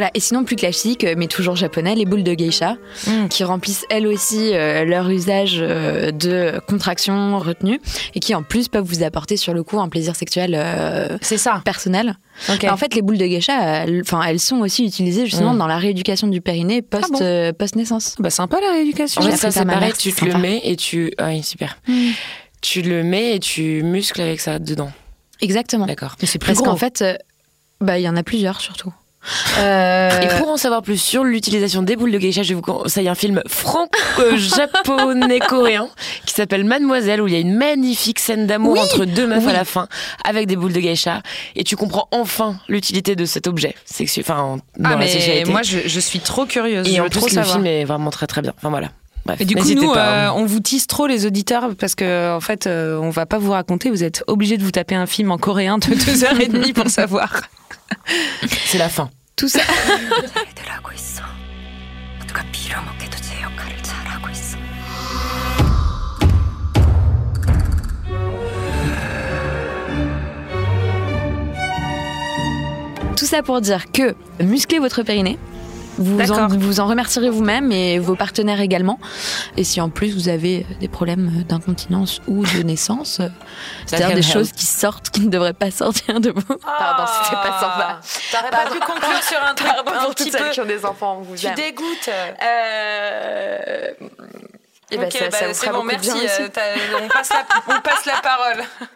Voilà, 0.00 0.12
et 0.14 0.20
sinon 0.20 0.44
plus 0.44 0.56
classique, 0.56 1.06
mais 1.18 1.26
toujours 1.26 1.56
japonais, 1.56 1.94
les 1.94 2.06
boules 2.06 2.22
de 2.22 2.32
geisha, 2.32 2.76
Mm. 3.06 3.28
qui 3.28 3.44
remplissent 3.44 3.84
elles 3.90 4.06
aussi 4.06 4.52
euh, 4.54 4.86
leur 4.86 5.10
usage 5.10 5.58
euh, 5.60 6.10
de 6.10 6.58
contraction 6.66 7.38
retenue, 7.38 7.78
et 8.14 8.20
qui 8.20 8.34
en 8.34 8.42
plus 8.42 8.68
peuvent 8.68 8.84
vous 8.86 9.02
apporter 9.02 9.36
sur 9.36 9.52
le 9.52 9.62
coup 9.62 9.78
un 9.78 9.90
plaisir 9.90 10.16
sexuel 10.16 10.54
euh, 10.56 11.18
C'est 11.20 11.36
ça. 11.36 11.60
personnel. 11.66 12.14
Ok. 12.48 12.64
En 12.64 12.78
fait, 12.78 12.94
les 12.94 13.02
boules 13.02 13.18
de 13.18 13.26
geisha, 13.26 13.82
elles, 13.84 14.02
elles 14.26 14.40
sont 14.40 14.60
aussi 14.60 14.86
utilisées 14.86 15.26
justement 15.26 15.52
Mm. 15.52 15.58
dans 15.58 15.66
la 15.66 15.76
rééducation 15.76 16.28
du 16.28 16.40
périnée 16.40 16.80
post, 16.80 17.04
Ah 17.08 17.12
bon 17.12 17.18
euh, 17.20 17.52
post-naissance. 17.52 18.14
Bah 18.18 18.30
sympa 18.30 18.58
la 18.62 18.70
rééducation. 18.72 19.20
En 19.20 19.24
fait, 19.26 19.36
ça 19.36 19.50
c'est 19.50 19.66
pareil, 19.66 19.92
tu 19.98 20.12
te 20.14 20.24
le 20.24 20.38
mets 20.38 20.62
et 20.64 20.76
tu. 20.76 21.12
Ah 21.18 21.26
oui, 21.28 21.42
super. 21.42 21.76
Tu 22.62 22.80
le 22.80 23.02
mets 23.02 23.36
et 23.36 23.38
tu 23.38 23.82
muscles 23.82 24.22
avec 24.22 24.40
ça 24.40 24.58
dedans. 24.58 24.92
Exactement. 25.42 25.84
D'accord. 25.84 26.16
C'est 26.22 26.42
Parce 26.42 26.62
qu'en 26.62 26.76
fait, 26.76 27.02
euh, 27.02 27.14
bah, 27.82 27.98
il 27.98 28.02
y 28.02 28.08
en 28.08 28.16
a 28.16 28.22
plusieurs 28.22 28.60
surtout. 28.62 28.92
Euh, 29.58 30.20
Et 30.20 30.28
pour 30.38 30.48
en 30.50 30.56
savoir 30.56 30.82
plus 30.82 30.96
sur 31.00 31.24
l'utilisation 31.24 31.82
des 31.82 31.96
boules 31.96 32.12
de 32.12 32.18
geisha, 32.18 32.42
je 32.42 32.54
vous 32.54 32.62
conseiller 32.62 33.08
un 33.10 33.14
film 33.14 33.42
franco-japonais-coréen 33.46 35.88
qui 36.26 36.34
s'appelle 36.34 36.64
Mademoiselle, 36.64 37.20
où 37.20 37.26
il 37.28 37.34
y 37.34 37.36
a 37.36 37.40
une 37.40 37.54
magnifique 37.54 38.18
scène 38.18 38.46
d'amour 38.46 38.72
Oui, 38.74 38.80
entre 38.80 39.04
deux 39.04 39.26
meufs 39.26 39.44
oui. 39.44 39.50
à 39.50 39.52
la 39.52 39.64
fin, 39.64 39.88
avec 40.24 40.46
des 40.46 40.56
boules 40.56 40.72
de 40.72 40.80
geisha, 40.80 41.22
et 41.56 41.64
tu 41.64 41.76
comprends 41.76 42.08
enfin 42.12 42.56
l'utilité 42.68 43.16
de 43.16 43.24
cet 43.24 43.46
objet 43.46 43.74
sexuel, 43.84 44.24
enfin, 44.28 44.40
en- 44.42 44.56
dans 44.56 44.62
Ah 44.84 44.90
la 44.90 44.96
mais 44.96 45.08
sexualité. 45.08 45.50
moi 45.50 45.62
je, 45.62 45.78
je 45.86 46.00
suis 46.00 46.20
trop 46.20 46.46
curieuse. 46.46 46.86
et 46.88 46.96
je 46.96 47.00
en 47.02 47.08
plus, 47.08 47.18
trop 47.18 47.26
le 47.26 47.32
savoir. 47.32 47.54
film 47.56 47.66
est 47.66 47.84
vraiment 47.84 48.10
très 48.10 48.26
très 48.26 48.42
bien. 48.42 48.52
Enfin 48.56 48.70
voilà. 48.70 48.88
Bref, 49.26 49.38
Et 49.38 49.44
du 49.44 49.54
coup, 49.54 49.68
nous, 49.74 49.92
pas, 49.92 50.28
hein. 50.28 50.30
euh, 50.30 50.40
on 50.40 50.46
vous 50.46 50.60
tisse 50.60 50.86
trop 50.86 51.06
les 51.06 51.26
auditeurs 51.26 51.68
parce 51.78 51.94
que 51.94 52.34
en 52.34 52.40
fait, 52.40 52.66
euh, 52.66 52.96
on 52.98 53.10
va 53.10 53.26
pas 53.26 53.36
vous 53.36 53.50
raconter. 53.50 53.90
Vous 53.90 54.02
êtes 54.02 54.24
obligés 54.28 54.56
de 54.56 54.62
vous 54.64 54.70
taper 54.70 54.94
un 54.94 55.04
film 55.06 55.30
en 55.30 55.36
coréen 55.36 55.76
de 55.76 55.88
deux 55.94 56.24
heures 56.24 56.40
et 56.40 56.48
demie 56.48 56.72
pour 56.72 56.88
savoir. 56.88 57.42
C'est 58.66 58.78
la 58.78 58.88
fin. 58.88 59.10
Tout 59.36 59.48
ça. 59.48 59.60
Tout 73.16 73.26
ça 73.26 73.42
pour 73.42 73.60
dire 73.60 73.92
que 73.92 74.14
musclez 74.42 74.78
votre 74.78 75.02
périnée, 75.02 75.38
vous 76.02 76.32
en, 76.32 76.48
vous 76.48 76.80
en 76.80 76.86
remercierez 76.86 77.28
vous-même 77.28 77.70
et 77.72 77.98
vos 77.98 78.16
partenaires 78.16 78.60
également. 78.60 78.98
Et 79.58 79.64
si 79.64 79.80
en 79.82 79.90
plus 79.90 80.14
vous 80.14 80.28
avez 80.30 80.66
des 80.80 80.88
problèmes 80.88 81.44
d'incontinence 81.46 82.22
ou 82.26 82.44
de 82.46 82.62
naissance, 82.62 83.20
euh, 83.20 83.28
c'est-à-dire 83.84 84.08
des 84.16 84.22
help. 84.26 84.32
choses 84.32 84.52
qui 84.52 84.64
sortent, 84.64 85.10
qui 85.10 85.20
ne 85.20 85.28
devraient 85.28 85.52
pas 85.52 85.70
sortir 85.70 86.18
de 86.20 86.30
vous. 86.30 86.40
Pardon, 86.42 87.04
c'était 87.22 87.36
pas 87.36 87.60
sympa. 87.60 88.00
T'aurais 88.32 88.50
pas 88.50 88.70
pu 88.70 88.80
conclure 88.80 89.22
sur 89.22 89.38
un 89.44 89.54
truc 89.54 89.68
Pardon 89.74 89.92
un 89.92 90.04
pour 90.04 90.14
petit 90.14 90.24
toutes 90.24 90.32
celles 90.32 90.42
peu. 90.46 90.50
qui 90.52 90.60
ont 90.62 90.64
des 90.66 90.84
enfants, 90.86 91.16
on 91.18 91.22
vous 91.22 91.36
Tu 91.36 91.46
aime. 91.46 91.54
dégoûtes. 91.54 92.08
Euh... 92.42 93.92
Eh 94.92 94.96
ben, 94.96 95.10
ça, 95.10 95.18
bah, 95.28 95.30
ça 95.38 95.46
vous 95.48 95.54
c'est 95.54 95.66
fera 95.66 95.72
bon, 95.78 95.84
beaucoup 95.84 96.00
de 96.00 96.06
merci. 96.06 96.20
bien 96.26 96.30
euh, 96.46 96.48
t'as- 96.52 96.98
on, 97.04 97.08
passe 97.08 97.28
la, 97.30 97.44
on 97.76 97.80
passe 97.80 98.06
la 98.06 98.20
parole. 98.22 98.64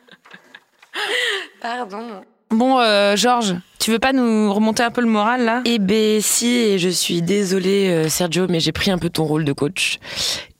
Pardon. 1.60 2.24
Bon, 2.50 2.78
euh, 2.80 3.14
Georges, 3.16 3.54
tu 3.84 3.90
veux 3.90 3.98
pas 3.98 4.14
nous 4.14 4.50
remonter 4.50 4.82
un 4.82 4.90
peu 4.90 5.02
le 5.02 5.06
moral 5.06 5.44
là? 5.44 5.60
Eh 5.66 5.78
ben 5.78 6.18
si, 6.22 6.56
et 6.56 6.78
je 6.78 6.88
suis 6.88 7.20
désolée 7.20 7.90
euh, 7.90 8.08
Sergio, 8.08 8.46
mais 8.48 8.58
j'ai 8.58 8.72
pris 8.72 8.90
un 8.90 8.96
peu 8.96 9.10
ton 9.10 9.24
rôle 9.24 9.44
de 9.44 9.52
coach 9.52 9.98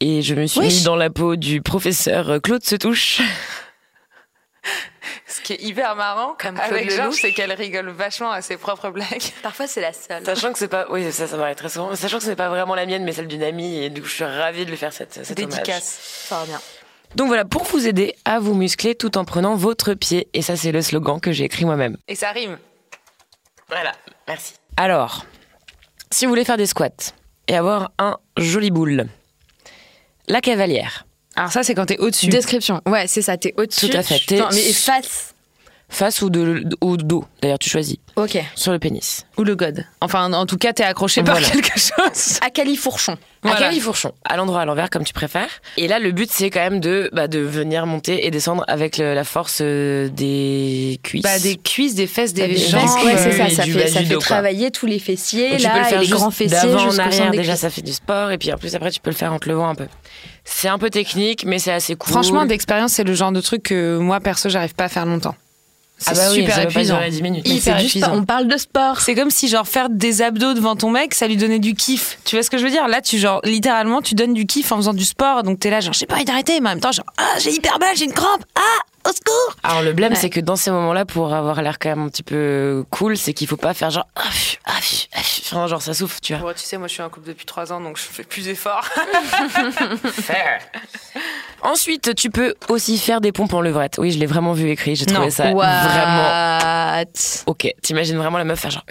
et 0.01 0.21
je 0.21 0.35
me 0.35 0.45
suis 0.45 0.61
Wesh. 0.61 0.75
mis 0.75 0.83
dans 0.83 0.95
la 0.95 1.09
peau 1.09 1.37
du 1.37 1.63
professeur 1.63 2.29
euh, 2.29 2.39
Claude 2.39 2.63
Setouche. 2.63 3.23
Ce 5.27 5.41
qui 5.41 5.55
est 5.55 5.63
hyper 5.63 5.97
marrant 5.97 6.37
Comme 6.39 6.61
avec 6.61 6.91
Georges, 6.91 7.15
c'est 7.15 7.33
qu'elle 7.33 7.53
rigole 7.53 7.89
vachement 7.89 8.31
à 8.31 8.43
ses 8.43 8.59
propres 8.59 8.91
blagues. 8.91 9.23
Parfois, 9.43 9.69
c'est 9.69 9.81
la 9.81 9.95
seule. 9.95 10.23
Sachant 10.23 10.53
que 10.53 10.59
c'est 10.59 10.69
pas, 10.69 10.85
oui 10.91 11.11
ça 11.11 11.27
ça 11.27 11.39
m'arrive 11.39 11.57
très 11.57 11.71
souvent, 11.71 11.95
sachant 11.95 12.19
que 12.19 12.25
ce 12.25 12.29
n'est 12.29 12.37
pas 12.37 12.51
vraiment 12.51 12.75
la 12.75 12.85
mienne 12.85 13.05
mais 13.05 13.13
celle 13.13 13.29
d'une 13.29 13.43
amie 13.43 13.85
et 13.85 13.89
du 13.89 14.03
coup 14.03 14.09
je 14.09 14.17
suis 14.17 14.25
ravie 14.25 14.67
de 14.67 14.71
lui 14.71 14.77
faire 14.77 14.93
cette, 14.93 15.25
cet 15.25 15.41
hommage. 15.41 15.55
Dédicace. 15.55 16.27
Fort 16.29 16.45
bien. 16.45 16.61
Donc 17.15 17.29
voilà, 17.29 17.47
pour 17.47 17.65
vous 17.65 17.89
aider 17.89 18.17
à 18.27 18.39
vous 18.39 18.53
muscler 18.53 18.95
tout 18.95 19.17
en 19.17 19.25
prenant 19.25 19.55
votre 19.55 19.95
pied 19.95 20.29
et 20.35 20.43
ça 20.43 20.57
c'est 20.57 20.73
le 20.73 20.83
slogan 20.83 21.21
que 21.21 21.33
j'ai 21.33 21.45
écrit 21.45 21.65
moi-même. 21.65 21.97
Et 22.07 22.17
ça 22.17 22.31
rime. 22.31 22.59
Voilà, 23.69 23.93
merci. 24.29 24.55
Alors, 24.77 25.25
si 26.11 26.27
vous 26.27 26.31
voulez 26.31 26.45
faire 26.45 26.57
des 26.57 26.67
squats 26.67 27.13
et 27.49 27.57
avoir 27.57 27.93
un 27.99 28.19
joli 28.37 28.71
boule, 28.71 29.07
la 30.29 30.41
cavalière. 30.41 31.07
Alors 31.37 31.51
ça, 31.51 31.63
c'est 31.63 31.75
quand 31.75 31.87
t'es 31.87 31.99
au-dessus. 31.99 32.29
Description. 32.29 32.81
Ouais, 32.87 33.07
c'est 33.07 33.23
ça, 33.23 33.37
t'es 33.37 33.55
au-dessus. 33.57 33.91
Tout 33.91 33.97
à 33.97 34.03
fait. 34.03 34.21
T'es 34.27 34.41
Attends, 34.41 34.55
mais 34.55 34.73
face. 34.73 35.34
Face 35.95 36.23
ou 36.23 36.31
de, 36.31 36.65
au 36.81 36.97
dos, 36.97 37.25
d'ailleurs 37.43 37.59
tu 37.59 37.71
choisis, 37.71 37.97
Ok. 38.17 38.39
sur 38.55 38.73
le 38.73 38.79
pénis. 38.79 39.25
Ou 39.39 39.45
le 39.45 39.57
god. 39.57 39.85
Enfin, 40.01 40.33
en 40.33 40.47
tout 40.47 40.57
cas, 40.59 40.73
t'es 40.73 40.85
accroché 40.85 41.23
par 41.23 41.41
quelque 41.41 41.79
chose. 41.79 42.39
À 42.47 42.51
califourchon. 42.51 43.17
À 43.47 43.57
califourchon, 43.57 44.13
à 44.25 44.37
l'endroit 44.39 44.63
à 44.63 44.65
l'envers 44.65 44.89
comme 44.89 45.05
tu 45.05 45.13
préfères. 45.13 45.49
Et 45.77 45.87
là, 45.87 45.99
le 45.99 46.13
but 46.13 46.31
c'est 46.33 46.49
quand 46.49 46.61
même 46.61 46.81
de, 46.81 47.11
bah, 47.13 47.29
de 47.29 47.41
venir 47.41 47.85
monter 47.87 48.27
et 48.27 48.31
descendre 48.31 48.65
avec 48.69 48.97
le- 48.97 49.13
la 49.15 49.25
force 49.25 49.59
euh, 49.61 50.09
des 50.09 50.99
cuisses. 51.03 51.23
Bah, 51.23 51.39
des 51.39 51.57
cuisses, 51.57 51.95
des 51.95 52.07
fesses, 52.07 52.33
des 52.33 52.49
Des 52.49 52.57
jambes. 52.57 52.83
Ouais, 53.05 53.17
c'est 53.19 53.35
euh, 53.35 53.49
ça, 53.49 53.51
ça 53.55 53.63
du 53.65 53.73
fait, 53.75 53.89
ça 53.89 54.01
fait 54.03 54.15
quoi. 54.15 54.23
travailler 54.23 54.71
tous 54.71 54.87
les 54.87 54.99
fessiers, 54.99 55.51
Donc, 55.51 55.59
tu 55.61 55.67
peux 55.67 55.73
là, 55.75 55.79
le 55.81 55.85
faire 55.85 56.01
et 56.01 56.05
les 56.05 56.11
grands 56.11 56.31
fessiers 56.31 56.57
d'avant 56.71 56.87
en 56.89 56.99
arrière, 56.99 57.31
déjà 57.33 57.53
cuisses. 57.53 57.61
ça 57.61 57.69
fait 57.71 57.83
du 57.83 57.93
sport 57.93 58.31
et 58.31 58.39
puis 58.39 58.51
en 58.51 58.57
plus 58.57 58.75
après 58.75 58.91
tu 58.91 59.01
peux 59.01 59.11
le 59.11 59.17
faire 59.17 59.33
en 59.35 59.39
te 59.39 59.47
levant 59.49 59.69
un 59.69 59.75
peu. 59.75 59.87
C'est 60.45 60.69
un 60.69 60.79
peu 60.79 60.89
technique 60.89 61.45
mais 61.45 61.59
c'est 61.59 61.73
assez 61.73 61.97
cool. 61.97 62.13
Franchement, 62.13 62.47
d'expérience, 62.47 62.93
c'est 62.93 63.05
le 63.05 63.13
genre 63.15 63.33
de 63.33 63.41
truc 63.43 63.63
que 63.65 63.99
moi, 63.99 64.21
perso, 64.21 64.49
j'arrive 64.49 64.75
pas 64.75 64.85
à 64.85 64.89
faire 64.89 65.05
longtemps. 65.05 65.35
C'est 65.97 66.11
Ah 66.11 66.15
bah 66.15 66.21
oui, 66.31 66.41
super 66.41 66.57
pas 66.57 66.63
épuisant. 66.65 66.97
durer 66.97 67.11
10 67.11 67.23
minutes. 67.23 67.49
Hyper 67.49 67.81
épuisant. 67.81 68.13
on 68.15 68.25
parle 68.25 68.49
de 68.49 68.57
sport. 68.57 69.01
C'est 69.01 69.15
comme 69.15 69.31
si 69.31 69.49
genre 69.49 69.67
faire 69.67 69.89
des 69.89 70.23
abdos 70.23 70.55
devant 70.55 70.77
ton 70.77 70.91
mec, 70.91 71.15
ça 71.15 71.27
lui 71.29 71.37
donnait 71.37 71.61
du 71.61 71.75
kiff. 71.75 72.19
Tu 72.25 72.37
vois 72.37 72.43
ce 72.43 72.51
que 72.51 72.59
je 72.59 72.65
veux 72.65 72.71
dire? 72.71 72.89
Là, 72.89 73.01
tu 73.01 73.19
genre 73.19 73.41
littéralement, 73.45 74.03
tu 74.03 74.15
donnes 74.15 74.35
du 74.35 74.45
kiff 74.47 74.73
en 74.73 74.77
faisant 74.77 74.95
du 74.95 75.05
sport. 75.05 75.43
Donc 75.45 75.61
t'es 75.61 75.71
là, 75.71 75.81
genre 75.81 75.95
j'ai 75.95 76.07
pas 76.07 76.17
envie 76.17 76.25
d'arrêter, 76.25 76.61
mais 76.61 76.69
en 76.69 76.73
même 76.73 76.81
temps, 76.81 76.93
genre 76.93 77.07
ah 77.17 77.39
j'ai 77.39 77.53
hyper 77.53 77.79
mal, 77.79 77.97
j'ai 77.97 78.05
une 78.07 78.13
crampe, 78.13 78.45
ah 78.57 78.61
au 79.09 79.13
secours. 79.13 79.57
Alors 79.63 79.83
le 79.83 79.93
blême 79.93 80.13
Ouais. 80.13 80.19
c'est 80.19 80.31
que 80.31 80.41
dans 80.41 80.57
ces 80.57 80.71
moments-là 80.71 81.05
pour 81.05 81.33
avoir 81.35 81.61
l'air 81.63 81.79
quand 81.79 81.91
même 81.91 82.03
un 82.03 82.09
petit 82.09 82.23
peu 82.23 82.85
cool, 82.91 83.17
c'est 83.17 83.33
qu'il 83.33 83.47
faut 83.47 83.57
pas 83.57 83.75
faire 83.75 83.91
genre 83.91 84.07
ah, 84.17 84.23
pff, 84.23 84.59
ah, 84.65 84.73
pff, 84.79 85.07
ah, 85.13 85.17
pff. 85.19 85.41
Enfin, 85.47 85.67
genre 85.67 85.83
ça 85.83 85.95
souffle, 85.95 86.19
tu 86.23 86.35
vois. 86.35 86.49
Bon, 86.51 86.55
tu 86.57 86.65
sais, 86.65 86.79
moi 86.79 86.89
je 86.89 86.95
suis 86.95 87.03
en 87.03 87.11
couple 87.11 87.29
depuis 87.29 87.45
3 87.47 87.73
ans, 87.73 87.81
donc 87.81 87.97
je 87.99 88.03
fais 88.03 88.25
plus 88.25 88.45
d'efforts. 88.47 88.89
Ensuite, 91.63 92.15
tu 92.15 92.31
peux 92.31 92.55
aussi 92.69 92.99
faire 92.99 93.21
des 93.21 93.33
pompes 93.33 93.55
en 93.55 93.61
levrette. 93.61 93.97
Oui, 93.99 94.11
je 94.11 94.19
l'ai 94.19 94.27
vraiment 94.27 94.53
vu 94.53 94.69
écrit, 94.71 94.97
j'ai 94.97 95.07
trouvé 95.07 95.27
Non. 95.27 95.31
ça 95.31 95.51
What? 95.53 95.67
vraiment 95.67 97.03
OK. 97.47 97.73
T'imagines 97.83 98.17
vraiment 98.17 98.39
la 98.39 98.45
meuf 98.45 98.61
faire 98.61 98.71
genre 98.71 98.85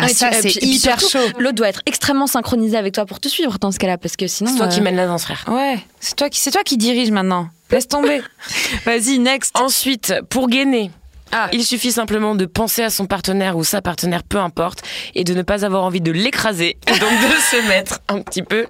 Ah, 0.00 0.06
Ouais, 0.06 0.12
ça, 0.12 0.30
c'est 0.32 0.62
hyper 0.62 1.00
surtout, 1.00 1.18
chaud. 1.28 1.32
L'autre 1.38 1.54
doit 1.56 1.68
être 1.68 1.82
extrêmement 1.86 2.26
synchronisé 2.26 2.76
avec 2.76 2.94
toi 2.94 3.06
pour 3.06 3.20
te 3.20 3.28
suivre 3.28 3.58
dans 3.58 3.70
ce 3.72 3.78
cas-là, 3.78 3.98
parce 3.98 4.16
que 4.16 4.26
sinon. 4.26 4.50
c'est 4.50 4.56
toi 4.58 4.68
qui 4.68 4.80
euh, 4.80 4.82
mène 4.82 4.96
la 4.96 5.06
danse, 5.06 5.24
frère. 5.24 5.44
Ouais, 5.48 5.78
c'est 6.00 6.16
toi 6.16 6.28
qui 6.28 6.40
c'est 6.40 6.50
toi 6.50 6.62
qui 6.64 6.76
dirige 6.76 7.10
maintenant. 7.10 7.48
Laisse 7.70 7.86
tomber. 7.88 8.22
Vas-y, 8.84 9.18
next. 9.18 9.56
Ensuite, 9.58 10.14
pour 10.28 10.48
gainer, 10.48 10.90
Ah. 11.32 11.48
il 11.52 11.64
suffit 11.64 11.92
simplement 11.92 12.34
de 12.34 12.44
penser 12.46 12.82
à 12.82 12.90
son 12.90 13.06
partenaire 13.06 13.56
ou 13.56 13.62
sa 13.64 13.80
partenaire, 13.82 14.22
peu 14.24 14.38
importe, 14.38 14.82
et 15.14 15.22
de 15.24 15.34
ne 15.34 15.42
pas 15.42 15.64
avoir 15.64 15.84
envie 15.84 16.00
de 16.00 16.10
l'écraser, 16.10 16.76
et 16.86 16.98
donc 16.98 17.10
de 17.10 17.36
se 17.62 17.68
mettre 17.68 18.00
un 18.08 18.20
petit 18.22 18.42
peu 18.42 18.66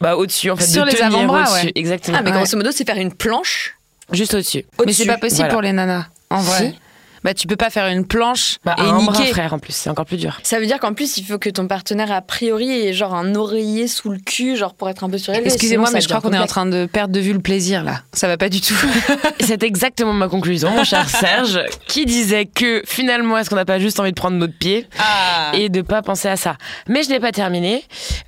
bah, 0.00 0.16
au-dessus, 0.16 0.50
en 0.50 0.56
fait, 0.56 0.66
Sur 0.66 0.84
de 0.84 0.90
les 0.90 0.96
tenir 0.96 1.06
avant-bras, 1.06 1.42
au-dessus. 1.50 1.66
ouais. 1.66 1.72
Exactement. 1.74 2.18
Ah, 2.18 2.22
mais 2.22 2.30
Ouais. 2.32 2.36
grosso 2.36 2.56
modo, 2.58 2.70
c'est 2.72 2.84
faire 2.86 2.98
une 2.98 3.12
planche. 3.14 3.76
Juste 4.12 4.34
au-dessus. 4.34 4.64
Mais 4.84 4.92
c'est 4.92 5.06
pas 5.06 5.16
possible 5.16 5.38
Voilà. 5.38 5.52
pour 5.54 5.62
les 5.62 5.72
nanas. 5.72 6.06
En 6.28 6.40
vrai. 6.40 6.58
Si. 6.74 6.78
Bah 7.24 7.34
tu 7.34 7.46
peux 7.46 7.56
pas 7.56 7.70
faire 7.70 7.86
une 7.88 8.06
planche 8.06 8.58
Bah, 8.64 8.76
et 8.78 8.82
un 8.82 9.02
bras, 9.02 9.18
niquer. 9.18 9.32
frère, 9.32 9.52
en 9.54 9.58
plus, 9.58 9.72
c'est 9.74 9.88
encore 9.90 10.04
plus 10.04 10.18
dur. 10.18 10.38
Ça 10.42 10.60
veut 10.60 10.66
dire 10.66 10.78
qu'en 10.78 10.92
plus, 10.94 11.16
il 11.16 11.24
faut 11.24 11.38
que 11.38 11.48
ton 11.48 11.66
partenaire, 11.66 12.12
a 12.12 12.20
priori, 12.20 12.70
ait 12.70 12.92
genre 12.92 13.14
un 13.14 13.34
oreiller 13.34 13.88
sous 13.88 14.10
le 14.10 14.18
cul, 14.18 14.56
genre 14.56 14.74
pour 14.74 14.88
être 14.90 15.04
un 15.04 15.10
peu 15.10 15.18
surélevé. 15.18 15.46
Excusez-moi, 15.46 15.88
mais 15.92 16.00
je 16.02 16.08
crois 16.08 16.20
qu'on 16.20 16.32
est 16.32 16.38
en 16.38 16.46
train 16.46 16.66
de 16.66 16.86
perdre 16.86 17.14
de 17.14 17.20
vue 17.20 17.32
le 17.32 17.38
plaisir 17.40 17.82
là. 17.82 18.02
Ça 18.12 18.28
va 18.28 18.36
pas 18.36 18.48
du 18.48 18.60
tout. 18.60 18.74
C'est 19.40 19.62
exactement 19.62 20.12
ma 20.12 20.28
conclusion, 20.28 20.70
mon 20.70 20.84
cher 20.84 21.08
Serge, 21.08 21.60
qui 21.88 22.04
disait 22.06 22.46
que 22.46 22.82
finalement, 22.86 23.38
est-ce 23.38 23.48
qu'on 23.50 23.56
n'a 23.56 23.64
pas 23.64 23.78
juste 23.78 23.98
envie 24.00 24.10
de 24.10 24.16
prendre 24.16 24.36
notre 24.36 24.56
pied 24.58 24.86
Ah. 24.98 25.52
et 25.54 25.68
de 25.70 25.80
pas 25.82 26.02
penser 26.02 26.28
à 26.28 26.36
ça? 26.36 26.56
Mais 26.88 27.02
je 27.02 27.08
n'ai 27.08 27.20
pas 27.20 27.32
terminé. 27.32 27.84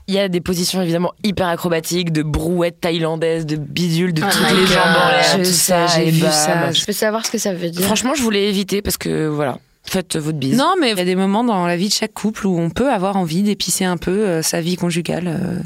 Il 0.09 0.15
y 0.15 0.19
a 0.19 0.29
des 0.29 0.41
positions 0.41 0.81
évidemment 0.81 1.13
hyper 1.25 1.49
acrobatiques, 1.49 2.13
de 2.13 2.23
brouettes 2.23 2.81
thaïlandaises, 2.81 3.45
de 3.45 3.57
bidules, 3.57 4.15
de 4.15 4.23
Oh 4.25 4.29
toutes 4.31 4.51
les 4.51 4.63
God. 4.65 4.67
jambes 4.69 4.97
en 5.05 5.09
l'air, 5.11 5.25
Je 5.33 5.37
tout 5.39 5.45
sais, 5.45 5.53
ça, 5.53 5.87
j'ai 5.89 6.11
vu 6.11 6.23
bam. 6.23 6.31
ça. 6.31 6.73
Je 6.73 6.85
peux 6.85 6.93
savoir 6.93 7.27
ce 7.27 7.31
que 7.31 7.39
ça 7.39 7.53
veut 7.53 7.69
dire. 7.71 7.83
Franchement, 7.83 8.13
je 8.17 8.23
voulais 8.23 8.49
éviter 8.49 8.83
parce 8.87 8.96
que 8.99 9.27
voilà, 9.27 9.59
faites 9.85 10.16
votre 10.16 10.38
bise. 10.38 10.57
Non, 10.57 10.75
mais 10.81 10.92
il 10.92 10.99
y 10.99 11.01
a 11.01 11.05
des 11.05 11.16
moments 11.16 11.42
dans 11.44 11.66
la 11.66 11.77
vie 11.77 11.88
de 11.88 11.92
chaque 11.92 12.12
couple 12.14 12.46
où 12.46 12.57
on 12.59 12.70
peut 12.70 12.90
avoir 12.92 13.16
envie 13.16 13.42
d'épicer 13.42 13.85
un 13.85 13.96
peu 13.96 14.11
euh, 14.12 14.42
sa 14.42 14.61
vie 14.61 14.77
conjugale. 14.77 15.27
euh. 15.27 15.59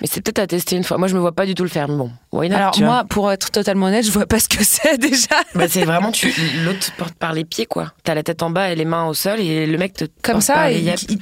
Mais 0.00 0.06
c'est 0.10 0.22
peut-être 0.22 0.38
à 0.38 0.46
tester 0.46 0.76
une 0.76 0.84
fois. 0.84 0.96
Moi, 0.96 1.08
je 1.08 1.14
me 1.14 1.20
vois 1.20 1.32
pas 1.32 1.44
du 1.44 1.54
tout 1.54 1.62
le 1.64 1.68
faire, 1.68 1.86
mais 1.88 1.96
bon. 1.96 2.10
Why 2.32 2.48
not, 2.48 2.56
Alors 2.56 2.70
tu 2.70 2.80
vois. 2.84 2.92
moi, 2.94 3.04
pour 3.04 3.30
être 3.32 3.50
totalement 3.50 3.86
honnête, 3.86 4.06
je 4.06 4.10
vois 4.12 4.24
pas 4.26 4.38
ce 4.40 4.48
que 4.48 4.56
c'est 4.64 4.96
déjà. 4.98 5.36
Bah, 5.54 5.66
c'est 5.68 5.84
vraiment 5.84 6.10
tu 6.12 6.32
l'autre 6.64 6.78
te 6.92 6.96
porte 6.96 7.14
par 7.14 7.32
les 7.34 7.44
pieds 7.44 7.66
quoi. 7.66 7.92
T'as 8.04 8.14
la 8.14 8.22
tête 8.22 8.42
en 8.42 8.50
bas 8.50 8.70
et 8.70 8.76
les 8.76 8.84
mains 8.86 9.06
au 9.08 9.14
sol 9.14 9.40
et 9.40 9.66
le 9.66 9.76
mec 9.76 9.92
te 9.94 10.04
Comme 10.22 10.36
porte 10.36 10.46
par 10.46 10.56
ça, 10.56 10.70
les 10.70 10.78
il- 10.78 10.84
yep. 10.84 10.98
il- 11.08 11.18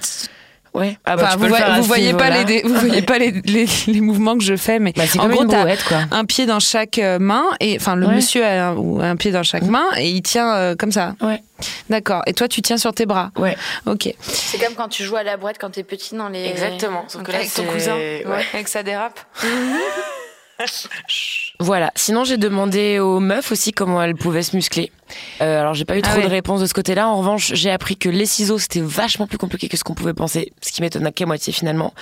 Ouais. 0.75 0.97
Ah 1.05 1.17
bah, 1.17 1.23
Enfin, 1.27 1.37
vous, 1.37 1.49
voyez- 1.49 1.65
vous 1.77 1.83
voyez 1.83 2.13
pas 2.15 2.31
les, 2.31 2.45
dé- 2.45 2.63
vous 2.65 2.75
voyez 2.75 3.03
pas 3.03 3.19
les, 3.19 3.31
les- 3.45 3.67
les 3.87 4.01
mouvements 4.01 4.37
que 4.37 4.45
je 4.45 4.57
fais, 4.57 4.79
mais 4.79 4.93
Bah, 4.97 5.05
c'est 5.07 5.19
en 5.19 5.29
gros, 5.29 5.45
t'as 5.45 5.67
un 6.11 6.25
pied 6.25 6.47
dans 6.47 6.61
chaque 6.61 6.99
euh, 6.99 7.19
main 7.19 7.45
et 7.61 7.77
enfin 7.81 7.97
le 7.97 8.07
Ouais. 8.07 8.15
monsieur 8.15 8.45
a 8.45 8.69
un, 8.69 8.75
ou 8.77 9.01
un 9.01 9.17
pied 9.17 9.31
dans 9.33 9.43
chaque 9.43 9.63
main 9.65 9.87
et 9.97 10.11
il 10.11 10.23
tient 10.23 10.55
euh, 10.55 10.77
comme 10.77 10.93
ça. 10.93 11.15
Ouais. 11.21 11.43
D'accord. 11.91 12.23
Et 12.27 12.33
toi, 12.35 12.49
tu 12.49 12.63
tiens 12.63 12.77
sur 12.79 12.93
tes 12.93 13.07
bras. 13.07 13.31
Ouais. 13.37 13.57
Ok. 13.87 14.13
C'est 14.21 14.59
comme 14.59 14.75
quand 14.75 14.89
tu 14.89 15.03
joues 15.05 15.17
à 15.17 15.23
la 15.23 15.37
boîte 15.37 15.57
quand 15.61 15.71
t'es 15.71 15.83
petit 15.83 16.15
dans 16.15 16.29
les. 16.29 16.45
Exactement. 16.47 17.05
Sauf 17.09 17.23
que 17.23 17.33
là, 17.33 17.39
Avec 17.39 17.53
ton 17.53 17.65
cousin. 17.65 17.95
ouais. 17.97 18.25
Avec 18.55 18.69
ça 18.69 18.83
dérape. 18.83 19.19
Voilà. 21.61 21.91
Sinon, 21.97 22.23
j'ai 22.25 22.37
demandé 22.37 23.01
aux 23.01 23.19
meufs 23.19 23.51
aussi 23.51 23.73
comment 23.73 24.01
elles 24.01 24.15
pouvaient 24.15 24.43
se 24.45 24.55
muscler. 24.55 24.93
Euh, 25.41 25.61
alors, 25.61 25.75
j'ai 25.75 25.85
pas 25.85 25.97
eu 25.97 26.01
Ah 26.05 26.09
trop 26.09 26.19
ouais. 26.19 26.25
de 26.25 26.29
réponses 26.31 26.61
de 26.61 26.67
ce 26.67 26.75
côté-là. 26.75 27.09
En 27.09 27.19
revanche, 27.19 27.53
j'ai 27.55 27.71
appris 27.71 27.97
que 27.97 28.09
les 28.09 28.27
ciseaux, 28.27 28.59
c'était 28.59 28.81
vachement 28.81 29.27
plus 29.27 29.39
compliqué 29.39 29.69
que 29.69 29.77
ce 29.77 29.83
qu'on 29.83 29.95
pouvait 29.95 30.15
penser, 30.15 30.53
ce 30.61 30.71
qui 30.71 30.83
m'étonne 30.83 31.11
qu'à 31.13 31.27
moitié 31.27 31.53
finalement. 31.53 31.95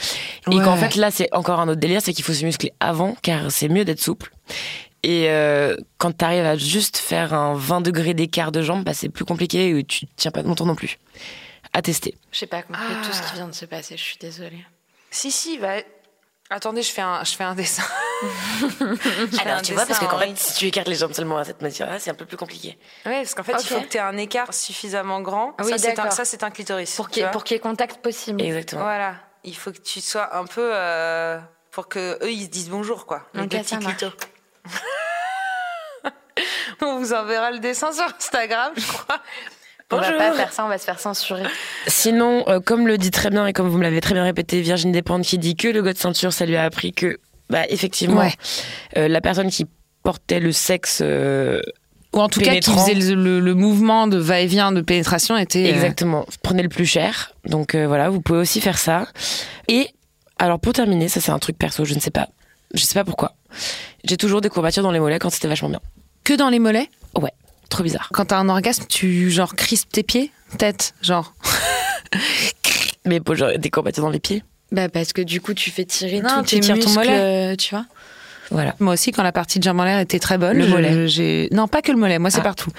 Et 0.51 0.57
qu'en 0.57 0.77
fait, 0.77 0.95
là, 0.97 1.11
c'est 1.11 1.29
encore 1.33 1.61
un 1.61 1.69
autre 1.69 1.81
délire, 1.81 2.03
c'est 2.03 2.13
qu'il 2.13 2.25
faut 2.25 2.35
se 2.35 2.45
muscler 2.45 2.73
avant, 2.81 3.17
car 3.23 3.51
c'est 3.51 3.69
mieux 3.69 3.85
d'être 3.87 4.01
souple. 4.01 4.31
Et 5.03 5.27
euh, 5.31 5.77
quand 5.99 6.13
t'arrives 6.17 6.45
à 6.45 6.57
juste 6.57 6.97
faire 6.99 7.33
un 7.33 7.55
20 7.55 7.81
degrés 7.81 8.13
d'écart 8.13 8.51
de 8.53 8.61
jambe, 8.61 8.85
bah, 8.85 8.93
c'est 8.93 9.09
plus 9.09 9.25
compliqué 9.25 9.79
et 9.79 9.85
tu 9.85 10.07
tiens 10.17 10.33
pas 10.33 10.43
longtemps 10.43 10.67
non 10.67 10.75
plus. 10.75 10.99
À 11.73 11.81
tester. 11.81 12.15
J'ai 12.33 12.47
pas 12.47 12.63
compris 12.63 12.83
Ah. 12.91 13.07
tout 13.07 13.13
ce 13.13 13.23
qui 13.23 13.35
vient 13.37 13.47
de 13.49 13.55
se 13.55 13.65
passer, 13.67 13.97
je 13.97 14.03
suis 14.03 14.17
désolée. 14.21 14.65
Si 15.11 15.31
si. 15.31 15.59
Bah... 15.59 15.77
Attendez, 16.49 16.83
je 16.83 16.93
fais 16.93 17.03
un, 17.03 17.25
je 17.25 17.35
fais 17.35 17.43
un 17.45 17.55
dessin. 17.57 17.83
Alors, 19.41 19.59
un 19.59 19.63
tu 19.63 19.75
vois, 19.75 19.85
parce 19.85 19.99
que 19.99 20.05
en 20.05 20.19
fait, 20.19 20.37
si 20.39 20.55
tu 20.55 20.67
écartes 20.67 20.87
les 20.89 20.95
jambes 20.95 21.13
seulement 21.13 21.39
à 21.39 21.45
cette 21.45 21.61
mesure-là, 21.61 21.99
c'est 21.99 22.11
un 22.11 22.15
peu 22.15 22.25
plus 22.25 22.37
compliqué. 22.37 22.79
Ouais, 23.05 23.23
parce 23.23 23.35
qu'en 23.35 23.43
fait, 23.43 23.57
il 23.61 23.67
faut 23.67 23.81
que 23.81 23.89
tu 23.89 23.97
aies 23.97 24.01
un 24.01 24.17
écart 24.17 24.55
suffisamment 24.55 25.21
grand. 25.21 25.55
Ah 25.59 25.65
oui, 25.65 25.73
ça, 25.73 25.79
c'est 25.79 25.91
un, 25.91 25.95
d'accord. 25.95 26.13
ça, 26.13 26.25
c'est 26.25 26.45
un 26.45 26.51
clitoris. 26.51 26.95
Pour 26.95 27.09
qu'il 27.09 27.19
y, 27.19 27.21
ait- 27.21 27.25
vois. 27.25 27.33
pour 27.33 27.43
qu'il 27.45 27.57
y 27.57 27.59
ait 27.59 27.61
contact 27.61 28.01
possible. 28.01 28.41
Exactement. 28.43 28.83
Voilà. 28.83 29.17
Il 29.43 29.57
faut 29.57 29.73
que 29.73 29.79
tu 29.79 30.01
sois 30.01 30.37
un 30.37 30.45
peu. 30.45 30.71
euh, 30.73 31.39
pour 31.73 31.89
que 31.89 32.19
eux, 32.23 32.31
ils 32.31 32.45
se 32.45 32.49
disent 32.51 32.71
bonjour, 32.71 33.07
quoi. 33.07 33.27
Les 33.35 33.47
deux 33.47 33.59
petits 33.59 33.79
clitos. 33.79 34.13
On 36.83 36.99
vous 36.99 37.13
enverra 37.13 37.51
le 37.51 37.59
dessin 37.59 37.93
sur 37.93 38.05
Instagram, 38.05 38.73
je 38.77 38.87
crois. 38.87 39.19
On 39.93 39.97
va 39.99 40.03
Bonjour. 40.03 40.19
pas 40.19 40.33
faire 40.33 40.53
ça, 40.53 40.65
on 40.65 40.69
va 40.69 40.79
se 40.79 40.85
faire 40.85 40.99
censurer. 40.99 41.45
Sinon, 41.87 42.45
euh, 42.49 42.59
comme 42.59 42.89
le 42.89 42.99
dit 42.99 43.13
très 43.13 43.31
bien 43.31 43.47
et 43.47 43.53
comme 43.53 43.69
vous 43.69 43.79
me 43.79 43.85
l'avez 43.85 44.01
très 44.01 44.15
bien 44.15 44.25
répété, 44.25 44.61
Virginie 44.61 44.93
Despentes 44.93 45.23
qui 45.23 45.39
dit 45.39 45.55
que 45.55 45.69
le 45.69 45.81
god 45.81 45.97
ceinture, 45.97 46.33
ça 46.33 46.45
lui 46.45 46.57
a 46.57 46.65
appris 46.65 46.93
que, 46.93 47.19
bah, 47.51 47.63
effectivement, 47.69 48.21
Ouais. 48.23 48.33
euh, 48.97 49.07
la 49.07 49.21
personne 49.21 49.49
qui 49.49 49.65
portait 50.03 50.41
le 50.41 50.51
sexe 50.51 51.01
euh, 51.05 51.61
Ou 52.15 52.19
en 52.21 52.29
tout 52.29 52.41
cas, 52.41 52.57
qui 52.57 52.69
faisait 52.73 52.95
le, 52.95 53.15
le- 53.15 53.39
le 53.41 53.55
mouvement 53.55 54.09
de 54.09 54.17
va-et-vient 54.19 54.73
de 54.73 54.81
pénétration 54.81 55.37
était. 55.37 55.67
euh, 55.67 55.75
Exactement. 55.75 56.27
Prenez 56.43 56.65
le 56.65 56.69
plus 56.69 56.87
cher. 56.87 57.33
Donc 57.45 57.77
euh, 57.77 57.87
voilà, 57.87 58.09
vous 58.11 58.21
pouvez 58.21 58.41
aussi 58.41 58.61
faire 58.61 58.79
ça. 58.79 59.07
Et 59.69 59.91
alors 60.41 60.59
pour 60.59 60.73
terminer, 60.73 61.09
ça 61.09 61.21
c'est 61.21 61.31
un 61.31 61.39
truc 61.39 61.57
perso, 61.59 61.85
je 61.85 61.95
ne 61.95 62.01
sais 62.01 62.11
pas. 62.11 62.29
Je 62.75 62.83
sais 62.85 62.95
pas 62.95 63.05
pourquoi. 63.05 63.35
J'ai 64.03 64.17
toujours 64.17 64.41
des 64.41 64.49
courbatures 64.49 64.83
dans 64.83 64.91
les 64.91 64.99
mollets 65.01 65.21
quand 65.21 65.31
c'était 65.31 65.47
vachement 65.49 65.69
bien. 65.69 65.81
Que 66.25 66.35
dans 66.35 66.49
les 66.49 66.59
mollets? 66.59 66.89
Ouais, 67.17 67.31
trop 67.69 67.83
bizarre. 67.83 68.09
Quand 68.13 68.27
t'as 68.27 68.39
un 68.39 68.49
orgasme, 68.49 68.85
tu 68.89 69.31
genre 69.31 69.55
crispes 69.55 69.93
tes 69.93 70.03
pieds 70.03 70.31
Tête, 70.59 70.95
genre. 71.03 71.35
Mais 73.05 73.21
pour 73.21 73.35
genre, 73.35 73.51
des 73.59 73.71
courbatures 73.71 74.03
dans 74.05 74.11
les 74.11 74.21
pieds 74.21 74.43
Bah 74.73 74.89
parce 74.89 75.13
que 75.13 75.23
du 75.23 75.41
coup 75.41 75.55
tu 75.55 75.71
fais 75.71 75.85
tirer 75.85 76.21
Non, 76.21 76.39
tous 76.41 76.45
tu 76.47 76.55
tes 76.57 76.61
tires 76.61 76.79
ton 76.79 76.91
mollet. 76.91 77.09
euh, 77.11 77.57
tu 77.57 77.75
vois. 77.75 77.85
Voilà. 78.53 78.77
Moi 78.79 78.95
aussi, 78.95 79.11
quand 79.11 79.25
la 79.25 79.33
partie 79.33 79.59
de 79.59 79.65
jambe 79.65 79.81
en 79.81 79.85
l'air 79.85 79.99
était 79.99 80.21
très 80.21 80.39
bonne. 80.39 80.57
Le 80.57 80.69
mollet. 80.69 81.09
j'ai- 81.09 81.49
Non, 81.53 81.67
pas 81.67 81.83
que 81.83 81.91
le 81.91 81.99
mollet, 81.99 82.21
moi 82.21 82.31
c'est 82.31 82.39
Ah. 82.41 82.45
partout. 82.45 82.71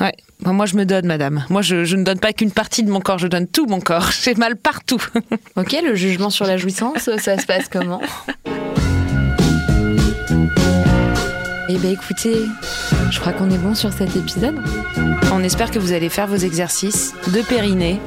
Ouais. 0.00 0.12
Moi, 0.40 0.52
moi, 0.52 0.66
je 0.66 0.76
me 0.76 0.84
donne, 0.84 1.06
madame. 1.06 1.46
Moi, 1.48 1.62
je, 1.62 1.84
je 1.86 1.96
ne 1.96 2.04
donne 2.04 2.18
pas 2.20 2.34
qu'une 2.34 2.50
partie 2.50 2.82
de 2.82 2.90
mon 2.90 3.00
corps, 3.00 3.18
je 3.18 3.26
donne 3.26 3.46
tout 3.46 3.64
mon 3.66 3.80
corps. 3.80 4.10
J'ai 4.22 4.34
mal 4.34 4.56
partout. 4.56 5.02
Ok, 5.56 5.74
le 5.82 5.94
jugement 5.94 6.28
sur 6.28 6.44
la 6.44 6.58
jouissance, 6.58 7.08
ça 7.18 7.38
se 7.38 7.46
passe 7.46 7.68
comment? 7.70 8.02
Eh 11.68 11.78
ben 11.78 11.90
écoutez, 11.90 12.46
je 13.10 13.18
crois 13.18 13.32
qu'on 13.32 13.50
est 13.50 13.58
bon 13.58 13.74
sur 13.74 13.92
cet 13.92 14.14
épisode. 14.14 14.54
On 15.32 15.42
espère 15.42 15.70
que 15.72 15.80
vous 15.80 15.92
allez 15.92 16.08
faire 16.08 16.28
vos 16.28 16.36
exercices 16.36 17.12
de 17.34 17.42
périnée. 17.42 18.00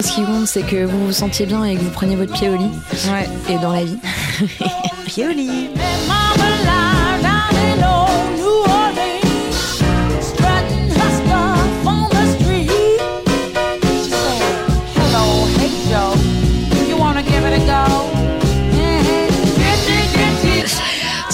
Ce 0.00 0.12
qui 0.12 0.24
compte, 0.24 0.46
c'est 0.46 0.62
que 0.62 0.84
vous 0.84 1.06
vous 1.06 1.12
sentiez 1.12 1.46
bien 1.46 1.62
et 1.64 1.76
que 1.76 1.80
vous 1.80 1.90
preniez 1.90 2.16
votre 2.16 2.32
pied 2.32 2.48
au 2.48 2.56
lit. 2.56 2.70
Ouais. 3.10 3.28
Et 3.48 3.58
dans 3.58 3.72
la 3.72 3.84
vie. 3.84 3.98
Pied 5.06 5.26
au 5.28 5.30
lit. 5.30 5.70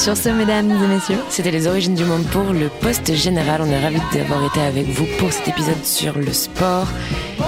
Sur 0.04 0.18
ce, 0.18 0.28
mesdames 0.28 0.70
et 0.70 0.86
messieurs, 0.86 1.16
C'était 1.30 1.50
les 1.50 1.66
origines 1.66 1.94
du 1.94 2.04
monde 2.04 2.26
pour 2.26 2.52
le 2.52 2.68
poste 2.68 3.14
général. 3.14 3.62
On 3.62 3.70
est 3.70 3.82
ravis 3.82 4.02
d'avoir 4.12 4.44
été 4.44 4.60
avec 4.60 4.84
vous 4.84 5.06
pour 5.18 5.32
cet 5.32 5.48
épisode 5.48 5.82
sur 5.82 6.18
le 6.18 6.30
sport. 6.30 6.88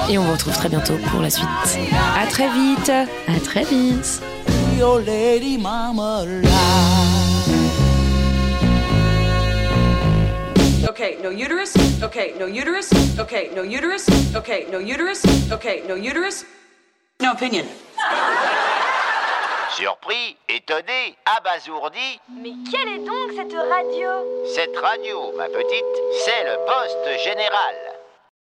Et 0.09 0.17
on 0.17 0.23
vous 0.23 0.33
retrouve 0.33 0.55
très 0.55 0.71
bientôt 0.71 0.95
pour 1.11 1.21
la 1.21 1.29
suite. 1.29 1.47
À 2.19 2.27
très 2.29 2.49
vite. 2.49 2.89
à 2.89 3.41
très 3.45 3.65
vite. 3.65 4.23
Okay, 10.89 11.19
no 11.23 11.31
uterus. 11.33 11.75
Okay, 12.03 12.33
no 12.41 12.47
uterus. 12.47 12.89
Okay, 13.19 13.51
no 13.55 13.65
uterus. 13.65 14.07
Okay, 14.35 14.67
no 14.73 14.81
uterus. 14.81 15.27
Okay, 15.53 15.83
no 15.87 15.97
uterus. 15.97 16.47
No 17.21 17.33
opinion. 17.33 17.67
Surpris, 19.77 20.39
étonné, 20.49 21.19
abasourdi, 21.37 22.19
Mais 22.31 22.55
quelle 22.71 22.89
est 22.89 23.05
donc 23.05 23.33
cette 23.37 23.53
radio? 23.53 24.09
Cette 24.55 24.75
radio, 24.75 25.33
ma 25.37 25.49
petite, 25.49 25.85
c'est 26.25 26.45
le 26.45 26.57
poste 26.65 27.23
général. 27.23 27.96